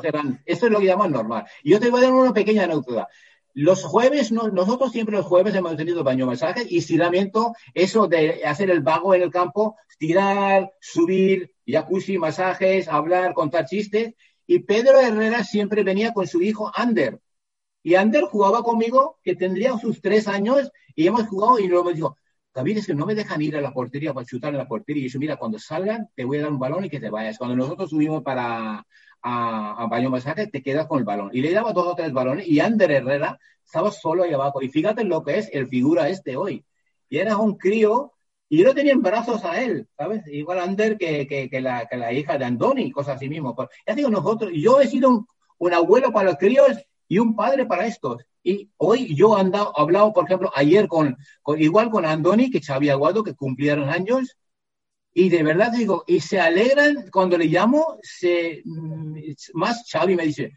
esto 0.46 0.66
es 0.66 0.72
lo 0.72 0.80
que 0.80 0.86
llaman 0.86 1.12
normal. 1.12 1.46
Y 1.64 1.72
yo 1.72 1.80
te 1.80 1.90
voy 1.90 2.00
a 2.00 2.04
dar 2.04 2.14
una 2.14 2.34
pequeña 2.34 2.64
anécdota. 2.64 3.08
Los 3.60 3.84
jueves, 3.84 4.32
nosotros 4.32 4.92
siempre 4.92 5.16
los 5.16 5.26
jueves 5.26 5.56
hemos 5.56 5.76
tenido 5.76 6.04
baño 6.04 6.28
masaje 6.28 6.68
y 6.70 6.78
estiramiento, 6.78 7.56
eso 7.74 8.06
de 8.06 8.46
hacer 8.46 8.70
el 8.70 8.82
vago 8.82 9.16
en 9.16 9.24
el 9.24 9.32
campo, 9.32 9.78
tirar, 9.98 10.72
subir, 10.80 11.56
jacuzzi, 11.66 12.20
masajes, 12.20 12.88
hablar, 12.88 13.34
contar 13.34 13.66
chistes. 13.66 14.14
Y 14.46 14.60
Pedro 14.60 15.00
Herrera 15.00 15.44
siempre 15.44 15.82
venía 15.82 16.14
con 16.14 16.28
su 16.28 16.40
hijo 16.40 16.72
Ander. 16.76 17.20
Y 17.82 17.96
Ander 17.96 18.26
jugaba 18.26 18.62
conmigo, 18.62 19.18
que 19.24 19.36
tendría 19.36 19.76
sus 19.80 20.02
tres 20.02 20.28
años, 20.28 20.70
y 20.94 21.08
hemos 21.08 21.24
jugado 21.28 21.58
y 21.58 21.68
luego 21.68 21.86
me 21.86 21.96
dijo, 21.96 22.16
David, 22.54 22.78
es 22.78 22.86
que 22.86 22.94
no 22.94 23.08
me 23.08 23.16
dejan 23.16 23.42
ir 23.42 23.58
a 23.58 23.62
la 23.62 23.74
portería 23.74 24.14
para 24.14 24.28
chutar 24.28 24.52
en 24.52 24.60
la 24.60 24.68
portería. 24.68 25.04
Y 25.04 25.10
yo, 25.10 25.18
mira, 25.18 25.36
cuando 25.38 25.58
salgan, 25.58 26.10
te 26.16 26.26
voy 26.26 26.38
a 26.38 26.42
dar 26.44 26.52
un 26.52 26.60
balón 26.60 26.86
y 26.86 26.92
que 26.92 27.00
te 27.00 27.10
vayas. 27.10 27.40
Cuando 27.40 27.56
nosotros 27.56 27.90
subimos 27.90 28.22
para, 28.22 28.86
a, 29.28 29.84
a 29.84 29.88
baño 29.88 30.10
masaje, 30.10 30.48
te 30.48 30.62
quedas 30.62 30.88
con 30.88 31.00
el 31.00 31.06
balón. 31.06 31.30
Y 31.34 31.42
le 31.42 31.52
daba 31.52 31.74
dos 31.74 31.88
o 31.88 31.96
tres 31.96 32.14
balones 32.14 32.48
y 32.48 32.60
Ander 32.60 32.92
Herrera 32.92 33.40
estaba 33.66 33.92
solo 33.92 34.24
ahí 34.24 34.34
abajo. 34.34 34.62
Y 34.62 34.70
fíjate 34.70 35.04
lo 35.04 35.24
que 35.24 35.38
es 35.38 35.50
el 35.54 35.68
figura 35.68 36.10
este 36.10 36.38
hoy. 36.38 36.64
Y 37.10 37.18
era 37.18 37.38
un 37.38 37.58
crío 37.58 38.14
y 38.50 38.60
yo 38.60 38.66
no 38.66 38.74
tenía 38.74 38.94
en 38.94 39.02
brazos 39.02 39.44
a 39.44 39.62
él, 39.62 39.88
¿sabes? 39.98 40.26
Igual 40.28 40.60
Ander 40.60 40.98
que, 40.98 41.28
que, 41.28 41.62
la, 41.62 41.86
que 41.86 41.98
la 41.98 42.14
hija 42.14 42.38
de 42.38 42.46
Andoni, 42.46 42.92
cosas 42.92 43.18
así 43.18 43.28
mismo. 43.28 43.56
ya 43.86 43.94
digo, 43.94 44.10
nosotros, 44.10 44.52
yo 44.54 44.80
he 44.80 44.88
sido 44.88 45.26
un, 45.58 45.74
abuelo 45.74 46.12
para 46.12 46.30
los 46.30 46.38
críos 46.38 46.78
y 47.10 47.20
un 47.20 47.36
padre 47.36 47.66
para 47.66 47.86
estos. 47.86 48.24
Y 48.44 48.70
hoy 48.78 49.14
yo 49.14 49.38
he 49.38 49.52
hablado, 49.76 50.14
por 50.14 50.26
ejemplo, 50.26 50.50
ayer 50.56 50.88
con, 50.88 51.18
con 51.42 51.62
igual 51.62 51.90
con 51.90 52.06
Andoni, 52.06 52.50
que 52.50 52.62
Xavi 52.62 52.90
Aguado, 52.90 53.24
que 53.24 53.36
cumplieron 53.36 53.90
años, 53.90 54.38
y 55.20 55.30
de 55.30 55.42
verdad 55.42 55.72
digo, 55.72 56.04
y 56.06 56.20
se 56.20 56.40
alegran 56.40 57.10
cuando 57.12 57.40
le 57.40 57.46
llamo, 57.46 57.98
se, 58.04 58.62
mm, 58.64 59.18
más 59.54 59.84
Xavi 59.92 60.16
me 60.16 60.28
dice, 60.28 60.56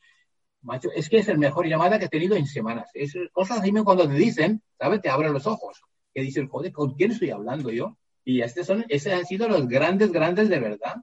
macho, 0.60 0.90
es 0.94 1.08
que 1.08 1.16
es 1.16 1.28
el 1.28 1.38
mejor 1.38 1.66
llamada 1.66 1.98
que 1.98 2.04
he 2.04 2.08
tenido 2.10 2.36
en 2.36 2.44
semanas. 2.44 2.90
Es 2.92 3.14
cosas 3.32 3.60
así 3.60 3.72
cuando 3.72 4.06
te 4.06 4.12
dicen, 4.12 4.62
¿sabes? 4.78 5.00
Te 5.00 5.08
abren 5.08 5.32
los 5.32 5.46
ojos. 5.46 5.80
Que 6.12 6.20
dicen, 6.20 6.46
joder, 6.46 6.72
¿con 6.72 6.94
quién 6.94 7.12
estoy 7.12 7.30
hablando 7.30 7.70
yo? 7.70 7.96
Y 8.22 8.42
este 8.42 8.62
son, 8.62 8.84
esos 8.90 9.14
han 9.14 9.24
sido 9.24 9.48
los 9.48 9.66
grandes, 9.66 10.12
grandes 10.12 10.50
de 10.50 10.60
verdad. 10.60 10.96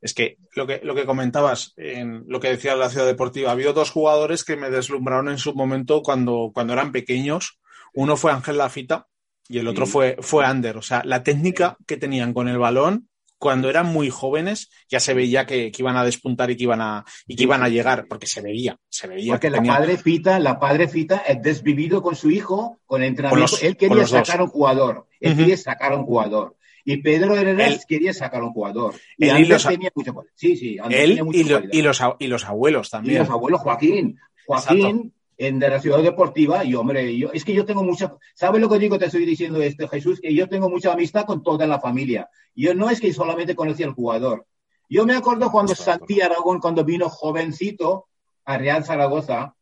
Es 0.00 0.12
que 0.12 0.38
lo 0.56 0.66
que, 0.66 0.80
lo 0.82 0.96
que 0.96 1.06
comentabas, 1.06 1.72
en 1.76 2.24
lo 2.26 2.40
que 2.40 2.48
decía 2.48 2.74
la 2.74 2.90
ciudad 2.90 3.06
deportiva, 3.06 3.50
ha 3.50 3.52
habido 3.52 3.74
dos 3.74 3.92
jugadores 3.92 4.42
que 4.42 4.56
me 4.56 4.70
deslumbraron 4.70 5.28
en 5.28 5.38
su 5.38 5.54
momento 5.54 6.02
cuando, 6.02 6.50
cuando 6.52 6.72
eran 6.72 6.90
pequeños. 6.90 7.60
Uno 7.94 8.16
fue 8.16 8.32
Ángel 8.32 8.58
Lafita, 8.58 9.06
y 9.48 9.58
el 9.58 9.68
otro 9.68 9.86
fue, 9.86 10.16
fue 10.20 10.44
Ander. 10.44 10.76
O 10.76 10.82
sea, 10.82 11.02
la 11.04 11.22
técnica 11.22 11.76
que 11.86 11.96
tenían 11.96 12.32
con 12.32 12.48
el 12.48 12.58
balón 12.58 13.08
cuando 13.38 13.68
eran 13.68 13.92
muy 13.92 14.08
jóvenes 14.08 14.70
ya 14.88 15.00
se 15.00 15.12
veía 15.12 15.44
que, 15.44 15.70
iban 15.76 15.96
a 15.96 16.04
despuntar 16.04 16.50
y 16.50 16.56
que 16.56 16.62
iban 16.62 16.80
a, 16.80 17.04
y 17.26 17.36
que 17.36 17.42
iban 17.42 17.62
a 17.62 17.68
llegar, 17.68 18.06
porque 18.08 18.26
se 18.26 18.40
veía, 18.40 18.78
se 18.88 19.06
veía. 19.06 19.34
Porque 19.34 19.50
la 19.50 19.62
padre 19.62 19.98
Fita, 19.98 20.38
la 20.38 20.58
padre 20.58 20.88
Fita 20.88 21.18
es 21.26 21.42
desvivido 21.42 22.00
con 22.00 22.16
su 22.16 22.30
hijo, 22.30 22.80
con 22.86 23.02
entrenamiento. 23.02 23.56
él 23.60 23.76
quería 23.76 24.06
sacar 24.06 24.40
un 24.40 24.48
jugador, 24.48 25.08
él 25.20 25.36
quería 25.36 25.56
sacar 25.56 25.92
un 25.92 26.04
jugador. 26.04 26.56
Y 26.86 26.98
Pedro 26.98 27.34
Herrera 27.34 27.68
quería 27.88 28.12
sacar 28.12 28.42
un 28.42 28.52
jugador. 28.52 28.94
Y 29.16 29.28
él 29.28 29.48
los, 29.48 29.66
tenía 29.66 29.90
mucho 29.94 30.14
Sí, 30.34 30.56
sí, 30.56 30.78
él 30.90 31.20
y, 31.32 31.40
y, 31.40 31.82
los, 31.82 32.00
y 32.18 32.26
los 32.26 32.44
abuelos 32.44 32.90
también. 32.90 33.16
Y 33.16 33.18
los 33.18 33.30
abuelos, 33.30 33.60
Joaquín. 33.60 34.18
Joaquín, 34.46 35.12
en 35.36 35.58
de 35.58 35.68
la 35.68 35.80
ciudad 35.80 36.02
deportiva 36.02 36.64
y 36.64 36.74
hombre, 36.74 37.16
yo, 37.16 37.30
es 37.32 37.44
que 37.44 37.54
yo 37.54 37.64
tengo 37.64 37.82
mucha, 37.82 38.14
¿sabes 38.34 38.60
lo 38.60 38.68
que 38.68 38.78
digo? 38.78 38.98
Te 38.98 39.06
estoy 39.06 39.26
diciendo 39.26 39.60
esto, 39.62 39.88
Jesús, 39.88 40.20
que 40.20 40.34
yo 40.34 40.48
tengo 40.48 40.68
mucha 40.68 40.92
amistad 40.92 41.24
con 41.24 41.42
toda 41.42 41.66
la 41.66 41.80
familia. 41.80 42.28
Yo 42.54 42.74
no 42.74 42.90
es 42.90 43.00
que 43.00 43.12
solamente 43.12 43.56
conocí 43.56 43.82
al 43.82 43.92
jugador. 43.92 44.46
Yo 44.88 45.06
me 45.06 45.14
acuerdo 45.14 45.50
cuando 45.50 45.74
Santi 45.74 46.20
Aragón, 46.20 46.60
cuando 46.60 46.84
vino 46.84 47.08
jovencito 47.08 48.06
a 48.44 48.58
Real 48.58 48.84
Zaragoza, 48.84 49.54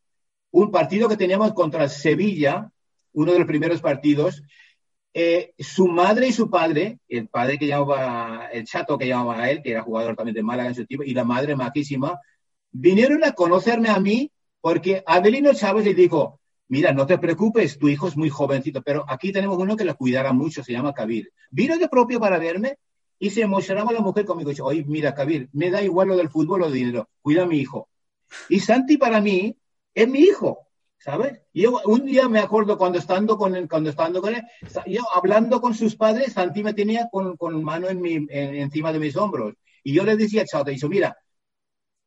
un 0.51 0.70
partido 0.70 1.09
que 1.09 1.16
teníamos 1.16 1.53
contra 1.53 1.89
Sevilla, 1.89 2.70
uno 3.14 3.33
de 3.33 3.39
los 3.39 3.49
primeros 3.49 3.81
partidos, 3.81 4.43
eh, 5.14 5.55
su 5.59 5.89
madre 5.89 6.29
y 6.29 6.33
su 6.33 6.51
padre, 6.51 6.99
el 7.09 7.29
padre 7.29 7.59
que 7.59 7.66
llamaba, 7.66 8.49
el 8.53 8.64
chato 8.64 8.99
que 8.99 9.07
llamaba 9.07 9.43
a 9.43 9.51
él, 9.51 9.62
que 9.62 9.73
era 9.73 9.83
jugador 9.83 10.16
también 10.16 10.35
de 10.35 10.43
Málaga 10.43 10.68
en 10.68 10.75
su 10.75 10.87
tipo, 10.87 11.03
y 11.03 11.14
la 11.14 11.25
madre 11.25 11.55
maquísima, 11.55 12.18
vinieron 12.70 13.23
a 13.25 13.33
conocerme 13.33 13.91
a 13.91 14.01
mí 14.01 14.31
porque 14.62 15.02
Adelino 15.04 15.52
Chávez 15.52 15.84
le 15.84 15.92
dijo, 15.92 16.40
mira, 16.68 16.92
no 16.94 17.04
te 17.04 17.18
preocupes, 17.18 17.78
tu 17.78 17.88
hijo 17.88 18.08
es 18.08 18.16
muy 18.16 18.30
jovencito, 18.30 18.80
pero 18.80 19.04
aquí 19.08 19.32
tenemos 19.32 19.58
uno 19.58 19.76
que 19.76 19.84
lo 19.84 19.96
cuidará 19.96 20.32
mucho, 20.32 20.64
se 20.64 20.72
llama 20.72 20.94
Kabir. 20.94 21.32
Vino 21.50 21.76
de 21.76 21.88
propio 21.88 22.18
para 22.20 22.38
verme 22.38 22.78
y 23.18 23.30
se 23.30 23.42
emocionaba 23.42 23.92
la 23.92 24.00
mujer 24.00 24.24
conmigo. 24.24 24.50
Dice, 24.50 24.62
oye, 24.62 24.84
mira, 24.86 25.14
Kabir, 25.14 25.50
me 25.52 25.70
da 25.70 25.82
igual 25.82 26.08
lo 26.08 26.16
del 26.16 26.30
fútbol 26.30 26.62
o 26.62 26.64
del 26.66 26.74
dinero, 26.74 27.10
cuida 27.20 27.42
a 27.42 27.46
mi 27.46 27.58
hijo. 27.58 27.88
Y 28.48 28.60
Santi 28.60 28.96
para 28.96 29.20
mí 29.20 29.56
es 29.94 30.08
mi 30.08 30.20
hijo, 30.20 30.68
¿sabes? 30.96 31.40
Yo 31.52 31.80
un 31.84 32.06
día 32.06 32.28
me 32.28 32.38
acuerdo 32.38 32.78
cuando 32.78 32.98
estando 32.98 33.36
con 33.36 33.56
él, 33.56 33.68
cuando 33.68 33.90
estando 33.90 34.22
con 34.22 34.34
él, 34.34 34.42
yo 34.86 35.02
hablando 35.12 35.60
con 35.60 35.74
sus 35.74 35.96
padres, 35.96 36.34
Santi 36.34 36.62
me 36.62 36.72
tenía 36.72 37.08
con, 37.10 37.36
con 37.36 37.62
mano 37.64 37.88
en 37.88 38.00
mi, 38.00 38.26
encima 38.30 38.92
de 38.92 39.00
mis 39.00 39.16
hombros. 39.16 39.54
Y 39.82 39.92
yo 39.92 40.04
le 40.04 40.16
decía, 40.16 40.44
chao, 40.46 40.64
te 40.64 40.70
dice, 40.70 40.88
mira, 40.88 41.16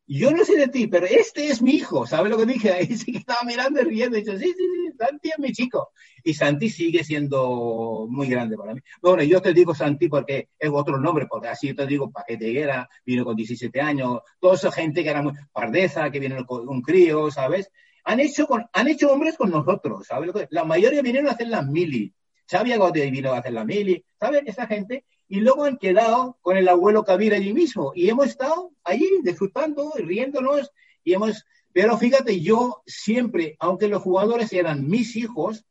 yo 0.07 0.31
no 0.31 0.45
sé 0.45 0.55
de 0.55 0.67
ti, 0.67 0.87
pero 0.87 1.07
este 1.07 1.47
es 1.47 1.61
mi 1.61 1.71
hijo, 1.71 2.05
¿sabes 2.05 2.31
lo 2.31 2.37
que 2.37 2.45
dije? 2.45 2.71
Ahí 2.71 2.95
sí 2.95 3.11
que 3.11 3.17
estaba 3.17 3.43
mirando 3.43 3.81
y 3.81 3.85
riendo 3.85 4.17
y 4.17 4.21
dice, 4.21 4.37
sí, 4.37 4.45
sí, 4.45 4.53
sí, 4.53 4.97
Santi 4.97 5.29
es 5.29 5.39
mi 5.39 5.51
chico. 5.51 5.91
Y 6.23 6.33
Santi 6.33 6.69
sigue 6.69 7.03
siendo 7.03 8.05
muy 8.09 8.27
grande 8.27 8.55
para 8.55 8.73
mí. 8.73 8.81
Bueno, 9.01 9.23
yo 9.23 9.41
te 9.41 9.53
digo 9.53 9.73
Santi 9.73 10.07
porque 10.07 10.49
es 10.59 10.69
otro 10.71 10.99
nombre, 10.99 11.25
porque 11.27 11.47
así 11.47 11.73
te 11.73 11.87
digo, 11.87 12.11
Paquete 12.11 12.47
Higuera, 12.47 12.87
vino 13.05 13.25
con 13.25 13.35
17 13.35 13.81
años, 13.81 14.19
toda 14.39 14.55
esa 14.55 14.71
gente 14.71 15.03
que 15.03 15.09
era 15.09 15.23
muy 15.23 15.33
pardeza, 15.51 16.11
que 16.11 16.19
viene 16.19 16.45
con 16.45 16.67
un 16.69 16.81
crío, 16.81 17.31
¿sabes? 17.31 17.71
Han 18.03 18.19
hecho, 18.19 18.45
con, 18.45 18.65
han 18.73 18.87
hecho 18.87 19.11
hombres 19.11 19.35
con 19.35 19.49
nosotros, 19.49 20.05
¿sabes? 20.05 20.31
La 20.51 20.63
mayoría 20.63 21.01
vinieron 21.01 21.29
a 21.29 21.33
hacer 21.33 21.47
la 21.47 21.63
mili. 21.63 22.13
Xavi 22.47 22.73
Agote 22.73 23.09
vino 23.09 23.33
a 23.33 23.39
hacer 23.39 23.53
la 23.53 23.65
mili, 23.65 24.05
¿sabes? 24.19 24.43
Esa 24.45 24.67
gente 24.67 25.05
y 25.27 25.39
luego 25.39 25.65
han 25.65 25.77
quedado 25.77 26.37
con 26.41 26.57
el 26.57 26.67
abuelo 26.67 27.03
Kabir 27.03 27.33
allí 27.33 27.53
mismo 27.53 27.91
y 27.95 28.09
hemos 28.09 28.27
estado 28.27 28.71
allí 28.83 29.09
disfrutando, 29.23 29.91
riéndonos 29.97 30.71
y 31.03 31.13
hemos, 31.13 31.45
pero 31.73 31.97
fíjate, 31.97 32.41
yo 32.41 32.81
siempre, 32.85 33.55
aunque 33.59 33.87
los 33.87 34.01
jugadores 34.01 34.53
eran 34.53 34.87
mis 34.87 35.15
hijos, 35.15 35.65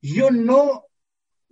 yo 0.00 0.30
no 0.30 0.86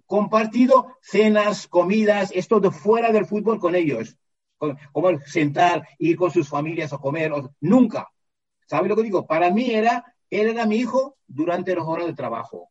compartido 0.07 0.97
cenas, 1.01 1.69
comidas, 1.69 2.33
esto 2.35 2.59
de 2.59 2.73
fuera 2.73 3.13
del 3.13 3.27
fútbol 3.27 3.61
con 3.61 3.77
ellos, 3.77 4.17
como 4.93 5.19
sentar, 5.21 5.87
ir 5.99 6.17
con 6.17 6.33
sus 6.33 6.49
familias 6.49 6.93
a 6.93 6.99
comer, 6.99 7.33
nunca. 7.61 8.09
¿Sabes 8.67 8.89
lo 8.89 8.97
que 8.97 9.05
digo? 9.05 9.27
Para 9.27 9.51
mí 9.51 9.71
era, 9.71 10.05
él 10.29 10.49
era 10.49 10.67
mi 10.67 10.77
hijo 10.77 11.17
durante 11.27 11.75
las 11.75 11.85
horas 11.85 12.07
de 12.07 12.15
trabajo. 12.15 12.71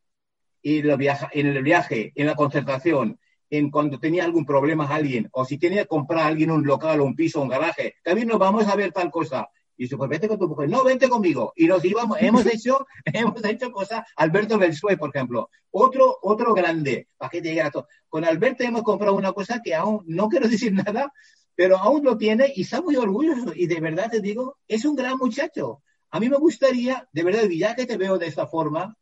Y 0.61 0.79
en 0.79 1.47
el 1.47 1.63
viaje, 1.63 2.11
en 2.15 2.27
la 2.27 2.35
concentración, 2.35 3.17
en 3.49 3.71
cuando 3.71 3.99
tenía 3.99 4.25
algún 4.25 4.45
problema 4.45 4.85
a 4.85 4.95
alguien, 4.95 5.27
o 5.31 5.45
si 5.45 5.57
tenía 5.57 5.83
que 5.83 5.87
comprar 5.87 6.19
a 6.19 6.27
alguien 6.27 6.51
un 6.51 6.65
local 6.65 7.01
un 7.01 7.15
piso, 7.15 7.41
un 7.41 7.49
garaje, 7.49 7.95
también 8.03 8.27
nos 8.27 8.39
vamos 8.39 8.67
a 8.67 8.75
ver 8.75 8.91
tal 8.91 9.11
cosa. 9.11 9.49
Y 9.75 9.83
dice, 9.83 9.95
pues 9.95 10.09
vete 10.09 10.27
con 10.27 10.37
tu 10.37 10.49
mujer. 10.49 10.69
No, 10.69 10.83
vente 10.83 11.07
conmigo. 11.07 11.53
Y 11.55 11.65
nos 11.65 11.83
íbamos, 11.85 12.17
hemos 12.21 12.45
hecho, 12.45 12.85
hemos 13.05 13.43
hecho 13.45 13.71
cosas. 13.71 14.05
Alberto 14.17 14.57
Belsué, 14.57 14.97
por 14.97 15.09
ejemplo. 15.15 15.49
Otro, 15.71 16.17
otro 16.21 16.53
grande. 16.53 17.07
¿Para 17.17 17.29
que 17.29 17.41
te 17.41 17.49
diga 17.49 17.71
todo? 17.71 17.87
Con 18.09 18.25
Alberto 18.25 18.63
hemos 18.63 18.83
comprado 18.83 19.15
una 19.15 19.31
cosa 19.31 19.61
que 19.63 19.73
aún, 19.73 20.03
no 20.05 20.27
quiero 20.27 20.47
decir 20.49 20.73
nada, 20.73 21.13
pero 21.55 21.77
aún 21.77 22.03
lo 22.03 22.17
tiene 22.17 22.51
y 22.53 22.63
está 22.63 22.81
muy 22.81 22.97
orgulloso. 22.97 23.53
Y 23.55 23.67
de 23.67 23.79
verdad 23.79 24.11
te 24.11 24.19
digo, 24.19 24.57
es 24.67 24.83
un 24.83 24.95
gran 24.95 25.17
muchacho. 25.17 25.81
A 26.11 26.19
mí 26.19 26.27
me 26.27 26.37
gustaría, 26.37 27.07
de 27.13 27.23
verdad, 27.23 27.47
ya 27.49 27.73
que 27.75 27.85
te 27.85 27.95
veo 27.95 28.17
de 28.17 28.27
esta 28.27 28.47
forma, 28.47 28.97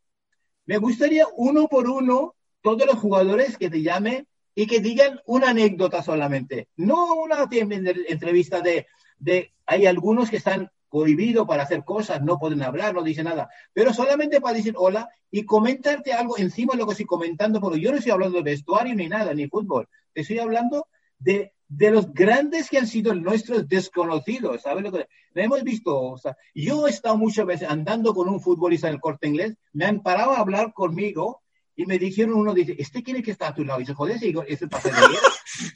me 0.66 0.78
gustaría 0.78 1.26
uno 1.38 1.68
por 1.68 1.89
uno, 1.89 2.36
todos 2.62 2.86
los 2.86 3.00
jugadores 3.00 3.58
que 3.58 3.70
te 3.70 3.82
llamen 3.82 4.28
y 4.58 4.66
que 4.66 4.80
digan 4.80 5.22
una 5.28 5.51
anécdota 5.51 6.01
solamente, 6.01 6.68
no 6.78 7.14
una 7.14 7.47
entrevista 7.51 8.60
de, 8.60 8.88
de, 9.20 9.53
hay 9.68 9.86
algunos 9.86 10.32
que 10.32 10.38
están 10.38 10.72
prohibidos 10.89 11.45
para 11.45 11.62
hacer 11.62 11.84
cosas, 11.86 12.24
no 12.24 12.39
pueden 12.39 12.64
hablar, 12.64 12.95
no 12.95 13.03
dicen 13.03 13.26
nada, 13.26 13.51
pero 13.72 13.93
solamente 13.93 14.41
para 14.41 14.58
decir 14.58 14.74
hola 14.76 15.10
y 15.30 15.45
comentarte 15.45 16.12
algo 16.12 16.39
encima 16.39 16.74
de 16.74 16.80
lo 16.80 16.88
que 16.88 16.93
estoy 16.93 17.05
comentando, 17.05 17.62
porque 17.62 17.80
yo 17.80 17.91
no 17.91 17.97
estoy 17.99 18.14
hablando 18.14 18.38
de 18.39 18.49
vestuario 18.49 18.95
ni 18.95 19.08
nada, 19.08 19.32
ni 19.36 19.47
fútbol, 19.47 19.88
estoy 20.16 20.39
hablando 20.39 20.88
de, 21.20 21.53
de 21.68 21.91
los 21.91 22.12
grandes 22.12 22.68
que 22.72 22.80
han 22.80 22.88
sido 22.88 23.14
nuestros 23.14 23.68
desconocidos, 23.68 24.64
¿sabes 24.64 24.84
lo 24.84 24.91
que 24.91 25.05
hemos 25.36 25.62
visto? 25.62 26.01
O 26.01 26.18
sea, 26.18 26.36
yo 26.55 26.88
he 26.88 26.89
estado 26.89 27.16
muchas 27.16 27.45
veces 27.45 27.70
andando 27.70 28.12
con 28.16 28.28
un 28.28 28.41
futbolista 28.41 28.88
en 28.88 28.95
el 28.95 29.01
corte 29.01 29.28
inglés, 29.28 29.55
me 29.72 29.86
han 29.86 30.01
parado 30.01 30.32
a 30.32 30.39
hablar 30.39 30.74
conmigo 30.74 31.43
y 31.80 31.86
me 31.86 31.99
dijeron 31.99 32.34
uno, 32.34 32.55
dice, 32.55 32.75
¿este 32.80 33.03
quiere 33.03 33.21
que 33.21 33.30
está 33.30 33.49
a 33.49 33.53
tu 33.53 33.63
lado? 33.63 33.80
Y 33.80 33.86
se 33.86 33.93
joder, 33.93 34.17
y 34.21 34.36
ese 34.47 34.67
pasa 34.67 34.89
de 34.89 34.95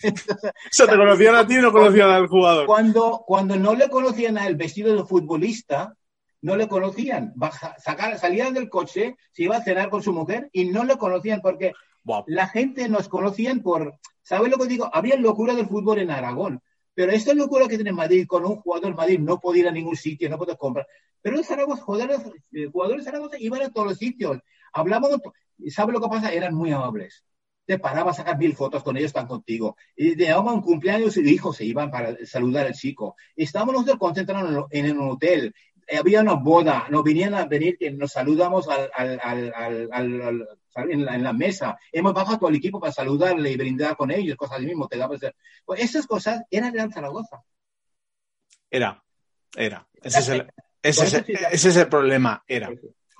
Entonces, 0.01 0.51
o 0.65 0.69
sea, 0.71 0.87
te 0.87 0.97
conocían 0.97 1.35
a 1.35 1.45
ti 1.45 1.55
y 1.55 1.61
no 1.61 1.71
conocían 1.71 2.09
al 2.09 2.27
jugador. 2.27 2.65
Cuando, 2.65 3.23
cuando 3.27 3.55
no 3.55 3.75
le 3.75 3.87
conocían 3.87 4.39
al 4.39 4.55
vestido 4.55 4.95
de 4.95 5.03
futbolista, 5.05 5.95
no 6.41 6.55
le 6.55 6.67
conocían. 6.67 7.33
Baja, 7.35 7.75
sacar, 7.77 8.17
salían 8.17 8.55
del 8.55 8.67
coche, 8.67 9.15
se 9.31 9.43
iba 9.43 9.57
a 9.57 9.63
cenar 9.63 9.91
con 9.91 10.01
su 10.01 10.11
mujer 10.11 10.49
y 10.51 10.65
no 10.65 10.83
le 10.85 10.97
conocían 10.97 11.39
porque 11.39 11.73
wow. 12.03 12.23
la 12.25 12.47
gente 12.47 12.89
nos 12.89 13.07
conocían 13.07 13.61
por, 13.61 13.99
¿sabes 14.23 14.49
lo 14.49 14.57
que 14.57 14.65
digo? 14.65 14.89
Había 14.91 15.17
locura 15.17 15.53
del 15.53 15.67
fútbol 15.67 15.99
en 15.99 16.09
Aragón. 16.09 16.61
Pero 16.95 17.11
esta 17.11 17.35
locura 17.35 17.67
que 17.67 17.75
tiene 17.75 17.91
Madrid, 17.91 18.25
con 18.27 18.43
un 18.43 18.55
jugador 18.55 18.89
en 18.89 18.95
Madrid 18.95 19.19
no 19.19 19.39
podía 19.39 19.61
ir 19.61 19.67
a 19.67 19.71
ningún 19.71 19.95
sitio, 19.95 20.29
no 20.29 20.39
podía 20.39 20.55
comprar. 20.55 20.87
Pero 21.21 21.37
en 21.37 21.43
Zaragoza, 21.43 21.83
jugadores, 21.83 22.21
eh, 22.53 22.67
jugadores 22.71 23.05
de 23.05 23.11
Zaragoza 23.11 23.37
iban 23.39 23.61
a 23.61 23.69
todos 23.69 23.89
los 23.89 23.97
sitios. 23.99 24.39
Hablábamos, 24.73 25.19
¿sabe 25.69 25.93
lo 25.93 26.01
que 26.01 26.07
pasa? 26.07 26.31
Eran 26.31 26.55
muy 26.55 26.71
amables. 26.71 27.23
Te 27.65 27.79
paraba 27.79 28.11
a 28.11 28.13
sacar 28.13 28.37
mil 28.37 28.55
fotos 28.55 28.83
con 28.83 28.97
ellos, 28.97 29.07
están 29.07 29.27
contigo. 29.27 29.77
Y 29.95 30.15
de 30.15 30.35
un 30.35 30.61
cumpleaños 30.61 31.17
y 31.17 31.21
hijos 31.29 31.57
se 31.57 31.65
iban 31.65 31.91
para 31.91 32.17
saludar 32.25 32.67
al 32.67 32.73
chico. 32.73 33.15
Estábamos 33.35 33.73
nosotros 33.73 33.99
concentrados 33.99 34.65
en 34.71 34.97
un 34.97 35.11
hotel. 35.11 35.53
Había 35.97 36.21
una 36.21 36.33
boda, 36.33 36.87
nos 36.89 37.03
venían 37.03 37.33
a 37.33 37.45
venir, 37.45 37.77
que 37.77 37.91
nos 37.91 38.11
saludamos 38.11 38.67
al, 38.67 38.89
al, 38.93 39.53
al, 39.53 40.47
en, 40.89 41.05
la, 41.05 41.15
en, 41.15 41.23
la, 41.23 41.33
mesa. 41.33 41.77
Hemos 41.91 42.13
bajado 42.13 42.39
todo 42.39 42.49
el 42.49 42.55
equipo 42.55 42.79
para 42.79 42.93
saludarle 42.93 43.51
y 43.51 43.57
brindar 43.57 43.95
con 43.97 44.09
ellos, 44.09 44.37
cosas 44.37 44.57
así 44.57 44.65
mismo. 44.65 44.87
Te 44.87 44.97
dabas 44.97 45.19
pues 45.65 45.81
esas 45.81 46.07
cosas 46.07 46.43
eran 46.49 46.71
de 46.71 46.89
Zaragoza. 46.91 47.41
Era, 48.69 49.03
era. 49.55 49.87
Ese 50.01 50.19
es 50.19 50.29
el, 50.29 50.51
ese, 50.81 51.05
es, 51.05 51.13
ese 51.13 51.69
es 51.69 51.77
el 51.77 51.89
problema, 51.89 52.43
era. 52.47 52.69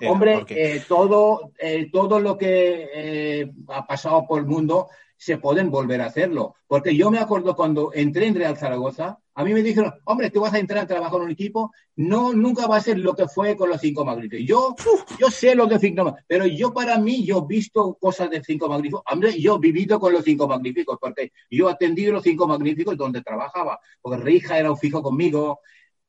Hombre, 0.08 0.44
eh, 0.48 0.82
todo, 0.86 1.52
eh, 1.58 1.90
todo 1.92 2.20
lo 2.20 2.36
que 2.36 2.88
eh, 2.94 3.52
ha 3.68 3.86
pasado 3.86 4.26
por 4.26 4.40
el 4.40 4.46
mundo 4.46 4.88
se 5.16 5.38
pueden 5.38 5.70
volver 5.70 6.00
a 6.00 6.06
hacerlo. 6.06 6.56
Porque 6.66 6.96
yo 6.96 7.10
me 7.10 7.18
acuerdo 7.18 7.54
cuando 7.54 7.92
entré 7.94 8.26
en 8.26 8.34
Real 8.34 8.56
Zaragoza, 8.56 9.20
a 9.34 9.44
mí 9.44 9.54
me 9.54 9.62
dijeron, 9.62 9.94
hombre, 10.04 10.30
tú 10.30 10.40
vas 10.40 10.52
a 10.52 10.58
entrar 10.58 10.82
a 10.82 10.86
trabajar 10.86 11.18
en 11.20 11.26
un 11.26 11.30
equipo, 11.30 11.72
no, 11.94 12.32
nunca 12.32 12.66
va 12.66 12.76
a 12.76 12.80
ser 12.80 12.98
lo 12.98 13.14
que 13.14 13.28
fue 13.28 13.56
con 13.56 13.68
los 13.68 13.80
cinco 13.80 14.04
magníficos. 14.04 14.46
Yo, 14.46 14.74
yo 15.20 15.30
sé 15.30 15.54
lo 15.54 15.66
de 15.66 15.78
cinco 15.78 16.16
pero 16.26 16.44
yo 16.46 16.74
para 16.74 16.98
mí, 16.98 17.24
yo 17.24 17.38
he 17.38 17.46
visto 17.54 17.96
cosas 18.00 18.30
de 18.30 18.42
cinco 18.42 18.68
magníficos. 18.68 19.02
Hombre, 19.10 19.40
yo 19.40 19.56
he 19.56 19.58
vivido 19.60 20.00
con 20.00 20.12
los 20.12 20.24
cinco 20.24 20.48
magníficos, 20.48 20.98
porque 21.00 21.32
yo 21.48 21.68
he 21.68 21.72
atendido 21.72 22.12
los 22.12 22.24
cinco 22.24 22.48
magníficos 22.48 22.96
donde 22.96 23.22
trabajaba, 23.22 23.78
porque 24.00 24.22
Rija 24.22 24.58
era 24.58 24.72
un 24.72 24.76
fijo 24.76 25.02
conmigo, 25.02 25.60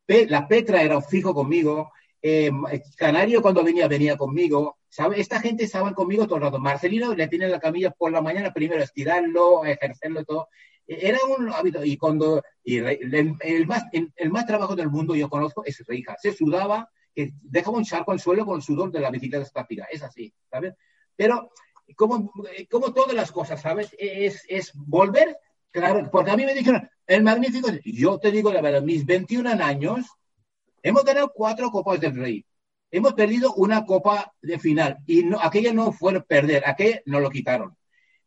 la 0.08 0.48
Petra 0.48 0.82
era 0.82 0.98
un 0.98 1.04
fijo 1.04 1.34
conmigo, 1.34 1.92
eh, 2.24 2.52
Canario 2.96 3.42
cuando 3.42 3.64
venía, 3.64 3.88
venía 3.90 4.16
conmigo. 4.18 4.78
¿sabe? 4.88 5.20
Esta 5.20 5.42
gente 5.42 5.66
estaba 5.66 5.94
conmigo 5.94 6.26
todo 6.26 6.38
el 6.38 6.44
rato. 6.44 6.60
Marcelino 6.60 7.14
le 7.14 7.28
tiene 7.28 7.50
la 7.50 7.60
camilla 7.60 7.92
por 7.92 8.12
la 8.12 8.22
mañana, 8.22 8.54
primero 8.54 8.82
estirarlo, 8.82 9.66
ejercerlo 9.66 10.24
todo. 10.24 10.48
E, 10.88 11.10
era 11.10 11.18
un 11.38 11.52
hábito. 11.52 11.84
Y 11.84 11.98
cuando 11.98 12.42
y 12.64 12.78
el, 12.78 13.68
más, 13.68 13.84
el, 13.92 14.30
más 14.32 14.46
trabajo 14.46 14.76
del 14.76 14.90
mundo 14.90 15.16
yo 15.16 15.30
conozco 15.30 15.66
es 15.66 15.84
Reija. 15.86 16.16
Se 16.18 16.32
sudaba, 16.32 16.90
que 17.14 17.34
dejaba 17.42 17.78
un 17.78 17.84
charco 17.84 18.14
al 18.14 18.22
suelo 18.22 18.46
con 18.46 18.56
el 18.56 18.62
sudor 18.62 18.90
de 18.90 19.02
la 19.02 19.12
bicicleta 19.12 19.44
estática. 19.44 19.88
Es 19.92 20.02
así, 20.02 20.34
¿sabes? 20.50 20.76
Pero 21.16 21.52
como, 21.98 22.32
como 22.72 22.94
todas 22.94 23.14
las 23.14 23.34
cosas, 23.34 23.62
¿sabes? 23.62 23.94
Es, 24.00 24.46
es 24.48 24.72
volver, 24.76 25.38
claro, 25.72 26.10
porque 26.10 26.32
a 26.32 26.38
mí 26.38 26.46
me 26.46 26.56
dijeron, 26.56 26.90
el 27.06 27.24
magnífico, 27.24 27.68
yo 27.84 28.18
te 28.18 28.32
digo 28.32 28.54
la 28.54 28.62
verdad, 28.62 28.82
mis 28.82 29.06
21 29.06 29.50
años, 29.62 30.06
Hemos 30.84 31.06
ganado 31.06 31.32
cuatro 31.34 31.72
Copas 31.72 32.00
del 32.00 32.16
Rey. 32.16 32.46
Hemos 32.92 33.14
perdido 33.14 33.54
una 33.56 33.86
Copa 33.86 34.34
de 34.42 34.60
final 34.60 34.98
y 35.08 35.24
no, 35.24 35.40
aquella 35.42 35.74
no 35.74 35.92
fue 35.92 36.22
perder, 36.22 36.64
aquella 36.68 37.02
nos 37.06 37.22
lo 37.22 37.30
quitaron. 37.30 37.76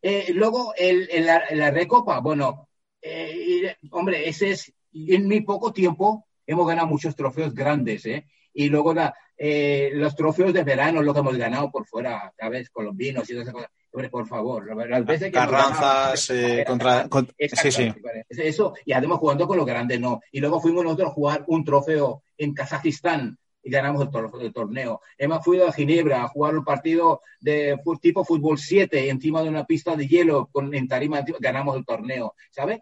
Eh, 0.02 0.32
luego, 0.32 0.72
el, 0.76 1.08
la, 1.24 1.70
Recopa, 1.70 2.20
bueno, 2.20 2.68
eh, 3.00 3.76
hombre, 3.90 4.28
ese 4.28 4.50
es, 4.50 4.72
en 4.92 5.26
muy 5.26 5.42
poco 5.42 5.72
tiempo 5.72 6.26
hemos 6.46 6.66
ganado 6.66 6.86
muchos 6.86 7.14
trofeos 7.14 7.54
grandes, 7.54 8.06
¿eh? 8.06 8.26
Y 8.52 8.68
luego 8.68 8.94
eh, 9.38 9.90
los 9.92 10.16
trofeos 10.16 10.52
de 10.52 10.64
verano, 10.64 11.02
lo 11.02 11.12
que 11.12 11.20
hemos 11.20 11.36
ganado 11.36 11.70
por 11.70 11.86
fuera, 11.86 12.32
¿sabes? 12.38 12.70
Colombinos 12.70 13.28
y 13.28 13.32
todas 13.32 13.48
esas 13.48 13.54
cosas. 13.54 13.70
Hombre, 13.92 14.10
por 14.10 14.26
favor, 14.26 14.88
las 14.88 15.06
veces 15.06 15.28
que 15.28 15.32
Carranzas 15.32 16.30
contra, 16.66 17.08
sí, 17.38 17.70
sí. 17.70 17.94
Eso, 18.28 18.74
y 18.84 18.92
además 18.92 19.18
jugando 19.18 19.46
con 19.46 19.56
los 19.56 19.66
grandes, 19.66 19.98
no. 19.98 20.20
Y 20.30 20.40
luego 20.40 20.60
fuimos 20.60 20.84
nosotros 20.84 21.10
a 21.10 21.14
jugar 21.14 21.44
un 21.46 21.64
trofeo 21.64 22.22
en 22.36 22.52
Kazajistán 22.52 23.38
y 23.62 23.70
ganamos 23.70 24.06
el, 24.40 24.52
torneo. 24.52 25.00
Hemos 25.18 25.46
ido 25.48 25.66
a 25.66 25.72
Ginebra 25.72 26.22
a 26.22 26.28
jugar 26.28 26.56
un 26.56 26.64
partido 26.64 27.22
de 27.40 27.76
tipo 28.00 28.24
fútbol 28.24 28.58
7 28.58 29.08
encima 29.08 29.42
de 29.42 29.48
una 29.48 29.64
pista 29.64 29.96
de 29.96 30.06
hielo 30.06 30.48
con, 30.52 30.72
en 30.74 30.86
tarima, 30.86 31.24
ganamos 31.40 31.76
el 31.76 31.84
torneo, 31.84 32.34
¿sabes? 32.50 32.80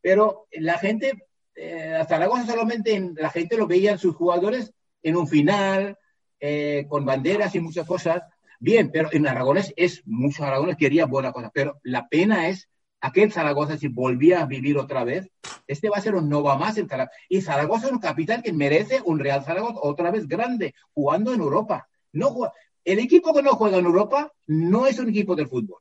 Pero 0.00 0.46
la 0.52 0.78
gente, 0.78 1.26
eh, 1.54 1.96
hasta 2.00 2.18
la 2.18 2.28
cosa 2.28 2.46
solamente 2.46 3.12
la 3.16 3.30
gente 3.30 3.56
lo 3.56 3.66
veía 3.66 3.92
en 3.92 3.98
sus 3.98 4.16
jugadores 4.16 4.72
en 5.02 5.16
un 5.16 5.26
final, 5.26 5.98
eh, 6.40 6.86
con 6.88 7.04
banderas 7.04 7.54
y 7.54 7.60
muchas 7.60 7.86
cosas. 7.86 8.22
Bien, 8.58 8.90
pero 8.92 9.08
en 9.12 9.26
Aragones 9.26 9.72
es, 9.76 10.02
muchos 10.06 10.40
Aragones 10.46 10.76
querían 10.76 11.10
buenas 11.10 11.32
cosas, 11.32 11.50
pero 11.52 11.80
la 11.82 12.08
pena 12.08 12.48
es 12.48 12.68
aquel 13.00 13.32
Zaragoza, 13.32 13.76
si 13.76 13.88
volvía 13.88 14.40
a 14.40 14.46
vivir 14.46 14.78
otra 14.78 15.04
vez, 15.04 15.28
este 15.66 15.90
va 15.90 15.96
a 15.96 16.00
ser 16.00 16.14
un 16.14 16.28
no 16.28 16.42
va 16.42 16.56
más 16.56 16.78
en 16.78 16.88
Zaragoza. 16.88 17.16
Y 17.28 17.40
Zaragoza 17.40 17.86
es 17.86 17.92
un 17.92 17.98
capital 17.98 18.42
que 18.42 18.52
merece 18.52 19.02
un 19.04 19.18
Real 19.18 19.44
Zaragoza 19.44 19.80
otra 19.82 20.10
vez 20.10 20.28
grande, 20.28 20.74
jugando 20.94 21.34
en 21.34 21.40
Europa. 21.40 21.88
No 22.12 22.52
el 22.84 22.98
equipo 22.98 23.32
que 23.32 23.42
no 23.42 23.52
juega 23.52 23.78
en 23.78 23.86
Europa 23.86 24.32
no 24.46 24.86
es 24.86 24.98
un 24.98 25.08
equipo 25.08 25.36
de 25.36 25.46
fútbol. 25.46 25.80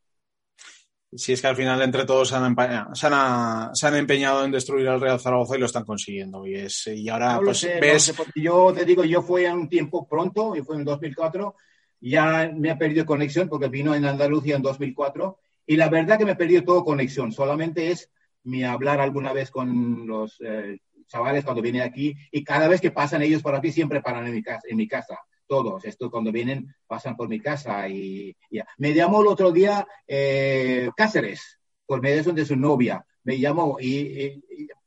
Si 1.14 1.34
es 1.34 1.42
que 1.42 1.48
al 1.48 1.58
final 1.58 1.82
entre 1.82 2.06
todos 2.06 2.30
se 2.30 2.36
han, 2.36 2.56
se 2.94 3.08
han, 3.08 3.76
se 3.76 3.88
han 3.88 3.96
empeñado 3.96 4.46
en 4.46 4.52
destruir 4.52 4.88
al 4.88 5.02
Real 5.02 5.20
Zaragoza 5.20 5.58
y 5.58 5.60
lo 5.60 5.66
están 5.66 5.84
consiguiendo. 5.84 6.48
Y, 6.48 6.56
es, 6.56 6.88
y 6.88 7.10
ahora 7.10 7.40
pues, 7.44 7.68
ves... 7.82 8.14
yo 8.36 8.72
te 8.74 8.86
digo, 8.86 9.04
yo 9.04 9.22
fui 9.22 9.46
a 9.46 9.54
un 9.54 9.68
tiempo 9.68 10.08
pronto, 10.08 10.56
y 10.56 10.62
fue 10.62 10.78
en 10.78 10.86
2004, 10.86 11.56
ya 12.02 12.52
me 12.56 12.72
ha 12.72 12.78
perdido 12.78 13.06
conexión 13.06 13.48
porque 13.48 13.68
vino 13.68 13.94
en 13.94 14.06
Andalucía 14.06 14.56
en 14.56 14.62
2004 14.62 15.38
y 15.68 15.78
la 15.78 15.90
verdad 15.90 16.18
que 16.18 16.26
me 16.26 16.32
he 16.32 16.36
perdido 16.36 16.64
todo 16.64 16.84
conexión. 16.84 17.32
Solamente 17.32 17.92
es 17.92 18.10
mi 18.44 18.64
hablar 18.64 19.00
alguna 19.00 19.34
vez 19.34 19.52
con 19.52 20.08
los 20.08 20.42
eh, 20.42 20.80
chavales 21.08 21.44
cuando 21.44 21.62
vienen 21.62 21.84
aquí 21.84 22.16
y 22.32 22.44
cada 22.44 22.68
vez 22.68 22.82
que 22.82 22.92
pasan 22.92 23.22
ellos 23.22 23.42
por 23.42 23.56
aquí 23.56 23.72
siempre 23.72 24.02
paran 24.02 24.26
en 24.28 24.34
mi 24.34 24.42
casa. 24.42 24.62
En 24.68 24.78
mi 24.78 24.88
casa. 24.88 25.20
Todos, 25.52 25.84
esto 25.84 26.10
cuando 26.10 26.32
vienen 26.32 26.74
pasan 26.88 27.18
por 27.18 27.28
mi 27.28 27.42
casa 27.42 27.86
y, 27.90 28.34
ya. 28.50 28.66
Me 28.78 28.94
llamó 28.94 29.22
el 29.22 29.28
otro 29.28 29.52
día 29.52 29.86
eh, 30.08 30.90
Cáceres, 30.96 31.60
por 31.86 32.02
medio 32.02 32.24
de 32.24 32.46
su 32.46 32.56
novia. 32.56 33.06
Me 33.26 33.38
llamó 33.38 33.78
y, 33.78 34.42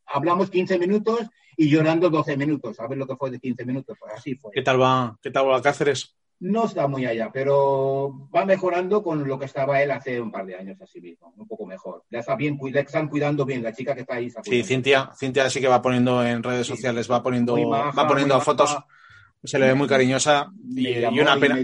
hablamos 0.06 0.48
15 0.48 0.78
minutos 0.78 1.28
y 1.58 1.68
llorando 1.68 2.08
12 2.08 2.38
minutos. 2.38 2.76
¿Sabes 2.76 2.96
lo 2.96 3.06
que 3.06 3.14
fue 3.14 3.30
de 3.30 3.40
15 3.40 3.66
minutos? 3.66 3.98
Pues 4.00 4.14
así 4.14 4.36
fue. 4.36 4.52
¿Qué 4.54 4.62
tal 4.62 4.80
va, 4.80 5.18
qué 5.20 5.30
tal 5.30 5.50
va 5.50 5.60
Cáceres? 5.60 6.16
no 6.40 6.64
está 6.64 6.88
muy 6.88 7.06
allá, 7.06 7.30
pero 7.32 8.28
va 8.34 8.44
mejorando 8.44 9.02
con 9.02 9.26
lo 9.26 9.38
que 9.38 9.44
estaba 9.44 9.80
él 9.82 9.90
hace 9.90 10.20
un 10.20 10.30
par 10.30 10.44
de 10.44 10.56
años, 10.56 10.80
así 10.80 11.00
mismo, 11.00 11.32
un 11.36 11.46
poco 11.46 11.64
mejor. 11.64 12.04
Ya 12.10 12.18
está 12.18 12.36
bien, 12.36 12.58
están 12.74 13.08
cuidando 13.08 13.44
bien, 13.44 13.62
la 13.62 13.72
chica 13.72 13.94
que 13.94 14.00
está 14.00 14.16
ahí. 14.16 14.30
sí, 14.42 14.62
Cintia, 14.62 15.10
Cintia 15.16 15.48
sí 15.48 15.60
que 15.60 15.68
va 15.68 15.80
poniendo 15.80 16.24
en 16.24 16.42
redes 16.42 16.66
sociales, 16.66 17.10
va 17.10 17.22
poniendo, 17.22 17.56
va 17.70 18.08
poniendo 18.08 18.38
fotos, 18.40 18.76
se 19.44 19.58
le 19.58 19.66
ve 19.66 19.74
muy 19.74 19.88
cariñosa 19.88 20.50
y, 20.74 21.04
una 21.04 21.38
pena. 21.38 21.58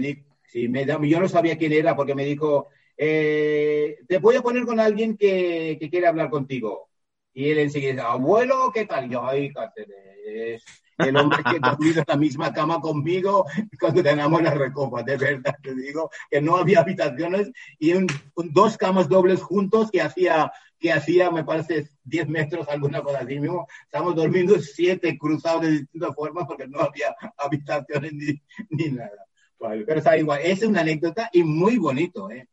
sí, 0.47 0.67
me, 0.67 0.85
yo 0.85 1.19
no 1.19 1.27
sabía 1.27 1.57
quién 1.57 1.73
era 1.73 1.95
porque 1.95 2.15
me 2.15 2.25
dijo, 2.25 2.67
eh, 2.97 3.97
te 4.07 4.19
voy 4.19 4.35
a 4.35 4.41
poner 4.41 4.65
con 4.65 4.79
alguien 4.79 5.17
que, 5.17 5.77
que 5.79 5.89
quiere 5.89 6.07
hablar 6.07 6.29
contigo. 6.29 6.89
Y 7.33 7.49
él 7.49 7.59
enseguida, 7.59 8.11
abuelo, 8.11 8.71
¿qué 8.73 8.85
tal? 8.85 9.09
yo, 9.09 9.25
ay, 9.25 9.51
Cáceres 9.51 10.63
el 11.07 11.17
hombre 11.17 11.43
que 11.43 11.59
dormido 11.59 11.99
en 11.99 12.05
la 12.07 12.15
misma 12.15 12.53
cama 12.53 12.79
conmigo 12.79 13.45
cuando 13.79 14.03
ganamos 14.03 14.41
la 14.41 14.53
recopa, 14.53 15.03
de 15.03 15.17
verdad 15.17 15.55
te 15.61 15.75
digo, 15.75 16.09
que 16.29 16.41
no 16.41 16.57
había 16.57 16.81
habitaciones 16.81 17.51
y 17.79 17.93
un, 17.93 18.07
dos 18.35 18.77
camas 18.77 19.09
dobles 19.09 19.41
juntos 19.41 19.89
que 19.91 20.01
hacía, 20.01 20.51
que 20.81 20.91
hacía, 20.91 21.29
me 21.29 21.43
parece, 21.43 21.89
10 22.03 22.27
metros, 22.27 22.67
alguna 22.67 23.01
cosa 23.01 23.19
así 23.19 23.39
mismo. 23.39 23.67
Estamos 23.83 24.15
durmiendo 24.15 24.59
siete 24.59 25.15
cruzados 25.17 25.61
de 25.61 25.71
distintas 25.71 26.15
formas 26.15 26.45
porque 26.47 26.67
no 26.67 26.79
había 26.79 27.15
habitaciones 27.37 28.11
ni, 28.13 28.41
ni 28.71 28.89
nada. 28.89 29.25
pero 29.59 29.99
está 29.99 30.17
igual, 30.17 30.41
es 30.43 30.63
una 30.63 30.81
anécdota 30.81 31.29
y 31.31 31.43
muy 31.43 31.77
bonito, 31.77 32.31
¿eh? 32.31 32.47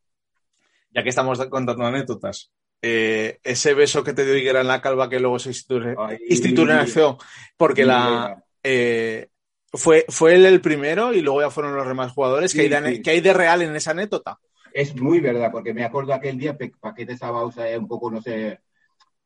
Ya 0.90 1.02
que 1.02 1.08
estamos 1.08 1.38
contando 1.46 1.84
anécdotas, 1.84 2.52
eh, 2.82 3.38
ese 3.42 3.74
beso 3.74 4.04
que 4.04 4.12
te 4.12 4.24
dio 4.24 4.36
Higuera 4.36 4.60
en 4.60 4.68
la 4.68 4.80
calva 4.82 5.08
que 5.08 5.20
luego 5.20 5.38
se 5.38 5.50
institucionalizó, 5.50 7.18
porque 7.56 7.84
la 7.84 8.44
eh, 8.62 9.28
fue, 9.72 10.04
fue 10.08 10.34
él 10.34 10.44
el 10.46 10.60
primero 10.60 11.14
y 11.14 11.22
luego 11.22 11.40
ya 11.40 11.50
fueron 11.50 11.76
los 11.76 11.88
demás 11.88 12.12
jugadores. 12.12 12.52
que, 12.52 12.62
hay 12.62 12.68
de, 12.68 13.02
hay 13.10 13.20
de 13.20 13.32
real 13.32 13.62
en 13.62 13.74
esa 13.74 13.92
anécdota? 13.92 14.38
Es 14.78 14.94
muy 14.94 15.18
verdad, 15.18 15.50
porque 15.50 15.74
me 15.74 15.82
acuerdo 15.82 16.14
aquel 16.14 16.38
día 16.38 16.56
Paquete 16.56 17.14
estaba 17.14 17.42
o 17.42 17.50
sea, 17.50 17.76
un 17.76 17.88
poco, 17.88 18.12
no 18.12 18.22
sé, 18.22 18.60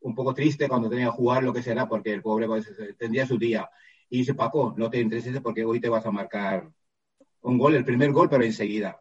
un 0.00 0.14
poco 0.14 0.32
triste 0.32 0.66
cuando 0.66 0.88
tenía 0.88 1.04
que 1.04 1.12
jugar, 1.12 1.42
lo 1.42 1.52
que 1.52 1.62
será, 1.62 1.86
porque 1.86 2.10
el 2.10 2.22
pobre 2.22 2.46
pues, 2.46 2.72
tendría 2.96 3.26
su 3.26 3.36
día. 3.36 3.68
Y 4.08 4.20
dice, 4.20 4.32
Paco, 4.32 4.72
no 4.78 4.88
te 4.88 4.98
intereses 4.98 5.38
porque 5.42 5.62
hoy 5.62 5.78
te 5.78 5.90
vas 5.90 6.06
a 6.06 6.10
marcar 6.10 6.70
un 7.42 7.58
gol, 7.58 7.74
el 7.74 7.84
primer 7.84 8.12
gol, 8.12 8.30
pero 8.30 8.42
enseguida. 8.44 8.98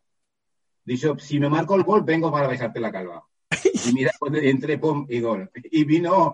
Dicho, 0.83 1.17
si 1.17 1.39
me 1.39 1.47
marco 1.47 1.73
el 1.75 1.83
gol, 1.83 2.03
vengo 2.03 2.29
para 2.29 2.49
besarte 2.49 2.81
la 2.81 2.91
calva. 2.91 3.23
Y 3.85 3.93
mira, 3.93 4.11
cuando 4.19 4.39
entré, 4.39 4.77
pum, 4.77 5.05
y 5.07 5.21
gol. 5.21 5.49
Y 5.71 5.85
vino, 5.85 6.33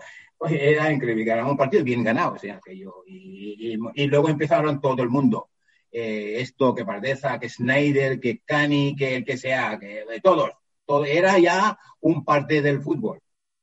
era 0.49 0.91
increíble, 0.91 1.32
era 1.32 1.45
un 1.45 1.57
partido 1.57 1.84
bien 1.84 2.03
ganado, 2.03 2.34
o 2.34 2.39
sea. 2.39 2.59
Y, 3.05 3.78
y, 3.95 4.07
luego 4.07 4.30
empezaron 4.30 4.82
todo 4.82 5.03
el 5.03 5.09
mundo. 5.09 5.49
Eh, 5.92 6.42
esto, 6.42 6.76
que 6.76 6.86
Pardeza, 6.86 7.40
que 7.40 7.50
Snyder, 7.50 8.20
que 8.20 8.42
Cani, 8.46 8.96
que 8.96 9.16
el 9.16 9.26
que 9.26 9.38
sea, 9.38 9.78
que 9.80 10.06
de 10.06 10.22
todos. 10.22 10.52
Todo, 10.86 11.06
era 11.06 11.38
ya 11.40 11.78
un 12.02 12.24
parte 12.24 12.62
del 12.62 12.82
fútbol. 12.82 13.20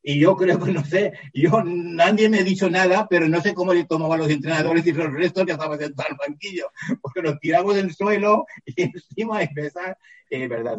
Y 0.07 0.21
yo 0.21 0.37
creo 0.37 0.59
que, 0.59 0.71
no 0.71 0.85
sé, 0.85 1.13
yo, 1.33 1.63
nadie 1.65 2.29
me 2.29 2.41
ha 2.41 2.45
dicho 2.45 2.69
nada, 2.69 3.07
pero 3.09 3.27
no 3.27 3.41
sé 3.41 3.55
cómo 3.55 3.73
le 3.73 3.85
tomaban 3.85 4.19
los 4.19 4.29
entrenadores 4.31 4.87
y 4.87 4.93
los 4.93 5.11
restos 5.11 5.47
que 5.47 5.53
estaban 5.53 5.79
sentados 5.79 6.11
el 6.11 6.19
banquillo, 6.29 6.67
porque 7.01 7.23
nos 7.23 7.41
tiramos 7.41 7.75
del 7.75 7.95
suelo 7.95 8.45
y 8.67 8.83
encima 8.83 9.43
empezar, 9.43 9.97
es 10.29 10.43
eh, 10.43 10.49
verdad, 10.49 10.79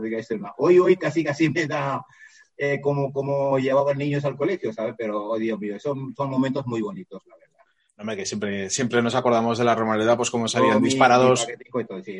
hoy, 0.57 0.77
hoy 0.77 0.95
casi, 0.95 1.23
casi 1.23 1.49
me 1.49 1.65
da 1.65 2.05
eh, 2.57 2.79
como, 2.79 3.11
como 3.11 3.57
llevaban 3.57 3.97
niños 3.97 4.23
al 4.25 4.37
colegio, 4.37 4.71
¿sabes? 4.71 4.93
Pero, 4.97 5.23
oh, 5.23 5.37
Dios 5.39 5.59
mío, 5.59 5.79
son, 5.79 6.13
son 6.15 6.29
momentos 6.29 6.65
muy 6.67 6.81
bonitos, 6.81 7.21
la 7.25 7.35
verdad. 7.35 7.44
Hombre, 7.97 8.17
que 8.17 8.25
siempre, 8.25 8.69
siempre 8.69 9.01
nos 9.01 9.15
acordamos 9.15 9.57
de 9.57 9.63
la 9.63 9.73
Romareda, 9.73 10.17
pues 10.17 10.29
como 10.29 10.49
salían 10.49 10.81
disparados. 10.81 11.47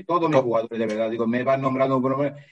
todos 0.08 0.30
mis 0.30 0.40
jugadores, 0.40 0.80
de 0.80 0.86
verdad, 0.86 1.10
digo, 1.10 1.28
me 1.28 1.44
van 1.44 1.62
nombrando, 1.62 2.02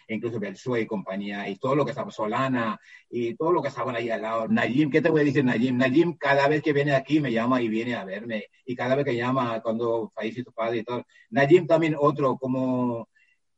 incluso 0.10 0.42
Belsué 0.42 0.82
y 0.82 0.86
compañía, 0.86 1.48
y 1.48 1.56
todo 1.56 1.74
lo 1.74 1.86
que 1.86 1.92
estaba, 1.92 2.12
Solana, 2.12 2.78
y 3.10 3.34
todo 3.36 3.54
lo 3.54 3.62
que 3.62 3.70
estaban 3.70 3.96
ahí 3.96 4.10
al 4.10 4.22
lado. 4.22 4.50
Najim, 4.50 4.92
¿qué 4.92 5.02
te 5.02 5.10
voy 5.10 5.22
a 5.22 5.24
decir, 5.24 5.46
Najim? 5.46 5.78
Najim, 5.78 6.18
cada 6.18 6.50
vez 6.50 6.62
que 6.62 6.74
viene 6.74 6.94
aquí 6.96 7.22
me 7.22 7.32
llama 7.32 7.62
y 7.62 7.70
viene 7.70 7.96
a 7.96 8.04
verme, 8.04 8.48
y 8.66 8.76
cada 8.76 8.96
vez 8.96 9.06
que 9.06 9.16
llama 9.16 9.62
cuando 9.62 10.12
fallece 10.14 10.44
su 10.44 10.52
padre 10.52 10.80
y 10.80 10.84
todo. 10.84 11.06
Najim 11.30 11.66
también 11.66 11.96
otro, 11.98 12.36
como, 12.36 13.08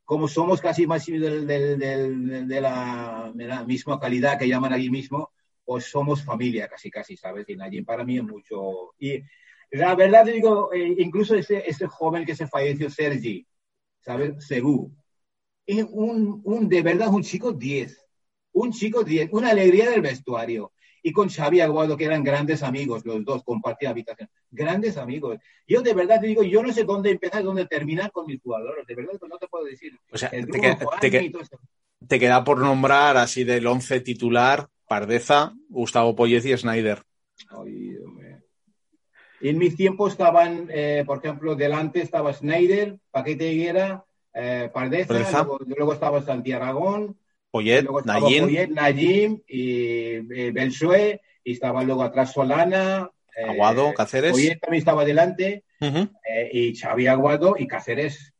como 0.03 0.27
somos 0.27 0.61
casi 0.61 0.85
más 0.85 1.07
de, 1.07 2.59
la, 2.61 3.63
misma 3.65 3.99
calidad 3.99 4.37
que 4.37 4.47
llaman 4.47 4.73
allí 4.73 4.91
mismo, 4.91 5.31
pues 5.63 5.85
somos 5.85 6.23
familia 6.23 6.67
casi, 6.67 6.91
casi, 6.91 7.17
¿sabes? 7.17 7.49
Y 7.49 7.55
Najim 7.55 7.83
para 7.83 8.03
mí 8.03 8.17
es 8.17 8.23
mucho. 8.23 8.93
Y, 8.99 9.23
la 9.75 9.95
verdad, 9.95 10.25
digo, 10.25 10.71
eh, 10.73 10.95
incluso 10.99 11.35
ese, 11.35 11.63
ese 11.67 11.87
joven 11.87 12.25
que 12.25 12.35
se 12.35 12.47
falleció, 12.47 12.89
Sergi, 12.89 13.45
¿sabes? 13.99 14.45
Segú. 14.45 14.95
Es 15.65 15.85
un, 15.89 16.41
un, 16.43 16.69
de 16.69 16.81
verdad, 16.81 17.09
un 17.09 17.23
chico 17.23 17.51
10. 17.51 18.05
Un 18.53 18.71
chico 18.71 19.03
10. 19.03 19.29
Una 19.33 19.49
alegría 19.49 19.89
del 19.89 20.01
vestuario. 20.01 20.71
Y 21.03 21.11
con 21.11 21.29
Xavi 21.29 21.59
Aguado, 21.59 21.97
que 21.97 22.05
eran 22.05 22.23
grandes 22.23 22.63
amigos, 22.63 23.05
los 23.05 23.23
dos, 23.25 23.43
compartían 23.43 23.91
habitación. 23.91 24.29
Grandes 24.49 24.97
amigos. 24.97 25.37
Yo 25.67 25.81
de 25.81 25.93
verdad 25.93 26.21
te 26.21 26.27
digo, 26.27 26.41
yo 26.41 26.63
no 26.63 26.71
sé 26.71 26.83
dónde 26.83 27.11
empezar 27.11 27.41
y 27.41 27.45
dónde 27.45 27.65
terminar 27.65 28.11
con 28.11 28.25
mis 28.25 28.41
jugadores. 28.41 28.87
De 28.87 28.95
verdad, 28.95 29.13
no 29.29 29.37
te 29.37 29.47
puedo 29.47 29.65
decir. 29.65 29.99
O 30.11 30.17
sea, 30.17 30.29
te, 30.29 30.45
queda, 30.45 30.79
te, 32.07 32.19
queda 32.19 32.43
por 32.43 32.59
nombrar 32.59 33.17
así 33.17 33.43
del 33.43 33.67
once 33.67 33.99
titular, 33.99 34.67
Pardeza, 34.87 35.53
Gustavo 35.69 36.15
Poyez 36.15 36.45
y 36.45 36.57
Snyder. 36.57 37.03
Ay, 37.49 37.97
en 39.49 39.57
mis 39.57 39.75
tiempos 39.75 40.13
estaban, 40.13 40.69
eh, 40.71 41.03
por 41.05 41.19
ejemplo, 41.19 41.55
delante 41.55 42.01
estaba 42.01 42.33
Schneider, 42.33 42.97
Paquete 43.11 43.51
Higuera, 43.51 44.03
eh, 44.33 44.69
Pardeza, 44.73 45.45
luego, 45.67 45.93
estaba 45.93 46.21
Santiago 46.21 46.63
Aragón, 46.63 47.17
Poyet, 47.51 47.85
Nayim. 48.05 49.41
y 49.47 49.69
eh, 50.29 50.51
Belsué, 50.53 51.21
y 51.43 51.53
estaba 51.53 51.83
luego 51.83 52.03
atrás 52.03 52.33
Solana, 52.33 53.09
Aguado, 53.47 53.93
Cáceres. 53.93 54.31
Poyet 54.31 54.59
también 54.59 54.79
estaba 54.79 55.05
delante, 55.05 55.63
y 56.51 56.75
Xavi 56.75 57.07
Aguado 57.07 57.55
y 57.57 57.67
Cáceres. 57.67 58.33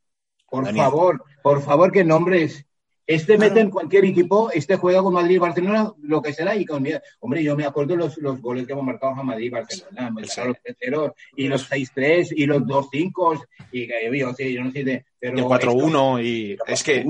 Por 0.49 0.74
favor, 0.74 1.24
por 1.43 1.62
favor, 1.62 1.91
que 1.91 2.03
nombres 2.03 2.64
este 3.08 3.38
mete 3.38 3.60
en 3.60 3.70
cualquier 3.70 4.06
equipo, 4.06 4.49
este 4.51 4.78
juega 4.78 5.03
con 5.03 5.14
Madrid 5.14 5.36
y 5.36 5.39
Barcelona, 5.39 5.93
lo 6.01 6.22
que 6.22 6.34
será, 6.34 6.56
y 6.56 6.66
con 6.66 6.86
Hombre, 7.20 7.43
yo 7.43 7.56
me 7.56 7.66
acuerdo 7.66 7.95
los, 7.95 8.18
los 8.18 8.41
goles 8.41 8.66
que 8.66 8.74
hemos 8.74 8.86
marcado 8.86 9.14
a 9.14 9.24
Madrid 9.24 9.45
y 9.45 9.49
Barcelona, 9.49 10.12
los 10.16 11.12
y 11.36 11.47
los 11.47 11.70
6-3, 11.70 12.34
y 12.36 12.45
los 12.45 12.64
2-5, 12.64 13.45
y 13.72 14.20
yo, 14.20 14.34
sí, 14.34 14.53
yo 14.53 14.64
no 14.64 14.72
sé 14.72 14.84
de. 14.84 15.06
Pero 15.20 15.38
el 15.38 15.43
4-1, 15.43 16.24
y 16.24 16.58
es 16.68 16.84
que. 16.84 17.06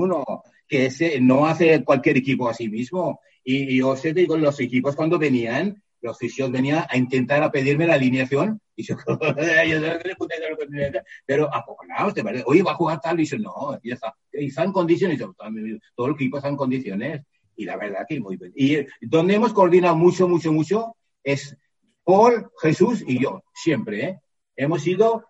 Que 0.68 0.86
ese 0.86 1.20
no 1.20 1.46
hace 1.46 1.84
cualquier 1.84 2.16
equipo 2.16 2.48
a 2.48 2.54
sí 2.54 2.68
mismo. 2.68 3.20
Y, 3.44 3.74
y 3.74 3.78
yo 3.78 3.94
sé, 3.96 4.12
digo, 4.12 4.36
los 4.36 4.58
equipos 4.58 4.96
cuando 4.96 5.16
venían, 5.16 5.80
los 6.06 6.18
fisios 6.18 6.50
venían 6.50 6.84
a 6.88 6.96
intentar 6.96 7.42
a 7.42 7.50
pedirme 7.50 7.86
la 7.86 7.94
alineación 7.94 8.60
y 8.76 8.84
yo, 8.84 8.96
pero 11.26 11.50
de 12.14 12.22
verdad. 12.22 12.42
Oye, 12.46 12.62
va 12.62 12.72
a 12.72 12.76
jugar 12.76 13.00
tal 13.00 13.16
y 13.16 13.22
dice, 13.22 13.38
no, 13.38 13.78
ya 13.82 13.94
está. 13.94 14.14
Y 14.32 14.46
está 14.46 14.64
en 14.64 14.72
condiciones, 14.72 15.20
todo 15.94 16.06
el 16.06 16.14
equipo 16.14 16.36
está 16.36 16.48
en 16.48 16.56
condiciones. 16.56 17.22
Y 17.56 17.64
la 17.64 17.76
verdad 17.76 18.04
que 18.08 18.20
muy 18.20 18.36
bien. 18.36 18.52
Y 18.54 19.06
donde 19.06 19.34
hemos 19.34 19.52
coordinado 19.52 19.96
mucho, 19.96 20.28
mucho, 20.28 20.52
mucho 20.52 20.96
es 21.24 21.56
Paul, 22.04 22.50
Jesús 22.60 23.02
y 23.06 23.20
yo, 23.20 23.42
siempre. 23.54 24.04
¿eh? 24.04 24.20
Hemos 24.54 24.82
sido 24.82 25.26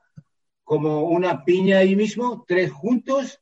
como 0.64 1.04
una 1.04 1.44
piña 1.44 1.78
ahí 1.78 1.96
mismo, 1.96 2.44
tres 2.46 2.72
juntos 2.72 3.40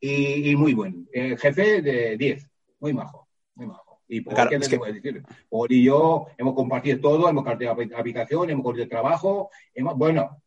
y, 0.00 0.56
muy 0.56 0.74
buen. 0.74 1.08
El 1.12 1.38
jefe 1.38 1.82
de 1.82 2.16
10, 2.16 2.48
muy 2.80 2.92
majo, 2.92 3.21
Y 4.12 4.20
por 4.20 4.34
¿qué 4.46 4.58
decir? 4.58 5.22
y 5.70 5.84
yo 5.84 6.26
hemos 6.36 6.54
compartido 6.54 7.00
todo, 7.00 7.30
hemos 7.30 7.42
compartido 7.42 7.72
aplicación, 7.72 8.50
hemos 8.50 8.62
compartido 8.62 8.88
trabajo, 8.88 9.50
hemos, 9.74 9.96
bueno, 9.96 10.42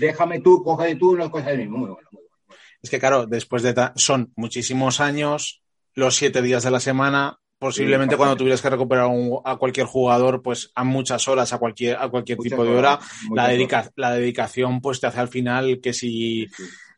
déjame 0.00 0.40
tú, 0.40 0.62
coge 0.64 0.94
tú 0.94 1.10
unas 1.10 1.28
cosas 1.28 1.48
de 1.48 1.58
mí, 1.58 1.68
muy 1.68 1.90
bueno, 1.90 2.08
muy 2.12 2.22
bueno. 2.22 2.56
Es 2.80 2.88
que 2.88 2.98
claro, 2.98 3.26
después 3.26 3.62
de 3.62 3.74
son 3.96 4.32
muchísimos 4.36 5.00
años, 5.00 5.62
los 5.94 6.16
siete 6.16 6.40
días 6.40 6.62
de 6.62 6.70
la 6.70 6.80
semana, 6.80 7.38
posiblemente 7.58 8.16
cuando 8.16 8.38
tuvieras 8.38 8.62
que 8.62 8.70
recuperar 8.70 9.10
a 9.44 9.56
cualquier 9.56 9.86
jugador, 9.86 10.40
pues 10.40 10.72
a 10.74 10.82
muchas 10.82 11.28
horas, 11.28 11.52
a 11.52 11.58
cualquier, 11.58 11.96
a 11.96 12.08
cualquier 12.08 12.38
tipo 12.38 12.64
de 12.64 12.70
hora, 12.70 12.98
la, 13.34 13.48
dedica, 13.48 13.90
la 13.96 14.12
dedicación 14.12 14.80
pues 14.80 14.98
te 14.98 15.08
hace 15.08 15.20
al 15.20 15.28
final 15.28 15.78
que 15.82 15.92
si 15.92 16.46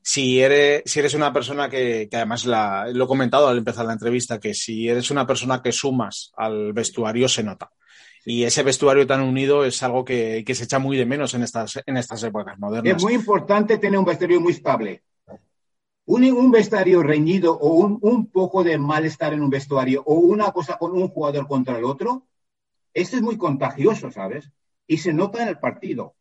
si 0.03 0.41
eres, 0.41 0.83
si 0.87 1.01
eres 1.01 1.15
una 1.15 1.33
persona 1.33 1.69
que, 1.69 2.09
que 2.11 2.17
además 2.17 2.47
la, 2.47 2.89
lo 2.93 3.05
he 3.05 3.09
comentado 3.09 3.49
al 3.49 3.59
empezar 3.59 3.87
la 3.87 3.93
entrevista, 3.93 4.41
que 4.41 4.55
si 4.55 4.89
eres 4.89 5.11
una 5.11 5.27
persona 5.27 5.63
que 5.63 5.73
sumas 5.73 6.33
al 6.37 6.73
vestuario 6.73 7.29
se 7.29 7.43
nota. 7.43 7.71
Y 8.25 8.45
ese 8.45 8.63
vestuario 8.63 9.07
tan 9.07 9.23
unido 9.23 9.65
es 9.65 9.83
algo 9.83 10.05
que, 10.05 10.45
que, 10.47 10.55
se 10.55 10.65
echa 10.65 10.79
muy 10.79 10.97
de 10.97 11.07
menos 11.07 11.33
en 11.35 11.43
estas, 11.43 11.81
en 11.87 11.97
estas 11.97 12.23
épocas 12.23 12.59
modernas. 12.59 12.97
Es 12.97 13.03
muy 13.03 13.15
importante 13.15 13.79
tener 13.79 13.99
un 13.99 14.05
vestuario 14.05 14.41
muy 14.41 14.53
estable. 14.53 15.03
Un, 16.05 16.25
un 16.25 16.51
vestuario 16.51 17.03
reñido 17.03 17.59
o 17.59 17.75
un, 17.75 17.99
un, 18.03 18.27
poco 18.27 18.65
de 18.65 18.77
malestar 18.77 19.33
en 19.33 19.43
un 19.43 19.51
vestuario 19.51 20.03
o 20.05 20.15
una 20.15 20.53
cosa 20.53 20.77
con 20.79 20.93
un 20.93 21.09
jugador 21.09 21.47
contra 21.47 21.79
el 21.79 21.85
otro, 21.85 22.27
esto 22.93 23.17
es 23.17 23.23
muy 23.23 23.37
contagioso, 23.37 24.11
¿sabes? 24.11 24.51
Y 24.87 24.99
se 24.99 25.13
nota 25.13 25.43
en 25.43 25.49
el 25.49 25.59
partido 25.59 26.15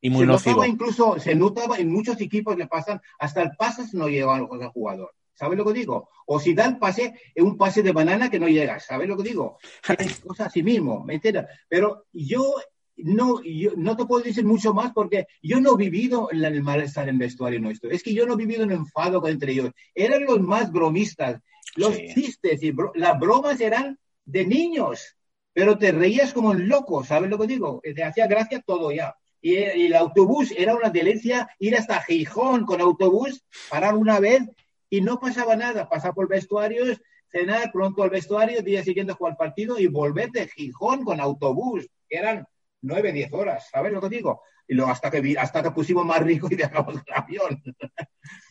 y 0.00 0.10
muy 0.10 0.20
se 0.20 0.26
nocivo. 0.26 0.64
incluso, 0.64 1.18
se 1.18 1.34
notaba 1.34 1.76
en 1.76 1.90
muchos 1.90 2.20
equipos 2.20 2.56
le 2.56 2.66
pasan, 2.66 3.00
hasta 3.18 3.42
el 3.42 3.50
pase 3.56 3.84
no 3.92 4.08
llega 4.08 4.34
al 4.34 4.46
jugador. 4.46 5.12
¿Sabes 5.34 5.56
lo 5.56 5.64
que 5.64 5.72
digo? 5.72 6.10
O 6.26 6.38
si 6.38 6.52
da 6.52 6.66
el 6.66 6.78
pase, 6.78 7.14
es 7.34 7.42
un 7.42 7.56
pase 7.56 7.82
de 7.82 7.92
banana 7.92 8.30
que 8.30 8.38
no 8.38 8.46
llega. 8.46 8.78
¿Sabes 8.78 9.08
lo 9.08 9.16
que 9.16 9.22
digo? 9.22 9.58
Es 9.98 10.20
cosa 10.20 10.46
así 10.46 10.62
mismo, 10.62 11.02
¿me 11.02 11.14
entiendes? 11.14 11.46
Pero 11.66 12.04
yo 12.12 12.56
no, 12.96 13.42
yo 13.42 13.72
no 13.76 13.96
te 13.96 14.04
puedo 14.04 14.22
decir 14.22 14.44
mucho 14.44 14.74
más 14.74 14.92
porque 14.92 15.26
yo 15.42 15.58
no 15.60 15.74
he 15.74 15.76
vivido 15.78 16.28
el 16.30 16.62
malestar 16.62 17.08
en 17.08 17.16
vestuario 17.16 17.58
nuestro. 17.58 17.90
Es 17.90 18.02
que 18.02 18.12
yo 18.12 18.26
no 18.26 18.34
he 18.34 18.36
vivido 18.36 18.64
un 18.64 18.72
enfado 18.72 19.26
entre 19.28 19.52
ellos. 19.52 19.70
Eran 19.94 20.24
los 20.24 20.40
más 20.40 20.70
bromistas. 20.70 21.40
Los 21.76 21.96
chistes 21.96 22.62
y 22.62 22.74
las 22.94 23.18
bromas 23.18 23.60
eran 23.60 23.98
de 24.26 24.44
niños. 24.44 25.16
Pero 25.54 25.78
te 25.78 25.90
reías 25.90 26.34
como 26.34 26.50
un 26.50 26.68
loco, 26.68 27.02
¿sabes 27.02 27.30
lo 27.30 27.38
que 27.38 27.46
digo? 27.46 27.80
Te 27.82 28.04
hacía 28.04 28.26
gracia 28.26 28.60
todo 28.60 28.92
ya 28.92 29.16
y, 29.40 29.56
el 29.56 29.94
autobús 29.94 30.52
era 30.56 30.74
una 30.74 30.90
delicia 30.90 31.48
ir 31.58 31.76
hasta 31.76 32.02
Gijón 32.02 32.64
con 32.64 32.80
autobús, 32.80 33.42
parar 33.68 33.94
una 33.94 34.20
vez 34.20 34.42
y 34.88 35.00
no 35.00 35.18
pasaba 35.18 35.56
nada, 35.56 35.88
pasar 35.88 36.14
por 36.14 36.28
vestuarios, 36.28 37.00
cenar 37.30 37.70
pronto 37.72 38.02
al 38.02 38.10
vestuario, 38.10 38.62
día 38.62 38.82
siguiente 38.82 39.12
jugar 39.12 39.36
partido 39.36 39.78
y 39.78 39.86
volver 39.86 40.30
de 40.30 40.48
Gijón 40.48 41.04
con 41.04 41.20
autobús, 41.20 41.88
que 42.08 42.18
eran 42.18 42.44
nueve, 42.82 43.12
diez 43.12 43.32
horas, 43.32 43.68
¿sabes 43.70 43.92
lo 43.92 44.00
que 44.00 44.08
digo? 44.08 44.42
Y 44.66 44.74
luego 44.74 44.90
hasta 44.90 45.10
que, 45.10 45.36
hasta 45.38 45.62
que 45.62 45.70
pusimos 45.70 46.04
más 46.04 46.20
rico 46.20 46.48
y 46.50 46.56
dejamos 46.56 46.94
el 46.94 47.14
avión. 47.14 47.62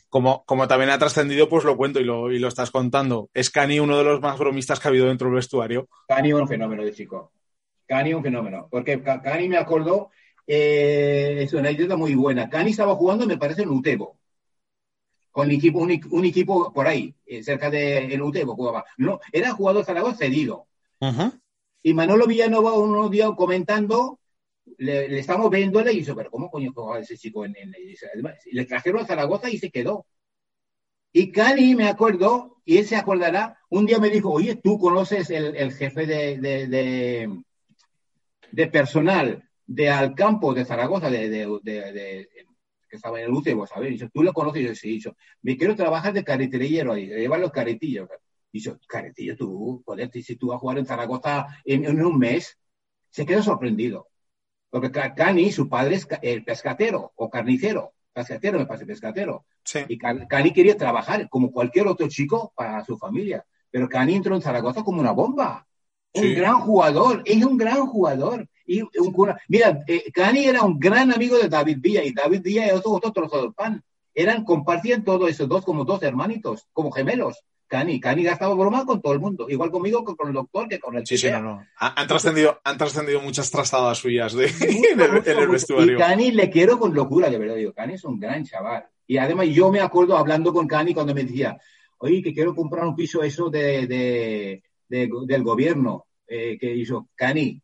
Como, 0.09 0.43
como 0.45 0.67
también 0.67 0.89
ha 0.89 0.97
trascendido, 0.97 1.47
pues 1.47 1.63
lo 1.63 1.77
cuento 1.77 1.99
y 1.99 2.03
lo, 2.03 2.31
y 2.31 2.39
lo 2.39 2.47
estás 2.47 2.71
contando. 2.71 3.29
¿Es 3.31 3.51
Cani 3.51 3.79
uno 3.79 3.95
de 3.95 4.03
los 4.03 4.19
más 4.19 4.39
bromistas 4.39 4.79
que 4.79 4.87
ha 4.87 4.89
habido 4.89 5.05
dentro 5.05 5.27
del 5.27 5.35
vestuario? 5.35 5.87
Cani 6.07 6.33
un 6.33 6.47
fenómeno 6.47 6.83
de 6.83 6.93
chico. 6.93 7.31
Cani 7.85 8.15
un 8.15 8.23
fenómeno. 8.23 8.67
Porque 8.71 9.03
Cani 9.03 9.47
me 9.47 9.57
acordó 9.57 10.09
eh, 10.51 11.43
es 11.43 11.53
una 11.53 11.69
idea 11.69 11.95
muy 11.95 12.15
buena. 12.15 12.49
Cani 12.49 12.71
estaba 12.71 12.95
jugando, 12.95 13.27
me 13.27 13.37
parece, 13.37 13.61
en 13.61 13.69
Utebo. 13.69 14.17
Con 15.29 15.51
equipo, 15.51 15.77
un, 15.77 16.25
equipo 16.25 16.73
por 16.73 16.87
ahí, 16.87 17.13
eh, 17.27 17.43
cerca 17.43 17.69
de 17.69 18.05
el 18.07 18.21
Utebo 18.23 18.55
jugaba. 18.55 18.83
No, 18.97 19.19
era 19.31 19.51
jugador 19.51 19.85
Zaragoza 19.85 20.17
cedido. 20.17 20.67
Y 21.83 21.93
Manolo 21.93 22.25
Villanova 22.25 22.73
uno 22.73 23.09
día 23.09 23.29
comentando, 23.37 24.19
le, 24.79 25.19
estamos 25.19 25.51
viéndole 25.51 25.93
y 25.93 25.99
dice, 25.99 26.15
pero 26.15 26.31
¿cómo 26.31 26.49
coño 26.49 26.73
jugaba 26.73 26.99
ese 26.99 27.15
chico 27.15 27.45
en, 27.45 27.55
en, 27.55 27.71
Le 28.51 28.65
trajeron 28.65 29.03
a 29.03 29.05
Zaragoza 29.05 29.51
y 29.51 29.59
se 29.59 29.69
quedó. 29.69 30.07
Y 31.13 31.31
Cani, 31.31 31.75
me 31.75 31.87
acuerdo, 31.87 32.57
y 32.65 32.77
él 32.77 32.87
se 32.87 32.95
acordará, 32.95 33.59
un 33.69 33.85
día 33.85 33.99
me 33.99 34.09
dijo, 34.09 34.31
oye, 34.31 34.55
tú 34.55 34.79
conoces 34.79 35.29
el, 35.29 35.55
el 35.55 35.73
jefe 35.73 36.07
de, 36.07 36.39
de, 36.39 36.67
de, 36.67 37.43
de, 38.51 38.67
personal 38.67 39.48
de 39.71 39.87
Alcampo 39.87 40.53
de 40.55 40.65
Zaragoza, 40.65 41.11
de, 41.11 41.29
de 41.29 42.27
que 42.89 42.95
estaba 42.95 43.19
en 43.19 43.25
el 43.25 43.31
UCE, 43.31 43.53
vos 43.53 43.69
sabés, 43.69 44.03
tú 44.11 44.23
lo 44.23 44.33
conoces, 44.33 44.65
yo 44.65 44.73
sí, 44.73 44.99
yo, 44.99 45.11
me 45.43 45.55
quiero 45.55 45.75
trabajar 45.75 46.11
de 46.11 46.23
careterillero 46.23 46.93
ahí, 46.93 47.05
llevar 47.07 47.39
los 47.39 47.51
caretillos. 47.51 48.09
Y 48.51 48.61
yo, 48.61 48.79
caretillo, 48.87 49.37
tú, 49.37 49.83
joder, 49.85 50.09
si 50.11 50.35
tú 50.37 50.47
vas 50.47 50.55
a 50.55 50.59
jugar 50.59 50.79
en 50.79 50.87
Zaragoza 50.87 51.45
en, 51.63 51.85
en 51.85 52.03
un 52.03 52.17
mes, 52.17 52.57
se 53.11 53.27
quedó 53.27 53.43
sorprendido. 53.43 54.07
Porque 54.71 54.89
Cani, 54.91 55.51
su 55.51 55.69
padre 55.69 55.95
es 55.95 56.07
el 56.23 56.43
pescatero 56.43 57.11
o 57.15 57.29
carnicero, 57.29 57.93
pescatero, 58.11 58.57
me 58.57 58.65
parece 58.65 58.87
pescatero. 58.87 59.45
Sí. 59.63 59.81
Y 59.87 59.99
Cani 59.99 60.51
quería 60.51 60.75
trabajar 60.75 61.29
como 61.29 61.51
cualquier 61.51 61.85
otro 61.87 62.07
chico 62.07 62.51
para 62.55 62.83
su 62.83 62.97
familia. 62.97 63.45
Pero 63.69 63.87
Cani 63.87 64.15
entró 64.15 64.35
en 64.35 64.41
Zaragoza 64.41 64.83
como 64.83 64.99
una 64.99 65.11
bomba. 65.11 65.67
Un 66.15 66.23
Sí. 66.23 66.33
gran 66.33 66.59
jugador, 66.61 67.21
es 67.23 67.45
un 67.45 67.55
gran 67.55 67.85
jugador. 67.85 68.49
Y 68.71 68.81
un 68.81 69.11
cura- 69.11 69.39
Mira, 69.47 69.83
eh, 69.87 70.11
Cani 70.13 70.45
era 70.45 70.61
un 70.61 70.77
gran 70.77 71.11
amigo 71.11 71.37
de 71.39 71.49
David 71.49 71.77
Villa 71.81 72.03
y 72.03 72.13
David 72.13 72.41
Villa 72.43 72.67
y 72.67 72.69
otro, 72.71 72.91
otro 72.91 73.11
trozo 73.11 73.41
del 73.41 73.53
pan. 73.53 73.83
Eran, 74.13 74.43
compartían 74.43 75.03
todo 75.03 75.27
esos 75.27 75.49
dos 75.49 75.65
como 75.65 75.85
dos 75.85 76.03
hermanitos, 76.03 76.67
como 76.71 76.91
gemelos. 76.91 77.43
Cani, 77.67 77.99
Cani 77.99 78.23
gastaba 78.23 78.53
broma 78.53 78.85
con 78.85 79.01
todo 79.01 79.13
el 79.13 79.19
mundo, 79.19 79.47
igual 79.49 79.71
conmigo 79.71 80.03
que 80.05 80.15
con 80.15 80.27
el 80.27 80.33
doctor, 80.33 80.67
que 80.67 80.79
con 80.79 80.95
el 80.97 81.05
Sí, 81.07 81.17
sí, 81.17 81.29
no, 81.31 81.41
no. 81.41 81.65
Ha- 81.79 81.99
Han 82.01 82.07
trascendido, 82.07 82.59
han 82.63 82.77
trascendido 82.77 83.21
muchas 83.21 83.49
trastadas 83.49 83.97
suyas 83.97 84.33
de, 84.33 84.45
en, 84.91 84.99
el, 84.99 85.21
en 85.27 85.37
el 85.39 85.49
Y 85.49 85.51
vestuario. 85.51 85.97
Cani 85.97 86.31
le 86.31 86.49
quiero 86.51 86.77
con 86.79 86.93
locura, 86.93 87.29
de 87.29 87.37
verdad. 87.39 87.55
Digo, 87.55 87.73
Cani 87.73 87.93
es 87.95 88.03
un 88.03 88.19
gran 88.19 88.43
chaval. 88.43 88.85
Y 89.07 89.17
además 89.17 89.47
yo 89.49 89.71
me 89.71 89.81
acuerdo 89.81 90.15
hablando 90.17 90.53
con 90.53 90.67
Cani 90.67 90.93
cuando 90.93 91.15
me 91.15 91.23
decía, 91.23 91.57
oye, 91.99 92.21
que 92.21 92.33
quiero 92.33 92.53
comprar 92.55 92.85
un 92.85 92.95
piso 92.95 93.23
eso 93.23 93.49
de, 93.49 93.87
de- 93.87 94.63
de- 94.87 95.09
del 95.25 95.43
gobierno. 95.43 96.05
eh, 96.31 96.57
que 96.59 96.71
hizo, 96.75 97.09
Cani, 97.15 97.59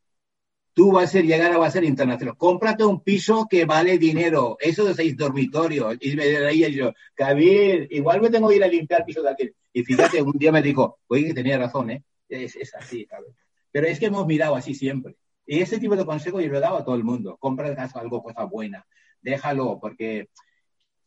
tú 0.75 0.91
vas 0.91 1.05
a 1.05 1.07
ser, 1.07 1.25
llegar 1.25 1.51
a, 1.53 1.71
ser 1.71 1.85
internacional. 1.85 2.37
Cómprate 2.37 2.83
un 2.83 3.01
piso 3.01 3.47
que 3.49 3.65
vale 3.65 3.97
dinero. 3.97 4.57
Eso 4.59 4.83
de 4.85 4.93
seis 4.93 5.17
dormitorios. 5.17 5.95
Y 6.01 6.15
me 6.15 6.25
reía 6.37 6.67
yo, 6.69 6.93
Javier, 7.17 7.87
igual 7.89 8.21
me 8.21 8.29
tengo 8.29 8.49
que 8.49 8.57
ir 8.57 8.63
a 8.63 8.67
limpiar 8.67 9.05
piso 9.05 9.23
de 9.23 9.31
aquel. 9.31 9.55
Y 9.73 9.83
fíjate, 9.83 10.21
un 10.21 10.33
día 10.33 10.51
me 10.51 10.61
dijo, 10.61 10.99
oye, 11.07 11.27
que 11.27 11.33
tenía 11.33 11.57
razón, 11.57 11.91
¿eh? 11.91 12.03
Es, 12.27 12.55
es 12.57 12.75
así, 12.75 13.05
¿sabes? 13.09 13.31
Pero 13.71 13.87
es 13.87 13.99
que 13.99 14.07
hemos 14.07 14.27
mirado 14.27 14.55
así 14.55 14.75
siempre. 14.75 15.15
Y 15.45 15.61
ese 15.61 15.79
tipo 15.79 15.95
de 15.95 16.05
consejo 16.05 16.41
yo 16.41 16.49
lo 16.49 16.57
he 16.57 16.61
dado 16.61 16.77
a 16.77 16.83
todo 16.83 16.95
el 16.95 17.03
mundo. 17.05 17.37
Compra 17.39 17.73
algo, 17.93 18.21
cosa 18.21 18.43
buena. 18.43 18.85
Déjalo, 19.21 19.79
porque 19.79 20.27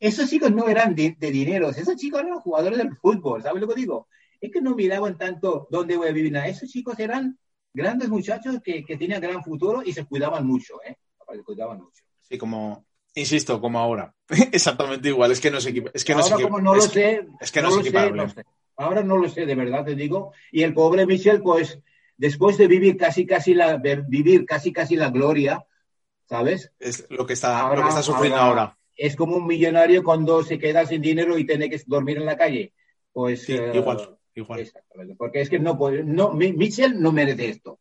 esos 0.00 0.30
chicos 0.30 0.50
no 0.50 0.68
eran 0.68 0.94
de, 0.94 1.14
de. 1.18 1.72
Esos 1.76 1.96
chicos 1.96 2.22
eran 2.22 2.40
jugadores 2.40 2.78
del 2.78 2.96
fútbol. 2.96 3.42
¿Sabes 3.42 3.60
lo 3.60 3.68
que 3.68 3.74
digo? 3.74 4.08
Es 4.40 4.50
que 4.50 4.62
no 4.62 4.74
miraban 4.74 5.18
tanto 5.18 5.68
dónde 5.70 5.96
voy 5.96 6.08
a 6.08 6.12
vivir. 6.12 6.32
nada. 6.32 6.46
Esos 6.46 6.70
chicos 6.70 6.98
eran 6.98 7.38
grandes 7.72 8.08
muchachos 8.08 8.56
que, 8.62 8.84
que 8.84 8.96
tenían 8.96 9.20
gran 9.20 9.42
futuro 9.42 9.82
y 9.84 9.92
se 9.92 10.04
cuidaban 10.04 10.46
mucho, 10.46 10.74
¿eh? 10.86 10.96
Se 11.32 11.42
cuidaban 11.42 11.78
mucho. 11.78 12.02
Sí, 12.22 12.38
como, 12.38 12.86
insisto, 13.14 13.60
como 13.60 13.78
ahora. 13.78 14.14
Exactamente 14.52 15.08
igual. 15.08 15.30
Es 15.32 15.40
que 15.40 15.50
no 15.50 15.60
se 15.60 15.70
equipa. 15.70 15.90
Es 15.94 16.04
que 16.04 16.14
no 16.14 16.20
Ahora, 16.22 16.36
como 16.42 16.60
no 16.60 16.74
lo 16.74 16.78
es 16.80 16.90
sé, 16.90 17.26
es 17.40 17.52
que 17.52 17.62
no 17.62 17.68
no 17.70 17.82
sé, 17.82 18.10
no 18.10 18.28
sé. 18.28 18.44
Ahora 18.76 19.02
no 19.02 19.16
lo 19.16 19.28
sé, 19.28 19.44
de 19.44 19.54
verdad 19.54 19.84
te 19.84 19.94
digo. 19.94 20.32
Y 20.52 20.62
el 20.62 20.72
pobre 20.72 21.04
Michel, 21.06 21.42
pues, 21.42 21.78
después 22.16 22.56
de 22.58 22.66
vivir 22.68 22.96
casi, 22.96 23.26
casi 23.26 23.52
la, 23.54 23.76
vivir 23.76 24.46
casi, 24.46 24.72
casi 24.72 24.96
la 24.96 25.10
gloria, 25.10 25.64
¿sabes? 26.28 26.72
es 26.78 27.06
lo 27.10 27.26
que 27.26 27.32
está, 27.32 27.60
Ahora- 27.60 27.76
lo 27.76 27.82
que 27.82 27.88
está 27.88 28.02
sufriendo 28.02 28.38
ahora- 28.38 28.62
ahora. 28.62 28.78
Es 28.96 29.14
como 29.14 29.36
un 29.36 29.46
millonario 29.46 30.02
cuando 30.02 30.42
se 30.42 30.58
queda 30.58 30.84
sin 30.84 31.00
dinero 31.00 31.38
y 31.38 31.46
tiene 31.46 31.70
que 31.70 31.80
dormir 31.86 32.16
en 32.18 32.26
la 32.26 32.36
calle. 32.36 32.72
Pues 33.12 33.44
Sí, 33.44 33.54
eh, 33.54 33.70
igual, 33.74 34.17
igual. 34.38 34.60
Exactamente, 34.60 35.14
porque 35.16 35.40
es 35.40 35.50
que 35.50 35.58
no 35.58 35.76
puede, 35.78 36.02
no, 36.04 36.32
Mi- 36.32 36.52
Mitchell 36.52 37.00
no 37.00 37.12
merece 37.12 37.48
esto. 37.48 37.78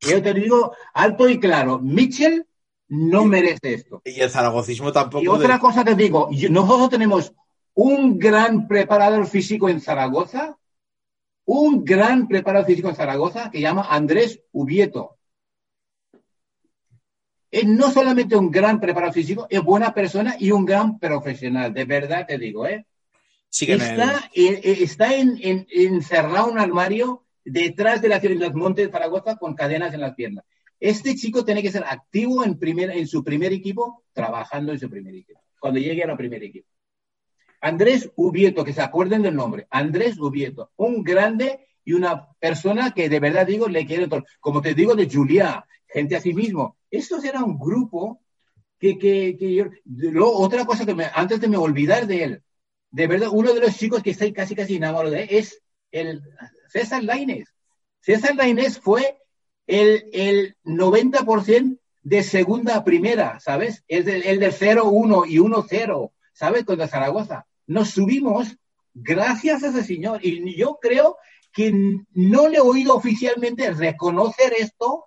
Yo 0.00 0.22
te 0.22 0.32
digo 0.32 0.72
alto 0.94 1.28
y 1.28 1.38
claro, 1.38 1.78
Mitchell 1.78 2.46
no 2.88 3.24
merece 3.24 3.74
esto. 3.74 4.02
Y 4.04 4.20
el 4.20 4.30
zaragocismo 4.30 4.92
tampoco. 4.92 5.22
Y 5.22 5.28
otra 5.28 5.54
de- 5.54 5.60
cosa 5.60 5.84
te 5.84 5.94
digo, 5.94 6.28
nosotros 6.50 6.88
tenemos 6.90 7.32
un 7.74 8.18
gran 8.18 8.66
preparador 8.66 9.26
físico 9.26 9.68
en 9.68 9.80
Zaragoza, 9.80 10.56
un 11.44 11.84
gran 11.84 12.28
preparador 12.28 12.66
físico 12.66 12.88
en 12.88 12.96
Zaragoza 12.96 13.50
que 13.50 13.60
llama 13.60 13.86
Andrés 13.90 14.40
Ubieto. 14.52 15.16
Es 17.50 17.66
no 17.66 17.90
solamente 17.90 18.36
un 18.36 18.50
gran 18.50 18.80
preparador 18.80 19.14
físico, 19.14 19.46
es 19.50 19.60
buena 19.62 19.92
persona 19.92 20.36
y 20.38 20.50
un 20.52 20.64
gran 20.64 20.98
profesional, 20.98 21.74
de 21.74 21.84
verdad 21.84 22.24
te 22.26 22.38
digo, 22.38 22.66
¿eh? 22.66 22.86
Sigue 23.50 23.74
en 23.74 23.80
Está, 23.82 24.30
eh, 24.34 24.60
está 24.80 25.14
en, 25.14 25.38
en- 25.42 25.66
encerrado 25.70 26.46
en 26.48 26.52
un 26.54 26.58
armario 26.60 27.24
detrás 27.44 28.00
de 28.00 28.08
la 28.08 28.20
ciudad 28.20 28.34
de 28.36 28.46
los 28.46 28.54
Montes 28.54 28.86
de 28.86 28.92
Zaragoza 28.92 29.36
con 29.36 29.54
cadenas 29.54 29.92
en 29.92 30.00
las 30.00 30.14
piernas. 30.14 30.44
Este 30.78 31.14
chico 31.14 31.44
tiene 31.44 31.62
que 31.62 31.70
ser 31.70 31.84
activo 31.84 32.42
en, 32.44 32.58
primer, 32.58 32.90
en 32.90 33.06
su 33.06 33.22
primer 33.22 33.52
equipo, 33.52 34.04
trabajando 34.14 34.72
en 34.72 34.78
su 34.78 34.88
primer 34.88 35.14
equipo, 35.14 35.40
cuando 35.58 35.78
llegue 35.78 36.02
a 36.02 36.06
la 36.06 36.16
primer 36.16 36.42
equipo. 36.42 36.68
Andrés 37.60 38.10
Ubieto, 38.16 38.64
que 38.64 38.72
se 38.72 38.80
acuerden 38.80 39.20
del 39.22 39.34
nombre, 39.34 39.66
Andrés 39.70 40.18
Ubieto, 40.18 40.70
un 40.76 41.02
grande 41.02 41.66
y 41.84 41.92
una 41.92 42.28
persona 42.38 42.92
que 42.92 43.08
de 43.10 43.20
verdad 43.20 43.46
digo 43.46 43.68
le 43.68 43.84
quiero 43.84 44.08
todo. 44.08 44.24
Como 44.40 44.62
te 44.62 44.72
digo 44.74 44.94
de 44.94 45.10
Julia, 45.10 45.66
gente 45.86 46.16
así 46.16 46.32
mismo. 46.32 46.76
Estos 46.90 47.22
era 47.24 47.44
un 47.44 47.58
grupo 47.58 48.22
que, 48.78 48.98
que, 48.98 49.36
que 49.38 49.54
yo, 49.84 50.32
otra 50.32 50.64
cosa 50.64 50.86
que 50.86 50.94
me, 50.94 51.06
antes 51.12 51.38
de 51.40 51.48
me 51.48 51.58
olvidar 51.58 52.06
de 52.06 52.24
él, 52.24 52.42
de 52.90 53.06
verdad, 53.06 53.28
uno 53.32 53.52
de 53.54 53.60
los 53.60 53.76
chicos 53.76 54.02
que 54.02 54.10
estoy 54.10 54.32
casi 54.32 54.54
casi 54.54 54.76
enamorado 54.76 55.10
de 55.12 55.26
es 55.30 55.60
el 55.92 56.22
César 56.68 57.02
Lainez. 57.04 57.48
César 58.00 58.34
Lainez 58.36 58.78
fue 58.78 59.18
el, 59.66 60.04
el 60.12 60.56
90% 60.64 61.78
de 62.02 62.22
segunda 62.22 62.76
a 62.76 62.84
primera, 62.84 63.38
¿sabes? 63.40 63.84
El, 63.86 64.04
del- 64.04 64.22
el 64.24 64.40
de 64.40 64.50
0-1 64.52 65.24
y 65.28 65.38
1-0, 65.38 66.12
¿sabes? 66.32 66.64
Contra 66.64 66.88
Zaragoza. 66.88 67.46
Nos 67.66 67.90
subimos 67.90 68.56
gracias 68.94 69.62
a 69.62 69.68
ese 69.68 69.84
señor. 69.84 70.24
Y 70.24 70.56
yo 70.56 70.78
creo 70.80 71.16
que 71.52 71.72
no 72.12 72.48
le 72.48 72.56
he 72.56 72.60
oído 72.60 72.94
oficialmente 72.96 73.70
reconocer 73.72 74.52
esto 74.58 75.06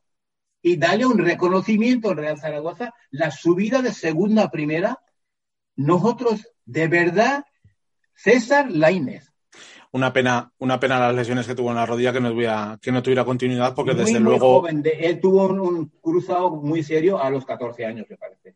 y 0.62 0.78
darle 0.78 1.06
un 1.06 1.18
reconocimiento 1.18 2.10
al 2.12 2.18
Real 2.18 2.40
Zaragoza, 2.40 2.94
la 3.12 3.32
subida 3.32 3.82
de 3.82 3.92
segunda 3.92 4.44
a 4.44 4.52
primera. 4.52 5.00
Nosotros, 5.76 6.48
de 6.66 6.88
verdad, 6.88 7.44
César 8.24 8.71
Lainez. 8.71 9.30
Una 9.91 10.13
pena, 10.13 10.51
una 10.57 10.80
pena 10.80 10.97
las 10.99 11.13
lesiones 11.13 11.45
que 11.45 11.55
tuvo 11.55 11.69
en 11.69 11.76
la 11.76 11.86
rodilla 11.86 12.13
que 12.13 12.21
no 12.21 12.32
tuviera, 12.32 12.80
que 12.82 12.91
no 12.91 13.03
tuviera 13.03 13.26
continuidad, 13.26 13.76
porque 13.76 13.91
muy, 13.93 13.99
desde 14.05 14.19
muy 14.19 14.30
luego. 14.30 14.61
joven. 14.61 14.82
De- 14.82 14.91
él 15.07 15.19
tuvo 15.19 15.45
un, 15.47 15.59
un 15.59 15.89
cruzado 16.01 16.51
muy 16.51 16.82
serio 16.84 17.21
a 17.21 17.30
los 17.30 17.45
14 17.45 17.86
años, 17.86 18.07
me 18.09 18.17
parece. 18.17 18.55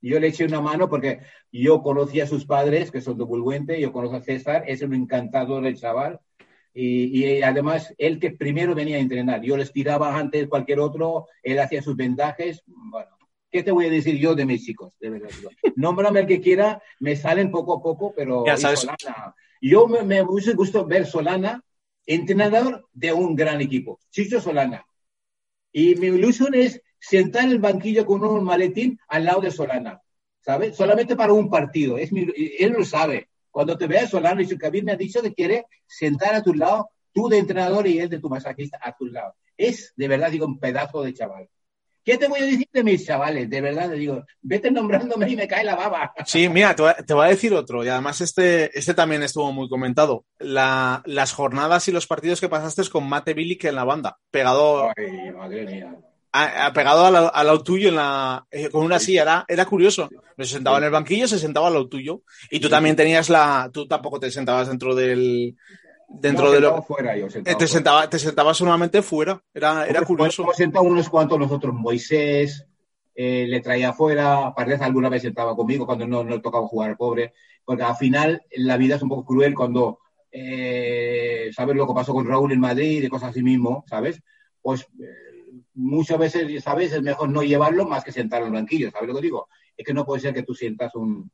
Yo 0.00 0.20
le 0.20 0.28
eché 0.28 0.44
una 0.44 0.60
mano 0.60 0.88
porque 0.88 1.20
yo 1.50 1.82
conocí 1.82 2.20
a 2.20 2.26
sus 2.28 2.44
padres, 2.44 2.92
que 2.92 3.00
son 3.00 3.18
de 3.18 3.24
Bulguente, 3.24 3.80
yo 3.80 3.92
conozco 3.92 4.16
a 4.16 4.20
César, 4.22 4.62
es 4.68 4.82
un 4.82 4.94
encantador 4.94 5.66
el 5.66 5.76
chaval. 5.76 6.20
Y, 6.72 7.24
y 7.24 7.42
además, 7.42 7.92
él 7.98 8.20
que 8.20 8.30
primero 8.30 8.74
venía 8.74 8.98
a 8.98 9.00
entrenar, 9.00 9.40
yo 9.42 9.56
les 9.56 9.72
tiraba 9.72 10.16
antes 10.16 10.46
cualquier 10.48 10.78
otro, 10.80 11.26
él 11.42 11.58
hacía 11.58 11.82
sus 11.82 11.96
vendajes. 11.96 12.62
Bueno, 12.66 13.17
¿qué 13.50 13.62
te 13.62 13.70
voy 13.70 13.86
a 13.86 13.90
decir 13.90 14.16
yo 14.18 14.34
de 14.34 14.46
mis 14.46 14.64
chicos? 14.64 14.92
De 15.00 15.10
verdad. 15.10 15.30
Nómbrame 15.76 16.20
el 16.20 16.26
que 16.26 16.40
quiera, 16.40 16.82
me 17.00 17.16
salen 17.16 17.50
poco 17.50 17.74
a 17.74 17.82
poco, 17.82 18.12
pero 18.14 18.44
Ya 18.46 18.56
sabes. 18.56 18.80
Solana, 18.80 19.34
yo 19.60 19.86
me, 19.86 20.02
me 20.02 20.22
hubiese 20.22 20.54
gustado 20.54 20.86
ver 20.86 21.06
Solana, 21.06 21.62
entrenador 22.06 22.88
de 22.92 23.12
un 23.12 23.34
gran 23.36 23.60
equipo, 23.60 23.98
Chicho 24.10 24.40
Solana. 24.40 24.84
Y 25.72 25.94
mi 25.96 26.08
ilusión 26.08 26.54
es 26.54 26.80
sentar 26.98 27.44
en 27.44 27.50
el 27.50 27.58
banquillo 27.58 28.04
con 28.06 28.24
un 28.24 28.44
maletín 28.44 28.98
al 29.08 29.24
lado 29.24 29.40
de 29.42 29.50
Solana, 29.50 30.00
¿sabes? 30.40 30.76
Solamente 30.76 31.16
para 31.16 31.32
un 31.32 31.48
partido. 31.50 31.98
Es 31.98 32.12
mi- 32.12 32.26
él 32.58 32.72
lo 32.72 32.84
sabe. 32.84 33.28
Cuando 33.50 33.76
te 33.76 33.86
vea 33.86 34.06
Solana, 34.06 34.42
y 34.42 34.46
su 34.46 34.56
Kabir 34.58 34.84
me 34.84 34.92
ha 34.92 34.96
dicho 34.96 35.20
que 35.22 35.34
quiere 35.34 35.66
sentar 35.86 36.34
a 36.34 36.42
tu 36.42 36.54
lado, 36.54 36.90
tú 37.12 37.28
de 37.28 37.38
entrenador 37.38 37.86
y 37.86 37.98
él 37.98 38.08
de 38.08 38.20
tu 38.20 38.28
masajista 38.28 38.78
a 38.82 38.96
tu 38.96 39.06
lado. 39.06 39.34
Es, 39.56 39.92
de 39.96 40.08
verdad, 40.08 40.30
digo, 40.30 40.46
un 40.46 40.58
pedazo 40.58 41.02
de 41.02 41.12
chaval. 41.14 41.48
¿Qué 42.04 42.16
te 42.16 42.26
voy 42.28 42.40
a 42.40 42.44
decir 42.44 42.66
de 42.72 42.82
mis 42.84 43.04
chavales? 43.04 43.50
De 43.50 43.60
verdad, 43.60 43.90
te 43.90 43.96
digo, 43.96 44.24
vete 44.40 44.70
nombrándome 44.70 45.28
y 45.30 45.36
me 45.36 45.46
cae 45.46 45.62
la 45.64 45.74
baba. 45.76 46.12
Sí, 46.24 46.48
mira, 46.48 46.74
te 46.74 46.82
voy, 46.82 46.90
a- 46.92 47.02
te 47.04 47.12
voy 47.14 47.26
a 47.26 47.30
decir 47.30 47.52
otro, 47.52 47.84
y 47.84 47.88
además 47.88 48.20
este, 48.22 48.76
este 48.78 48.94
también 48.94 49.22
estuvo 49.22 49.52
muy 49.52 49.68
comentado. 49.68 50.24
La- 50.38 51.02
las 51.04 51.32
jornadas 51.32 51.86
y 51.88 51.92
los 51.92 52.06
partidos 52.06 52.40
que 52.40 52.48
pasaste 52.48 52.88
con 52.90 53.08
Mate 53.08 53.34
Bilic 53.34 53.64
en 53.64 53.74
la 53.74 53.84
banda, 53.84 54.16
pegado, 54.30 54.88
Ay, 54.96 55.32
madre 55.36 55.66
mía. 55.66 55.94
a- 56.32 56.66
a- 56.66 56.72
pegado 56.72 57.04
al, 57.06 57.12
lado 57.46 57.62
tuyo 57.62 57.88
en 57.90 57.96
la, 57.96 58.46
eh, 58.50 58.70
con 58.70 58.84
una 58.84 58.98
silla, 58.98 59.22
era, 59.22 59.44
era 59.48 59.64
curioso. 59.66 60.08
Se 60.38 60.44
sentaba 60.46 60.78
en 60.78 60.84
el 60.84 60.90
banquillo, 60.90 61.28
se 61.28 61.38
sentaba 61.38 61.66
al 61.66 61.74
lado 61.74 61.88
tuyo, 61.88 62.22
y 62.50 62.60
tú 62.60 62.68
también 62.70 62.96
tenías 62.96 63.28
la, 63.28 63.68
tú 63.72 63.86
tampoco 63.86 64.18
te 64.20 64.30
sentabas 64.30 64.68
dentro 64.68 64.94
del, 64.94 65.56
dentro 66.08 66.46
No, 66.46 66.52
de 66.52 66.60
lo, 66.60 66.82
fuera 66.82 67.16
yo, 67.16 67.28
eh, 67.28 67.30
sentado 67.30 67.58
te 67.58 67.66
fuera. 67.66 67.68
sentaba, 67.68 68.10
te 68.10 68.18
sentabas 68.18 68.56
solamente 68.56 69.02
fuera, 69.02 69.42
era, 69.54 69.86
era 69.86 70.02
curioso. 70.02 70.42
Hemos 70.42 70.56
sentado 70.56 70.84
unos 70.84 71.08
cuantos 71.08 71.38
nosotros, 71.38 71.74
Moisés, 71.74 72.66
eh, 73.14 73.46
le 73.48 73.60
traía 73.60 73.90
afuera, 73.90 74.52
Pardez 74.56 74.80
alguna 74.80 75.08
vez 75.08 75.24
estaba 75.24 75.54
conmigo 75.56 75.86
cuando 75.86 76.06
no, 76.06 76.24
no 76.24 76.40
tocaba 76.40 76.66
jugar 76.68 76.96
pobre, 76.96 77.34
porque 77.64 77.82
al 77.82 77.96
final 77.96 78.42
la 78.56 78.76
vida 78.76 78.96
es 78.96 79.02
un 79.02 79.08
poco 79.10 79.24
cruel 79.24 79.54
cuando, 79.54 80.00
eh, 80.30 81.50
¿sabes 81.54 81.76
lo 81.76 81.86
que 81.86 81.94
pasó 81.94 82.12
con 82.14 82.26
Raúl 82.26 82.52
en 82.52 82.60
Madrid 82.60 83.02
y 83.02 83.08
cosas 83.08 83.30
así 83.30 83.42
mismo, 83.42 83.84
¿sabes? 83.88 84.22
Pues 84.62 84.82
eh, 85.00 85.62
muchas 85.74 86.18
veces, 86.18 86.62
¿sabes? 86.62 86.92
Es 86.92 87.02
mejor 87.02 87.28
no 87.30 87.42
llevarlo 87.42 87.86
más 87.86 88.04
que 88.04 88.12
sentarlo 88.12 88.46
en 88.46 88.54
el 88.54 88.60
banquillo, 88.60 88.90
¿sabes 88.90 89.08
lo 89.08 89.14
que 89.16 89.22
digo? 89.22 89.48
Es 89.76 89.84
que 89.86 89.94
no 89.94 90.04
puede 90.06 90.20
ser 90.20 90.34
que 90.34 90.42
tú 90.44 90.54
sientas 90.54 90.94
un, 90.94 91.30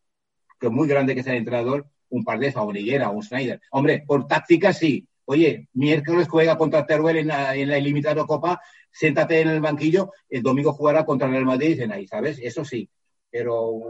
que 0.59 0.69
muy 0.69 0.89
grande 0.89 1.15
que 1.15 1.23
sea 1.23 1.33
el 1.33 1.41
entrenador, 1.41 1.87
un 2.11 2.25
Pardez 2.25 2.57
o 2.57 2.65
un 2.65 2.77
Higuera 2.77 3.11
o 3.11 3.15
un 3.15 3.23
Schneider. 3.23 3.61
Hombre, 3.71 4.05
por 4.07 4.27
táctica 4.27 4.73
sí, 4.73 5.07
Oye, 5.27 5.69
miércoles 5.73 6.29
juega 6.29 6.59
contra 6.59 6.85
Teruel 6.85 7.17
en 7.17 7.29
la, 7.29 7.57
en 7.57 7.69
la 7.69 7.79
ilimitada 7.79 8.27
Copa, 8.27 8.61
siéntate 8.91 9.41
en 9.41 9.49
el 9.49 9.61
banquillo, 9.61 10.13
el 10.29 10.43
domingo 10.43 10.73
jugará 10.73 11.05
contra 11.07 11.35
el 11.35 11.45
Madrid 11.45 11.81
en 11.81 11.93
ahí, 11.93 12.07
¿sabes? 12.07 12.39
Eso 12.43 12.65
sí. 12.65 12.91
Pero 13.31 13.81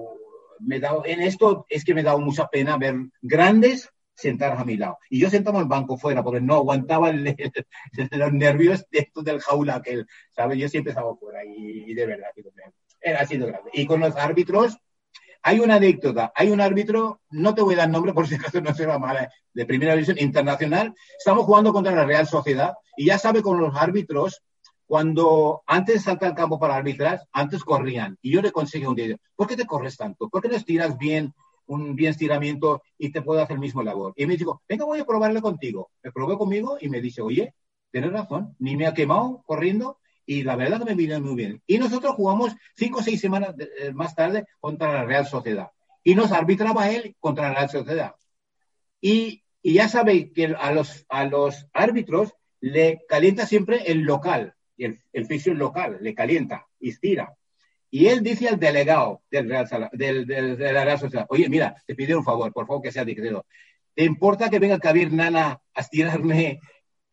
me 0.60 0.78
da, 0.78 0.92
en 1.04 1.20
esto 1.22 1.66
es 1.68 1.84
que 1.84 1.94
me 1.94 2.02
da 2.02 2.16
mucha 2.16 2.46
pena 2.46 2.78
ver 2.78 2.94
grandes 3.20 3.90
sentados 4.14 4.60
a 4.60 4.64
mi 4.64 4.76
lado. 4.76 4.98
Y 5.10 5.20
yo 5.20 5.28
sentaba 5.28 5.58
en 5.58 5.64
el 5.64 5.68
banco 5.68 5.98
fuera 5.98 6.22
porque 6.22 6.40
no 6.40 6.54
aguantaba 6.54 7.12
los 7.12 8.32
nervios 8.32 8.86
de 8.90 9.10
del 9.16 9.40
jaula 9.40 9.82
que 9.82 10.04
¿sabes? 10.30 10.58
Yo 10.58 10.68
siempre 10.68 10.92
estaba 10.92 11.16
fuera 11.16 11.40
y, 11.44 11.92
de 11.92 12.06
verdad, 12.06 12.28
era 13.00 13.26
sido 13.26 13.48
grande. 13.48 13.70
Y 13.72 13.86
con 13.86 14.00
los 14.00 14.16
árbitros, 14.16 14.78
hay 15.46 15.60
una 15.60 15.74
anécdota, 15.74 16.32
hay 16.34 16.50
un 16.50 16.62
árbitro, 16.62 17.20
no 17.28 17.54
te 17.54 17.60
voy 17.60 17.74
a 17.74 17.78
dar 17.78 17.90
nombre 17.90 18.14
por 18.14 18.26
si 18.26 18.34
acaso 18.34 18.62
no 18.62 18.74
se 18.74 18.86
va 18.86 18.98
mal, 18.98 19.28
de 19.52 19.66
primera 19.66 19.92
división 19.92 20.16
internacional. 20.18 20.94
Estamos 21.18 21.44
jugando 21.44 21.70
contra 21.70 21.94
la 21.94 22.06
Real 22.06 22.26
Sociedad 22.26 22.72
y 22.96 23.06
ya 23.06 23.18
sabe 23.18 23.42
con 23.42 23.60
los 23.60 23.76
árbitros, 23.76 24.42
cuando 24.86 25.62
antes 25.66 25.96
de 25.96 26.00
saltar 26.00 26.30
al 26.30 26.34
campo 26.34 26.58
para 26.58 26.76
arbitrar, 26.76 27.20
antes 27.30 27.62
corrían. 27.62 28.16
Y 28.22 28.32
yo 28.32 28.40
le 28.40 28.52
conseguí 28.52 28.86
un 28.86 28.94
día, 28.94 29.16
¿por 29.36 29.46
qué 29.46 29.54
te 29.54 29.66
corres 29.66 29.98
tanto? 29.98 30.30
¿Por 30.30 30.40
qué 30.40 30.48
no 30.48 30.56
estiras 30.56 30.96
bien, 30.96 31.34
un 31.66 31.94
bien 31.94 32.12
estiramiento 32.12 32.82
y 32.96 33.12
te 33.12 33.20
puedo 33.20 33.42
hacer 33.42 33.54
el 33.54 33.60
mismo 33.60 33.82
labor? 33.82 34.14
Y 34.16 34.24
me 34.24 34.38
dijo, 34.38 34.62
venga, 34.66 34.86
voy 34.86 35.00
a 35.00 35.04
probarle 35.04 35.42
contigo. 35.42 35.90
Me 36.02 36.10
probé 36.10 36.38
conmigo 36.38 36.78
y 36.80 36.88
me 36.88 37.02
dice, 37.02 37.20
oye, 37.20 37.54
tienes 37.92 38.12
razón, 38.12 38.56
ni 38.60 38.78
me 38.78 38.86
ha 38.86 38.94
quemado 38.94 39.42
corriendo 39.44 39.98
y 40.26 40.42
la 40.42 40.56
verdad 40.56 40.78
que 40.78 40.86
me 40.86 40.94
vino 40.94 41.20
muy 41.20 41.34
bien. 41.34 41.62
Y 41.66 41.78
nosotros 41.78 42.14
jugamos 42.14 42.52
cinco 42.76 43.00
o 43.00 43.02
seis 43.02 43.20
semanas 43.20 43.54
eh, 43.58 43.92
más 43.92 44.14
tarde 44.14 44.46
contra 44.60 44.92
la 44.92 45.04
Real 45.04 45.26
Sociedad. 45.26 45.68
Y 46.02 46.14
nos 46.14 46.32
arbitraba 46.32 46.90
él 46.90 47.16
contra 47.18 47.48
la 47.48 47.54
Real 47.54 47.70
Sociedad. 47.70 48.14
Y, 49.00 49.42
y 49.62 49.74
ya 49.74 49.88
sabéis 49.88 50.32
que 50.34 50.54
a 50.58 50.72
los, 50.72 51.04
a 51.08 51.24
los 51.24 51.66
árbitros 51.72 52.34
le 52.60 53.02
calienta 53.08 53.46
siempre 53.46 53.82
el 53.86 54.00
local, 54.00 54.54
el, 54.78 54.98
el 55.12 55.58
local, 55.58 55.98
le 56.00 56.14
calienta 56.14 56.66
y 56.80 56.90
estira. 56.90 57.34
Y 57.90 58.06
él 58.06 58.22
dice 58.22 58.48
al 58.48 58.58
delegado 58.58 59.22
del 59.30 59.48
Real, 59.48 59.68
del, 59.92 60.26
de 60.26 60.72
la 60.72 60.84
Real 60.84 60.98
Sociedad, 60.98 61.26
oye, 61.28 61.48
mira, 61.48 61.76
te 61.86 61.94
pido 61.94 62.18
un 62.18 62.24
favor, 62.24 62.52
por 62.52 62.66
favor 62.66 62.82
que 62.82 62.90
sea 62.90 63.04
discreto. 63.04 63.46
¿Te 63.94 64.04
importa 64.04 64.50
que 64.50 64.58
venga 64.58 64.74
a 64.76 64.80
cabir 64.80 65.12
Nana 65.12 65.60
a 65.72 65.80
estirarme? 65.80 66.60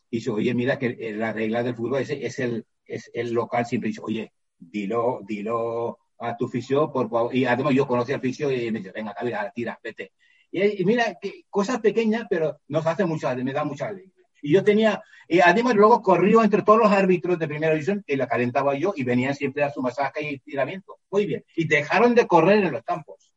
Y 0.09 0.17
dice, 0.17 0.31
oye, 0.31 0.53
mira 0.53 0.79
que 0.79 1.13
la 1.15 1.31
regla 1.33 1.61
del 1.63 1.75
fútbol 1.75 2.01
es, 2.01 2.09
es 2.09 2.39
el, 2.39 2.65
es 2.95 3.09
el 3.13 3.31
local 3.31 3.65
siempre 3.65 3.89
dice, 3.89 4.01
oye, 4.03 4.33
dilo, 4.57 5.21
dilo 5.23 5.99
a 6.19 6.37
tu 6.37 6.47
fisio, 6.47 6.91
por 6.91 7.09
favor. 7.09 7.35
Y 7.35 7.45
además 7.45 7.73
yo 7.73 7.87
conocí 7.87 8.13
al 8.13 8.21
fisio 8.21 8.51
y 8.51 8.71
me 8.71 8.79
dice, 8.79 8.91
venga, 8.91 9.15
a 9.17 9.51
tira, 9.51 9.79
vete. 9.83 10.13
Y, 10.51 10.83
mira, 10.85 11.17
que, 11.21 11.45
cosas 11.49 11.79
pequeñas, 11.79 12.25
pero 12.29 12.59
nos 12.67 12.85
hace 12.85 13.05
mucha, 13.05 13.33
me 13.35 13.53
da 13.53 13.63
mucha 13.63 13.87
alegría. 13.87 14.13
Y 14.41 14.53
yo 14.53 14.63
tenía, 14.63 15.01
y 15.27 15.39
además 15.39 15.75
luego 15.75 16.01
corrió 16.01 16.43
entre 16.43 16.63
todos 16.63 16.79
los 16.79 16.91
árbitros 16.91 17.39
de 17.39 17.47
primera 17.47 17.73
división 17.73 18.03
y 18.05 18.15
la 18.15 18.27
calentaba 18.27 18.75
yo 18.75 18.93
y 18.95 19.03
venían 19.03 19.35
siempre 19.35 19.63
a 19.63 19.71
su 19.71 19.81
masaje 19.81 20.23
y 20.23 20.35
estiramiento. 20.35 20.97
Muy 21.09 21.25
bien. 21.25 21.45
Y 21.55 21.67
dejaron 21.67 22.15
de 22.15 22.27
correr 22.27 22.63
en 22.63 22.71
los 22.71 22.83
campos. 22.83 23.30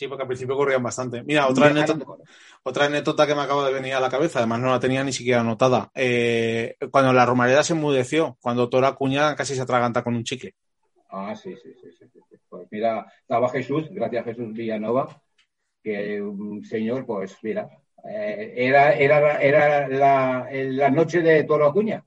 Sí, 0.00 0.08
porque 0.08 0.22
al 0.22 0.28
principio 0.28 0.56
corrían 0.56 0.82
bastante. 0.82 1.22
Mira, 1.24 1.46
otra 1.46 1.66
anécdota, 1.66 2.06
otra 2.62 2.86
anécdota 2.86 3.26
que 3.26 3.34
me 3.34 3.42
acaba 3.42 3.66
de 3.66 3.74
venir 3.74 3.92
a 3.92 4.00
la 4.00 4.08
cabeza, 4.08 4.38
además 4.38 4.60
no 4.60 4.70
la 4.70 4.80
tenía 4.80 5.04
ni 5.04 5.12
siquiera 5.12 5.42
anotada. 5.42 5.90
Eh, 5.94 6.74
cuando 6.90 7.12
la 7.12 7.26
Romareda 7.26 7.62
se 7.62 7.74
enmudeció, 7.74 8.38
cuando 8.40 8.70
Tora 8.70 8.94
Cuña 8.94 9.36
casi 9.36 9.54
se 9.54 9.60
atraganta 9.60 10.02
con 10.02 10.14
un 10.14 10.24
chicle. 10.24 10.54
Ah, 11.10 11.36
sí, 11.36 11.54
sí, 11.54 11.74
sí. 11.82 11.90
sí, 11.98 12.06
Pues 12.48 12.66
mira, 12.70 13.12
estaba 13.20 13.50
Jesús, 13.50 13.90
gracias 13.90 14.22
a 14.22 14.24
Jesús 14.24 14.54
Villanova, 14.54 15.20
que 15.82 16.22
un 16.22 16.64
señor, 16.64 17.04
pues 17.04 17.36
mira, 17.42 17.68
eh, 18.08 18.54
era, 18.56 18.94
era, 18.94 19.36
era 19.42 19.86
la, 19.86 20.48
la, 20.50 20.90
noche 20.90 21.20
de 21.20 21.44
Toro 21.44 21.66
Acuña. 21.66 22.02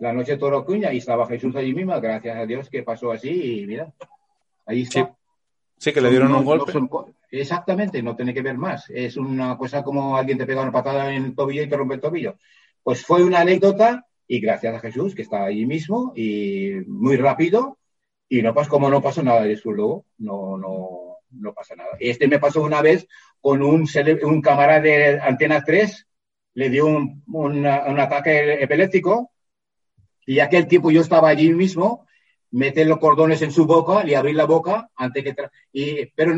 La 0.00 0.12
noche 0.12 0.32
de 0.32 0.38
Toro 0.38 0.58
Acuña 0.58 0.92
y 0.92 0.98
estaba 0.98 1.26
Jesús 1.26 1.56
allí 1.56 1.72
mismo, 1.72 1.98
gracias 1.98 2.36
a 2.36 2.44
Dios 2.44 2.68
que 2.68 2.82
pasó 2.82 3.10
así 3.10 3.62
y 3.62 3.66
mira, 3.66 3.90
ahí 4.66 4.82
está. 4.82 5.06
Sí, 5.06 5.17
que 5.78 6.00
le 6.00 6.10
dieron 6.10 6.34
un 6.34 6.44
golpe. 6.44 6.72
exactamente, 7.30 8.02
no 8.02 8.16
tiene 8.16 8.34
que 8.34 8.42
ver 8.42 8.58
más. 8.58 8.90
Es 8.90 9.16
una 9.16 9.56
cosa 9.56 9.82
como 9.82 10.16
alguien 10.16 10.38
te 10.38 10.46
pega 10.46 10.62
una 10.62 10.72
patada 10.72 11.12
en 11.14 11.24
el 11.24 11.34
tobillo 11.34 11.62
y 11.62 11.68
te 11.68 11.76
rompe 11.76 11.94
el 11.94 12.00
tobillo. 12.00 12.36
Pues 12.82 13.04
fue 13.04 13.22
una 13.22 13.40
anécdota 13.40 14.06
y 14.26 14.40
gracias 14.40 14.74
a 14.74 14.80
Jesús, 14.80 15.14
que 15.14 15.22
está 15.22 15.44
ahí 15.44 15.64
mismo 15.66 16.12
y 16.14 16.72
muy 16.86 17.16
rápido. 17.16 17.78
Y 18.28 18.42
no 18.42 18.52
pasa 18.54 18.68
como 18.68 18.90
no 18.90 19.00
pasó 19.00 19.22
nada 19.22 19.42
de 19.42 19.52
eso 19.52 19.70
luego, 19.70 20.04
no, 20.18 20.58
no, 20.58 21.18
no 21.30 21.54
pasa 21.54 21.74
nada. 21.76 21.90
Este 21.98 22.28
me 22.28 22.38
pasó 22.38 22.62
una 22.62 22.82
vez 22.82 23.06
con 23.40 23.62
un, 23.62 23.88
un 24.22 24.42
camarada 24.42 24.80
de 24.80 25.20
Antena 25.20 25.64
3, 25.64 26.06
le 26.54 26.70
dio 26.70 26.86
un, 26.86 27.22
un 27.26 27.66
ataque 27.66 28.62
epiléptico 28.62 29.30
y 30.26 30.40
aquel 30.40 30.66
tiempo 30.66 30.90
yo 30.90 31.00
estaba 31.00 31.30
allí 31.30 31.54
mismo 31.54 32.06
meter 32.50 32.86
los 32.86 32.98
cordones 32.98 33.42
en 33.42 33.50
su 33.50 33.66
boca 33.66 34.06
y 34.06 34.14
abrir 34.14 34.34
la 34.34 34.46
boca 34.46 34.88
antes 34.96 35.22
que 35.22 35.34
y 35.72 36.06
pero 36.06 36.34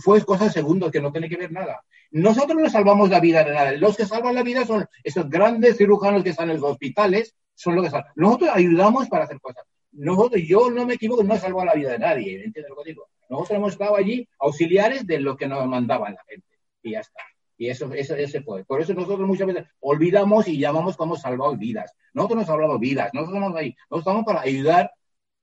fue 0.00 0.24
cosa 0.24 0.44
de 0.44 0.50
segundos 0.50 0.90
que 0.90 1.00
no 1.00 1.12
tiene 1.12 1.28
que 1.28 1.36
ver 1.36 1.52
nada 1.52 1.84
nosotros 2.10 2.60
no 2.60 2.68
salvamos 2.68 3.10
la 3.10 3.20
vida 3.20 3.44
de 3.44 3.52
nada 3.52 3.72
los 3.72 3.96
que 3.96 4.04
salvan 4.04 4.34
la 4.34 4.42
vida 4.42 4.66
son 4.66 4.86
esos 5.04 5.28
grandes 5.30 5.76
cirujanos 5.76 6.24
que 6.24 6.30
están 6.30 6.50
en 6.50 6.60
los 6.60 6.70
hospitales 6.72 7.36
son 7.54 7.76
los 7.76 7.84
que 7.84 7.90
salvan 7.90 8.12
nosotros 8.16 8.50
ayudamos 8.52 9.08
para 9.08 9.24
hacer 9.24 9.40
cosas 9.40 9.64
nosotros 9.92 10.42
yo 10.44 10.70
no 10.70 10.84
me 10.84 10.94
equivoco 10.94 11.22
no 11.22 11.34
he 11.34 11.38
salvado 11.38 11.66
la 11.66 11.74
vida 11.74 11.92
de 11.92 11.98
nadie 11.98 12.44
¿entiendes 12.44 12.70
lo 12.70 12.82
que 12.82 12.90
digo? 12.90 13.06
nosotros 13.28 13.56
hemos 13.56 13.72
estado 13.72 13.96
allí 13.96 14.28
auxiliares 14.40 15.06
de 15.06 15.20
lo 15.20 15.36
que 15.36 15.46
nos 15.46 15.64
mandaban 15.66 16.14
la 16.14 16.24
gente 16.28 16.46
y 16.82 16.92
ya 16.92 17.00
está 17.00 17.22
y 17.62 17.68
eso, 17.68 17.92
eso, 17.92 18.16
ese 18.16 18.42
fue. 18.42 18.64
Por 18.64 18.80
eso 18.80 18.92
nosotros 18.92 19.20
muchas 19.20 19.46
veces 19.46 19.66
olvidamos 19.78 20.48
y 20.48 20.58
llamamos 20.58 20.96
como 20.96 21.16
salvado 21.16 21.56
vidas. 21.56 21.94
Nosotros 22.12 22.38
nos 22.38 22.46
salvado 22.48 22.76
vidas. 22.76 23.10
Nosotros 23.12 23.36
estamos 23.36 23.56
ahí. 23.56 23.76
Nosotros 23.88 24.00
estamos 24.00 24.24
para 24.24 24.40
ayudar 24.40 24.90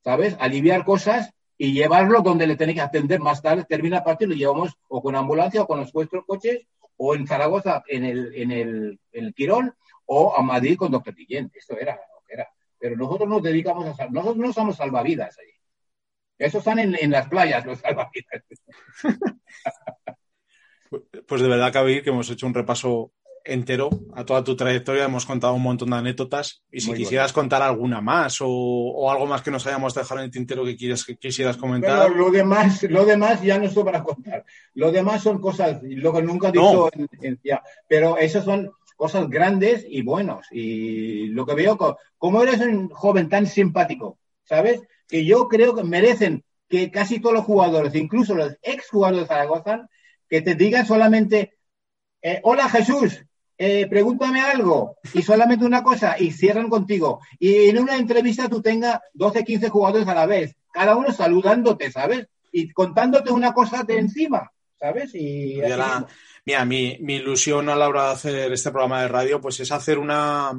¿sabes? 0.03 0.35
Aliviar 0.39 0.85
cosas 0.85 1.31
y 1.57 1.73
llevarlo 1.73 2.21
donde 2.21 2.47
le 2.47 2.55
tiene 2.55 2.73
que 2.73 2.81
atender 2.81 3.19
más 3.19 3.41
tarde, 3.41 3.65
termina 3.67 3.97
el 3.97 4.03
partido, 4.03 4.29
lo 4.29 4.35
llevamos 4.35 4.73
o 4.87 5.01
con 5.01 5.15
ambulancia 5.15 5.61
o 5.61 5.67
con 5.67 5.77
nuestros 5.77 6.25
coches, 6.25 6.67
o 6.97 7.15
en 7.15 7.27
Zaragoza 7.27 7.83
en 7.87 8.05
el, 8.05 8.33
en 8.35 8.51
el, 8.51 8.99
en 9.11 9.25
el 9.25 9.33
Quirón, 9.33 9.73
o 10.05 10.35
a 10.35 10.41
Madrid 10.41 10.77
con 10.77 10.91
Doctor 10.91 11.15
Guillén. 11.15 11.51
Esto 11.53 11.77
era 11.77 11.93
lo 11.93 12.21
que 12.25 12.33
era. 12.33 12.47
Pero 12.77 12.95
nosotros 12.95 13.27
nos 13.27 13.43
dedicamos 13.43 13.85
a 13.85 13.93
salvar, 13.93 14.13
nosotros 14.13 14.45
no 14.47 14.53
somos 14.53 14.77
salvavidas 14.77 15.37
ahí. 15.37 15.51
Esos 16.37 16.59
están 16.59 16.79
en, 16.79 16.95
en 16.99 17.11
las 17.11 17.27
playas, 17.27 17.65
los 17.65 17.79
salvavidas. 17.79 18.43
Pues 21.27 21.41
de 21.41 21.47
verdad, 21.47 21.71
Kabir, 21.71 22.03
que 22.03 22.09
hemos 22.09 22.29
hecho 22.29 22.47
un 22.47 22.53
repaso 22.53 23.13
entero 23.45 23.89
a 24.13 24.25
toda 24.25 24.43
tu 24.43 24.55
trayectoria. 24.55 25.05
Hemos 25.05 25.25
contado 25.25 25.53
un 25.53 25.61
montón 25.61 25.89
de 25.89 25.97
anécdotas 25.97 26.63
y 26.71 26.81
si 26.81 26.93
quisieras 26.93 27.33
contar 27.33 27.61
alguna 27.61 28.01
más 28.01 28.39
o, 28.41 29.09
algo 29.11 29.25
más 29.25 29.41
que 29.41 29.51
nos 29.51 29.65
hayamos 29.67 29.93
dejado 29.93 30.19
en 30.19 30.25
el 30.25 30.31
tintero 30.31 30.65
que, 30.65 30.75
quieras, 30.75 31.03
que 31.05 31.17
quisieras 31.17 31.57
comentar. 31.57 32.11
lo 32.11 32.31
demás, 32.31 32.83
lo 32.83 33.05
demás 33.05 33.41
ya 33.41 33.57
no 33.57 33.65
estoy 33.65 33.83
para 33.83 34.03
contar. 34.03 34.45
Lo 34.73 34.91
demás 34.91 35.23
son 35.23 35.39
cosas, 35.39 35.79
lo 35.83 36.13
que 36.13 36.21
nunca 36.21 36.49
he 36.49 36.51
dicho, 36.51 36.89
en, 37.21 37.39
pero 37.87 38.17
esas 38.17 38.45
son 38.45 38.71
cosas 38.95 39.29
grandes 39.29 39.85
y 39.87 40.01
buenos. 40.01 40.47
Y 40.51 41.27
lo 41.27 41.45
que 41.45 41.55
veo, 41.55 41.77
como 42.17 42.43
eres 42.43 42.59
un 42.59 42.89
joven 42.89 43.29
tan 43.29 43.47
simpático, 43.47 44.19
¿sabes? 44.43 44.81
Que 45.07 45.25
yo 45.25 45.47
creo 45.47 45.73
que 45.73 45.83
merecen 45.83 46.43
que 46.67 46.91
casi 46.91 47.19
todos 47.19 47.35
los 47.35 47.45
jugadores, 47.45 47.95
incluso 47.95 48.35
los 48.35 48.57
ex 48.61 48.89
jugadores 48.89 49.21
de 49.21 49.27
Zaragoza, 49.27 49.89
que 50.29 50.41
te 50.41 50.55
digan 50.55 50.85
solamente, 50.85 51.57
eh, 52.21 52.39
hola 52.43 52.69
Jesús, 52.69 53.25
eh, 53.61 53.87
pregúntame 53.89 54.39
algo 54.39 54.95
y 55.13 55.21
solamente 55.21 55.65
una 55.65 55.83
cosa 55.83 56.15
y 56.17 56.31
cierran 56.31 56.69
contigo. 56.69 57.19
Y 57.37 57.67
en 57.67 57.79
una 57.79 57.97
entrevista 57.97 58.47
tú 58.47 58.61
tengas 58.61 59.01
12, 59.13 59.43
15 59.43 59.67
jugadores 59.67 60.07
a 60.07 60.15
la 60.15 60.25
vez, 60.25 60.55
cada 60.71 60.95
uno 60.95 61.11
saludándote, 61.11 61.91
¿sabes? 61.91 62.27
Y 62.53 62.71
contándote 62.71 63.33
una 63.33 63.53
cosa 63.53 63.83
de 63.83 63.97
encima, 63.97 64.49
¿sabes? 64.79 65.13
Y, 65.13 65.59
Mira, 66.45 66.63
mi, 66.63 66.97
ilusión 67.01 67.67
a 67.67 67.75
la 67.75 67.89
hora 67.89 68.05
de 68.05 68.13
hacer 68.13 68.53
este 68.53 68.71
programa 68.71 69.01
de 69.01 69.09
radio, 69.09 69.41
pues 69.41 69.59
es 69.59 69.73
hacer 69.73 69.99
una, 69.99 70.53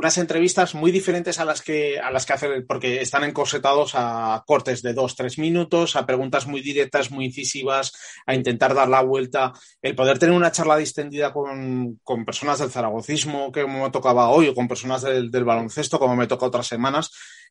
unas 0.00 0.16
entrevistas 0.16 0.74
muy 0.74 0.90
diferentes 0.90 1.38
a 1.40 1.44
las 1.44 1.60
que, 1.60 2.00
a 2.00 2.10
las 2.10 2.24
que 2.24 2.32
hacer, 2.32 2.66
porque 2.66 3.02
están 3.02 3.22
encorsetados 3.22 3.92
a 3.94 4.42
cortes 4.46 4.80
de 4.80 4.94
dos, 4.94 5.14
tres 5.14 5.38
minutos, 5.38 5.94
a 5.94 6.06
preguntas 6.06 6.46
muy 6.46 6.62
directas, 6.62 7.10
muy 7.10 7.26
incisivas, 7.26 7.92
a 8.26 8.34
intentar 8.34 8.74
dar 8.74 8.88
la 8.88 9.02
vuelta. 9.02 9.52
El 9.82 9.94
poder 9.94 10.18
tener 10.18 10.34
una 10.34 10.52
charla 10.52 10.78
distendida 10.78 11.34
con, 11.34 12.00
con 12.02 12.24
personas 12.24 12.58
del 12.58 12.70
zaragocismo, 12.70 13.52
que 13.52 13.66
me 13.66 13.90
tocaba 13.90 14.30
hoy, 14.30 14.48
o 14.48 14.54
con 14.54 14.68
personas 14.68 15.02
del 15.02 15.44
baloncesto, 15.44 15.98
como 15.98 16.16
me 16.16 16.26
toca 16.26 16.46
otras 16.46 16.66
semanas, 16.66 17.10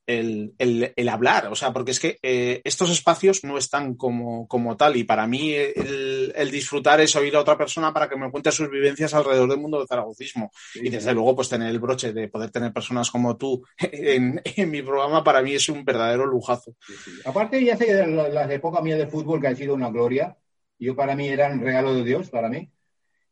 el, 0.10 0.93
el, 0.95 1.10
hablar, 1.10 1.47
o 1.47 1.55
sea, 1.55 1.72
porque 1.72 1.91
es 1.91 1.99
que 1.99 2.18
eh, 2.24 2.62
estos 2.64 2.89
espacios 2.89 3.43
no 3.43 3.60
están 3.60 3.93
como, 3.93 4.47
como 4.47 4.76
tal. 4.76 4.95
Y 4.95 5.03
para 5.03 5.28
mí 5.28 5.53
el, 5.53 6.34
el, 6.36 6.49
disfrutar 6.49 6.99
es 6.99 7.16
oír 7.16 7.36
a 7.36 7.41
otra 7.41 7.55
persona 7.55 7.93
para 7.93 8.10
que 8.10 8.18
me 8.18 8.32
cuente 8.32 8.51
sus 8.51 8.72
vivencias 8.72 9.14
alrededor 9.14 9.47
del 9.47 9.60
mundo 9.60 9.78
del 9.78 9.88
zaragocismo. 9.88 10.51
Y 10.74 10.89
desde 10.89 11.14
luego 11.14 11.36
pues 11.36 11.49
tener 11.49 11.70
el 11.70 11.80
broche 11.80 12.12
de 12.12 12.28
poder 12.28 12.49
tener 12.49 12.74
personas 12.74 13.12
como 13.12 13.38
tú 13.38 13.64
en, 13.78 14.41
en 14.43 14.72
mi 14.72 14.82
programa 14.82 15.24
para 15.24 15.43
mí 15.43 15.53
es 15.53 15.70
un 15.70 15.86
verdadero 15.86 16.26
lujazo. 16.26 16.76
Aparte 17.26 17.64
ya 17.64 17.78
sé 17.78 18.07
las 18.07 18.49
épocas 18.49 18.82
mías 18.82 18.97
de 18.97 19.07
fútbol 19.07 19.39
que 19.39 19.47
han 19.47 19.57
sido 19.57 19.76
una 19.76 19.91
gloria, 19.91 20.36
yo 20.80 20.95
para 20.95 21.16
mí 21.16 21.28
eran 21.28 21.62
regalo 21.62 21.93
de 21.93 22.03
Dios, 22.03 22.32
para 22.32 22.49
mí. 22.49 22.72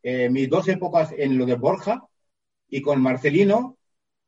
Eh, 0.03 0.29
mis 0.29 0.47
dos 0.47 0.67
épocas 0.67 1.11
en 1.17 1.39
lo 1.39 1.45
de 1.47 1.55
Borja 1.55 2.03
y 2.69 2.81
con 2.81 3.01
Marcelino 3.01 3.76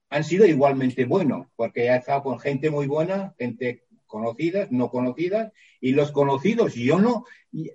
han 0.10 0.24
sido 0.24 0.45
igualmente 0.45 1.05
buenos, 1.05 1.47
porque 1.55 1.86
he 1.86 1.95
estado 1.95 2.24
con 2.24 2.39
gente 2.39 2.70
muy 2.70 2.88
buena, 2.88 3.36
gente 3.38 3.84
conocida, 4.07 4.68
no 4.72 4.89
conocida, 4.89 5.53
y 5.80 5.91
los 5.91 6.12
conocidos, 6.12 6.74
yo 6.74 6.99
no, 6.99 7.26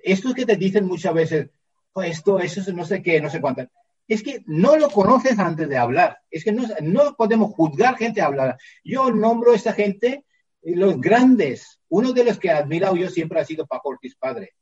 estos 0.03 0.35
que 0.35 0.45
te 0.45 0.57
dicen 0.57 0.87
muchas 0.87 1.15
veces, 1.15 1.51
pues 1.93 2.11
esto, 2.11 2.41
eso, 2.41 2.73
no 2.73 2.85
sé 2.85 3.03
qué, 3.03 3.21
no 3.21 3.31
sé 3.31 3.41
cuántas, 3.41 3.69
es 4.09 4.23
que 4.23 4.43
no 4.47 4.77
lo 4.77 4.91
conoces 4.91 5.39
antes 5.39 5.69
de 5.69 5.77
hablar, 5.77 6.19
es 6.31 6.45
que 6.45 6.53
no, 6.53 6.65
no 6.83 7.15
podemos 7.15 7.53
juzgar 7.55 7.97
gente 7.97 8.21
a 8.21 8.27
hablar. 8.27 8.59
Yo 8.85 9.11
nombro 9.11 9.53
a 9.53 9.57
esta 9.57 9.73
gente, 9.73 10.25
los 10.63 11.01
grandes, 11.01 11.81
uno 11.89 12.13
de 12.13 12.25
los 12.25 12.39
que 12.39 12.49
he 12.49 12.53
admirado 12.53 12.97
yo 12.97 13.09
siempre 13.09 13.41
ha 13.41 13.45
sido 13.45 13.67
Paco 13.67 13.91
Ortiz 13.91 14.17
Padre. 14.17 14.55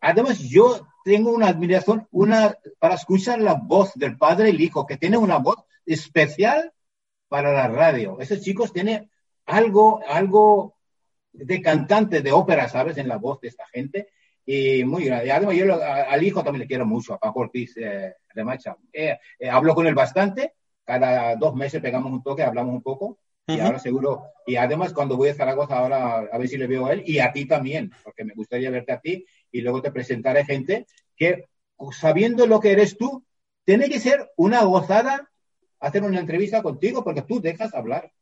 Además, 0.00 0.40
yo 0.40 0.86
tengo 1.04 1.30
una 1.30 1.48
admiración 1.48 2.06
una, 2.10 2.56
para 2.78 2.94
escuchar 2.94 3.40
la 3.40 3.54
voz 3.54 3.92
del 3.94 4.18
padre 4.18 4.48
y 4.48 4.52
el 4.52 4.60
hijo, 4.60 4.86
que 4.86 4.96
tiene 4.96 5.16
una 5.16 5.38
voz 5.38 5.56
especial 5.86 6.72
para 7.30 7.52
la 7.52 7.68
radio. 7.68 8.18
Esos 8.20 8.40
chicos 8.40 8.72
tienen 8.72 9.08
algo, 9.46 10.02
algo 10.06 10.74
de 11.32 11.62
cantante 11.62 12.22
de 12.22 12.32
ópera, 12.32 12.68
¿sabes? 12.68 12.98
En 12.98 13.06
la 13.06 13.18
voz 13.18 13.40
de 13.40 13.48
esta 13.48 13.66
gente. 13.68 14.08
Y 14.44 14.82
muy 14.82 15.04
grande. 15.04 15.30
Además, 15.30 15.54
yo 15.54 15.80
al 15.80 16.22
hijo 16.24 16.42
también 16.42 16.62
le 16.62 16.66
quiero 16.66 16.84
mucho, 16.84 17.14
a 17.14 17.20
Paco 17.20 17.40
Ortiz 17.40 17.76
eh, 17.76 18.16
de 18.34 18.44
Macha. 18.44 18.76
Eh, 18.92 19.16
eh, 19.38 19.48
hablo 19.48 19.76
con 19.76 19.86
él 19.86 19.94
bastante. 19.94 20.54
Cada 20.84 21.36
dos 21.36 21.54
meses 21.54 21.80
pegamos 21.80 22.10
un 22.10 22.20
toque, 22.20 22.42
hablamos 22.42 22.74
un 22.74 22.82
poco. 22.82 23.20
Y 23.46 23.60
ahora 23.60 23.78
seguro. 23.78 24.24
Y 24.44 24.56
además, 24.56 24.92
cuando 24.92 25.16
voy 25.16 25.28
a 25.28 25.34
Zaragoza, 25.34 25.78
ahora 25.78 26.28
a 26.32 26.38
ver 26.38 26.48
si 26.48 26.56
le 26.56 26.66
veo 26.66 26.86
a 26.86 26.92
él 26.92 27.04
y 27.06 27.20
a 27.20 27.32
ti 27.32 27.46
también, 27.46 27.92
porque 28.02 28.24
me 28.24 28.34
gustaría 28.34 28.70
verte 28.70 28.92
a 28.92 29.00
ti. 29.00 29.24
Y 29.52 29.60
luego 29.60 29.80
te 29.82 29.92
presentaré 29.92 30.44
gente 30.44 30.86
que, 31.16 31.46
sabiendo 31.92 32.46
lo 32.48 32.58
que 32.58 32.72
eres 32.72 32.98
tú, 32.98 33.24
tiene 33.64 33.88
que 33.88 34.00
ser 34.00 34.32
una 34.36 34.64
gozada 34.64 35.29
hacer 35.80 36.02
una 36.02 36.20
entrevista 36.20 36.62
contigo 36.62 37.02
porque 37.02 37.22
tú 37.22 37.40
dejas 37.40 37.74
hablar. 37.74 38.12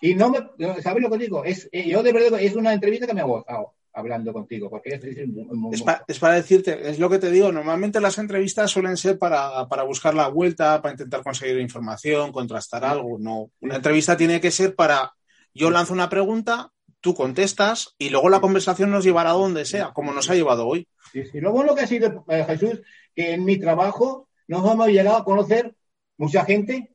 Y 0.00 0.14
no 0.14 0.30
me, 0.30 0.38
¿sabes 0.82 1.02
lo 1.02 1.10
que 1.10 1.18
digo? 1.18 1.44
Es, 1.44 1.68
eh, 1.72 1.88
yo 1.88 2.02
de 2.02 2.12
verdad, 2.12 2.40
es 2.40 2.54
una 2.54 2.72
entrevista 2.72 3.06
que 3.06 3.14
me 3.14 3.20
ha 3.20 3.24
gozado 3.24 3.74
hablando 3.92 4.32
contigo, 4.32 4.70
porque 4.70 4.90
es, 4.94 5.02
es, 5.02 6.18
para, 6.20 6.34
decirte, 6.34 6.88
es 6.88 7.00
lo 7.00 7.10
que 7.10 7.18
te 7.18 7.32
digo, 7.32 7.50
normalmente 7.50 8.00
las 8.00 8.18
entrevistas 8.18 8.70
suelen 8.70 8.96
ser 8.96 9.18
para, 9.18 9.66
para, 9.66 9.82
buscar 9.82 10.14
la 10.14 10.28
vuelta, 10.28 10.80
para 10.80 10.92
intentar 10.92 11.24
conseguir 11.24 11.58
información, 11.58 12.30
contrastar 12.30 12.84
algo, 12.84 13.18
no. 13.18 13.50
Una 13.60 13.76
entrevista 13.76 14.16
tiene 14.16 14.40
que 14.40 14.52
ser 14.52 14.76
para, 14.76 15.14
yo 15.52 15.70
lanzo 15.70 15.94
una 15.94 16.08
pregunta, 16.08 16.70
tú 17.00 17.14
contestas 17.14 17.94
y 17.98 18.10
luego 18.10 18.28
la 18.28 18.40
conversación 18.40 18.90
nos 18.90 19.04
llevará 19.04 19.30
a 19.30 19.34
donde 19.34 19.64
sea, 19.64 19.92
como 19.92 20.12
nos 20.12 20.30
ha 20.30 20.34
llevado 20.34 20.66
hoy. 20.66 20.86
Sí, 21.12 21.24
sí. 21.24 21.40
Lo 21.40 21.50
bueno 21.52 21.74
que 21.74 21.82
ha 21.82 21.86
sido, 21.86 22.24
eh, 22.28 22.44
Jesús, 22.46 22.80
que 23.14 23.32
en 23.32 23.44
mi 23.44 23.58
trabajo 23.58 24.28
nos 24.46 24.70
hemos 24.70 24.88
llegado 24.88 25.16
a 25.16 25.24
conocer 25.24 25.74
mucha 26.18 26.44
gente 26.44 26.90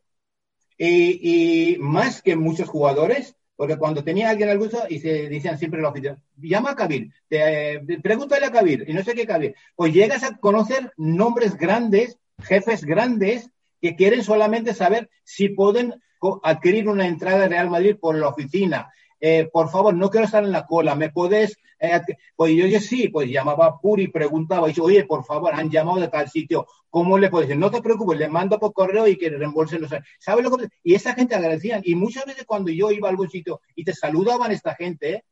y, 0.78 1.78
más 1.80 2.22
que 2.22 2.36
muchos 2.36 2.70
jugadores, 2.70 3.36
porque 3.56 3.78
cuando 3.78 4.04
tenía 4.04 4.30
alguien 4.30 4.50
al 4.50 4.60
gusto 4.60 4.84
y 4.90 5.00
se 5.00 5.30
decían 5.30 5.58
siempre 5.58 5.82
los 5.82 5.94
llama 6.38 6.72
a 6.72 6.76
Kabir, 6.76 7.12
te, 7.28 7.82
pregúntale 8.02 8.46
a 8.46 8.52
Kabir 8.52 8.86
y 8.88 8.94
no 8.94 9.04
sé 9.04 9.14
qué 9.16 9.26
Kabir, 9.26 9.56
pues 9.76 9.94
llegas 9.94 10.24
a 10.24 10.38
conocer 10.38 10.92
nombres 10.98 11.58
grandes, 11.58 12.18
jefes 12.40 12.84
grandes 12.84 13.50
que 13.82 13.96
quieren 13.96 14.24
solamente 14.24 14.74
saber 14.74 15.10
si 15.24 15.50
pueden 15.50 15.96
adquirir 16.44 16.88
una 16.88 17.08
entrada 17.08 17.40
de 17.40 17.50
Real 17.50 17.70
Madrid 17.70 17.98
por 18.00 18.16
la 18.16 18.30
oficina, 18.30 18.92
eh, 19.26 19.50
por 19.54 19.70
favor, 19.70 19.94
no 19.94 20.10
quiero 20.10 20.26
estar 20.26 20.44
en 20.44 20.52
la 20.52 20.66
cola, 20.66 20.96
¿me 20.96 21.10
puedes? 21.10 21.58
Eh, 21.80 22.02
pues 22.36 22.54
yo, 22.58 22.68
yo 22.68 22.82
sí, 22.82 23.08
pues 23.08 23.30
llamaba 23.30 23.68
a 23.68 23.80
Puri, 23.80 24.10
preguntaba, 24.10 24.68
y 24.68 24.72
dice, 24.72 24.82
oye, 24.82 25.06
por 25.06 25.24
favor, 25.24 25.54
han 25.54 25.70
llamado 25.70 26.02
de 26.02 26.10
tal 26.10 26.30
sitio, 26.30 26.68
¿cómo 26.90 27.18
le 27.18 27.30
puedes 27.30 27.48
decir? 27.48 27.58
No 27.58 27.72
te 27.72 27.82
preocupes, 27.82 28.20
le 28.20 28.28
mando 28.28 28.60
por 28.60 28.74
correo 28.74 29.08
y 29.08 29.18
que 29.18 29.30
reembolsen 29.30 29.80
los... 29.80 29.92
¿Sabes 30.20 30.44
lo 30.44 30.58
que...? 30.58 30.68
Y 30.84 30.96
esa 30.96 31.14
gente 31.14 31.36
agradecían, 31.36 31.82
y 31.86 31.96
muchas 31.96 32.26
veces 32.26 32.44
cuando 32.46 32.70
yo 32.70 32.92
iba 32.92 33.08
a 33.08 33.12
algún 33.12 33.30
sitio 33.30 33.62
y 33.76 33.86
te 33.86 33.94
saludaban 33.94 34.52
esta 34.52 34.76
gente, 34.76 35.24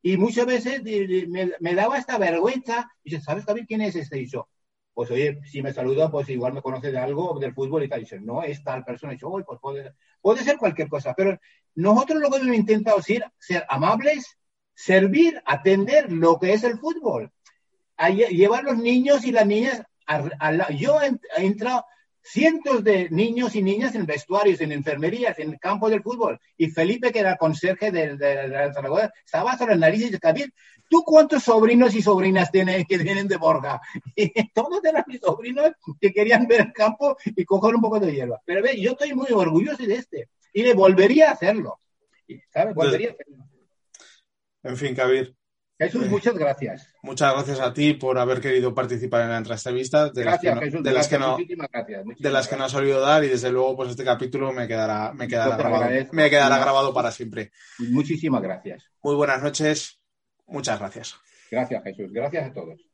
y 0.00 0.16
muchas 0.16 0.46
veces 0.46 0.82
me, 1.60 1.74
daba 1.74 1.98
esta 1.98 2.16
vergüenza, 2.16 2.90
y 3.02 3.10
dice, 3.10 3.22
¿sabes, 3.22 3.44
Javier, 3.44 3.66
quién 3.66 3.82
es 3.82 3.94
este? 3.94 4.22
Y 4.22 4.26
yo, 4.26 4.48
pues 4.94 5.10
oye, 5.10 5.40
si 5.44 5.60
me 5.60 5.72
saluda, 5.72 6.10
pues 6.10 6.28
igual 6.28 6.52
me 6.52 6.62
conoce 6.62 6.92
de 6.92 6.98
algo 6.98 7.38
del 7.38 7.52
fútbol 7.52 7.82
y 7.82 7.88
tal. 7.88 8.00
Y 8.00 8.04
dice, 8.04 8.20
no, 8.20 8.42
es 8.42 8.62
tal 8.62 8.84
persona. 8.84 9.12
Y 9.12 9.16
dice, 9.16 9.26
pues 9.44 9.58
puede, 9.60 9.92
puede 10.22 10.44
ser 10.44 10.56
cualquier 10.56 10.88
cosa. 10.88 11.14
Pero 11.16 11.38
nosotros 11.74 12.20
lo 12.20 12.30
que 12.30 12.38
hemos 12.38 12.54
intentado 12.56 13.02
ser, 13.02 13.24
ser 13.38 13.66
amables, 13.68 14.38
servir, 14.72 15.42
atender 15.44 16.12
lo 16.12 16.38
que 16.38 16.52
es 16.52 16.62
el 16.62 16.78
fútbol. 16.78 17.32
A 17.96 18.10
llevar 18.10 18.64
los 18.64 18.78
niños 18.78 19.24
y 19.24 19.32
las 19.32 19.46
niñas 19.46 19.82
a, 20.06 20.70
yo 20.72 21.00
he, 21.00 21.12
entrado 21.42 21.84
cientos 22.22 22.82
de 22.82 23.08
niños 23.10 23.54
y 23.54 23.62
niñas 23.62 23.94
en 23.94 24.06
vestuarios, 24.06 24.60
en 24.60 24.72
enfermerías, 24.72 25.38
en 25.38 25.52
el 25.52 25.58
campo 25.58 25.90
del 25.90 26.02
fútbol. 26.02 26.40
Y 26.56 26.70
Felipe, 26.70 27.12
que 27.12 27.20
era 27.20 27.36
conserje 27.36 27.90
de, 27.90 28.16
de, 28.16 28.72
Zaragoza, 28.72 29.12
estaba 29.24 29.52
hasta 29.52 29.66
las 29.66 29.78
narices 29.78 30.10
de 30.10 30.18
David, 30.20 30.48
¿tú 30.88 31.02
cuántos 31.04 31.42
sobrinos 31.42 31.94
y 31.94 32.02
sobrinas 32.02 32.50
tienes 32.50 32.86
que 32.86 32.98
vienen 32.98 33.28
de 33.28 33.36
Borja? 33.36 33.80
Todos 34.54 34.84
eran 34.84 35.04
mis 35.06 35.20
sobrinos 35.20 35.72
que 36.00 36.12
querían 36.12 36.46
ver 36.46 36.60
el 36.62 36.72
campo 36.72 37.16
y 37.24 37.44
coger 37.44 37.74
un 37.74 37.80
poco 37.80 38.00
de 38.00 38.12
hierba. 38.12 38.40
Pero 38.44 38.62
ve, 38.62 38.80
yo 38.80 38.92
estoy 38.92 39.14
muy 39.14 39.28
orgulloso 39.30 39.84
de 39.84 39.94
este. 39.94 40.28
Y 40.52 40.62
le 40.62 40.74
volvería 40.74 41.30
a 41.30 41.32
hacerlo. 41.32 41.80
¿Sabes? 42.52 42.74
Volvería 42.74 43.10
a 43.10 43.12
hacerlo. 43.12 43.44
En 44.62 44.76
fin, 44.76 44.94
Kabir, 44.94 45.36
Jesús, 45.78 46.08
muchas 46.08 46.34
gracias. 46.34 46.88
Muchas 47.02 47.32
gracias 47.32 47.60
a 47.60 47.74
ti 47.74 47.94
por 47.94 48.16
haber 48.18 48.40
querido 48.40 48.72
participar 48.72 49.22
en 49.22 49.30
la 49.30 49.38
entrevista. 49.38 50.08
De 50.10 50.22
gracias, 50.22 50.54
las 50.54 50.60
que 50.62 50.70
no, 50.70 50.82
de 50.82 50.92
las 50.92 51.08
que 51.08 51.18
no, 51.18 51.36
de 52.18 52.30
las 52.30 52.48
que 52.48 52.56
no 52.56 52.64
has 52.64 52.74
oído 52.74 53.00
dar 53.00 53.24
y 53.24 53.28
desde 53.28 53.50
luego 53.50 53.76
pues 53.76 53.90
este 53.90 54.04
capítulo 54.04 54.52
me 54.52 54.68
quedará, 54.68 55.12
me 55.12 55.26
quedará, 55.26 55.56
grabado, 55.56 55.90
me 56.12 56.30
quedará 56.30 56.58
grabado 56.58 56.94
para 56.94 57.10
siempre. 57.10 57.50
Muchísimas 57.78 58.40
gracias. 58.40 58.88
Muy 59.02 59.16
buenas 59.16 59.42
noches. 59.42 60.00
Muchas 60.46 60.78
gracias. 60.78 61.20
Gracias, 61.50 61.82
Jesús. 61.84 62.12
Gracias 62.12 62.46
a 62.46 62.52
todos. 62.52 62.93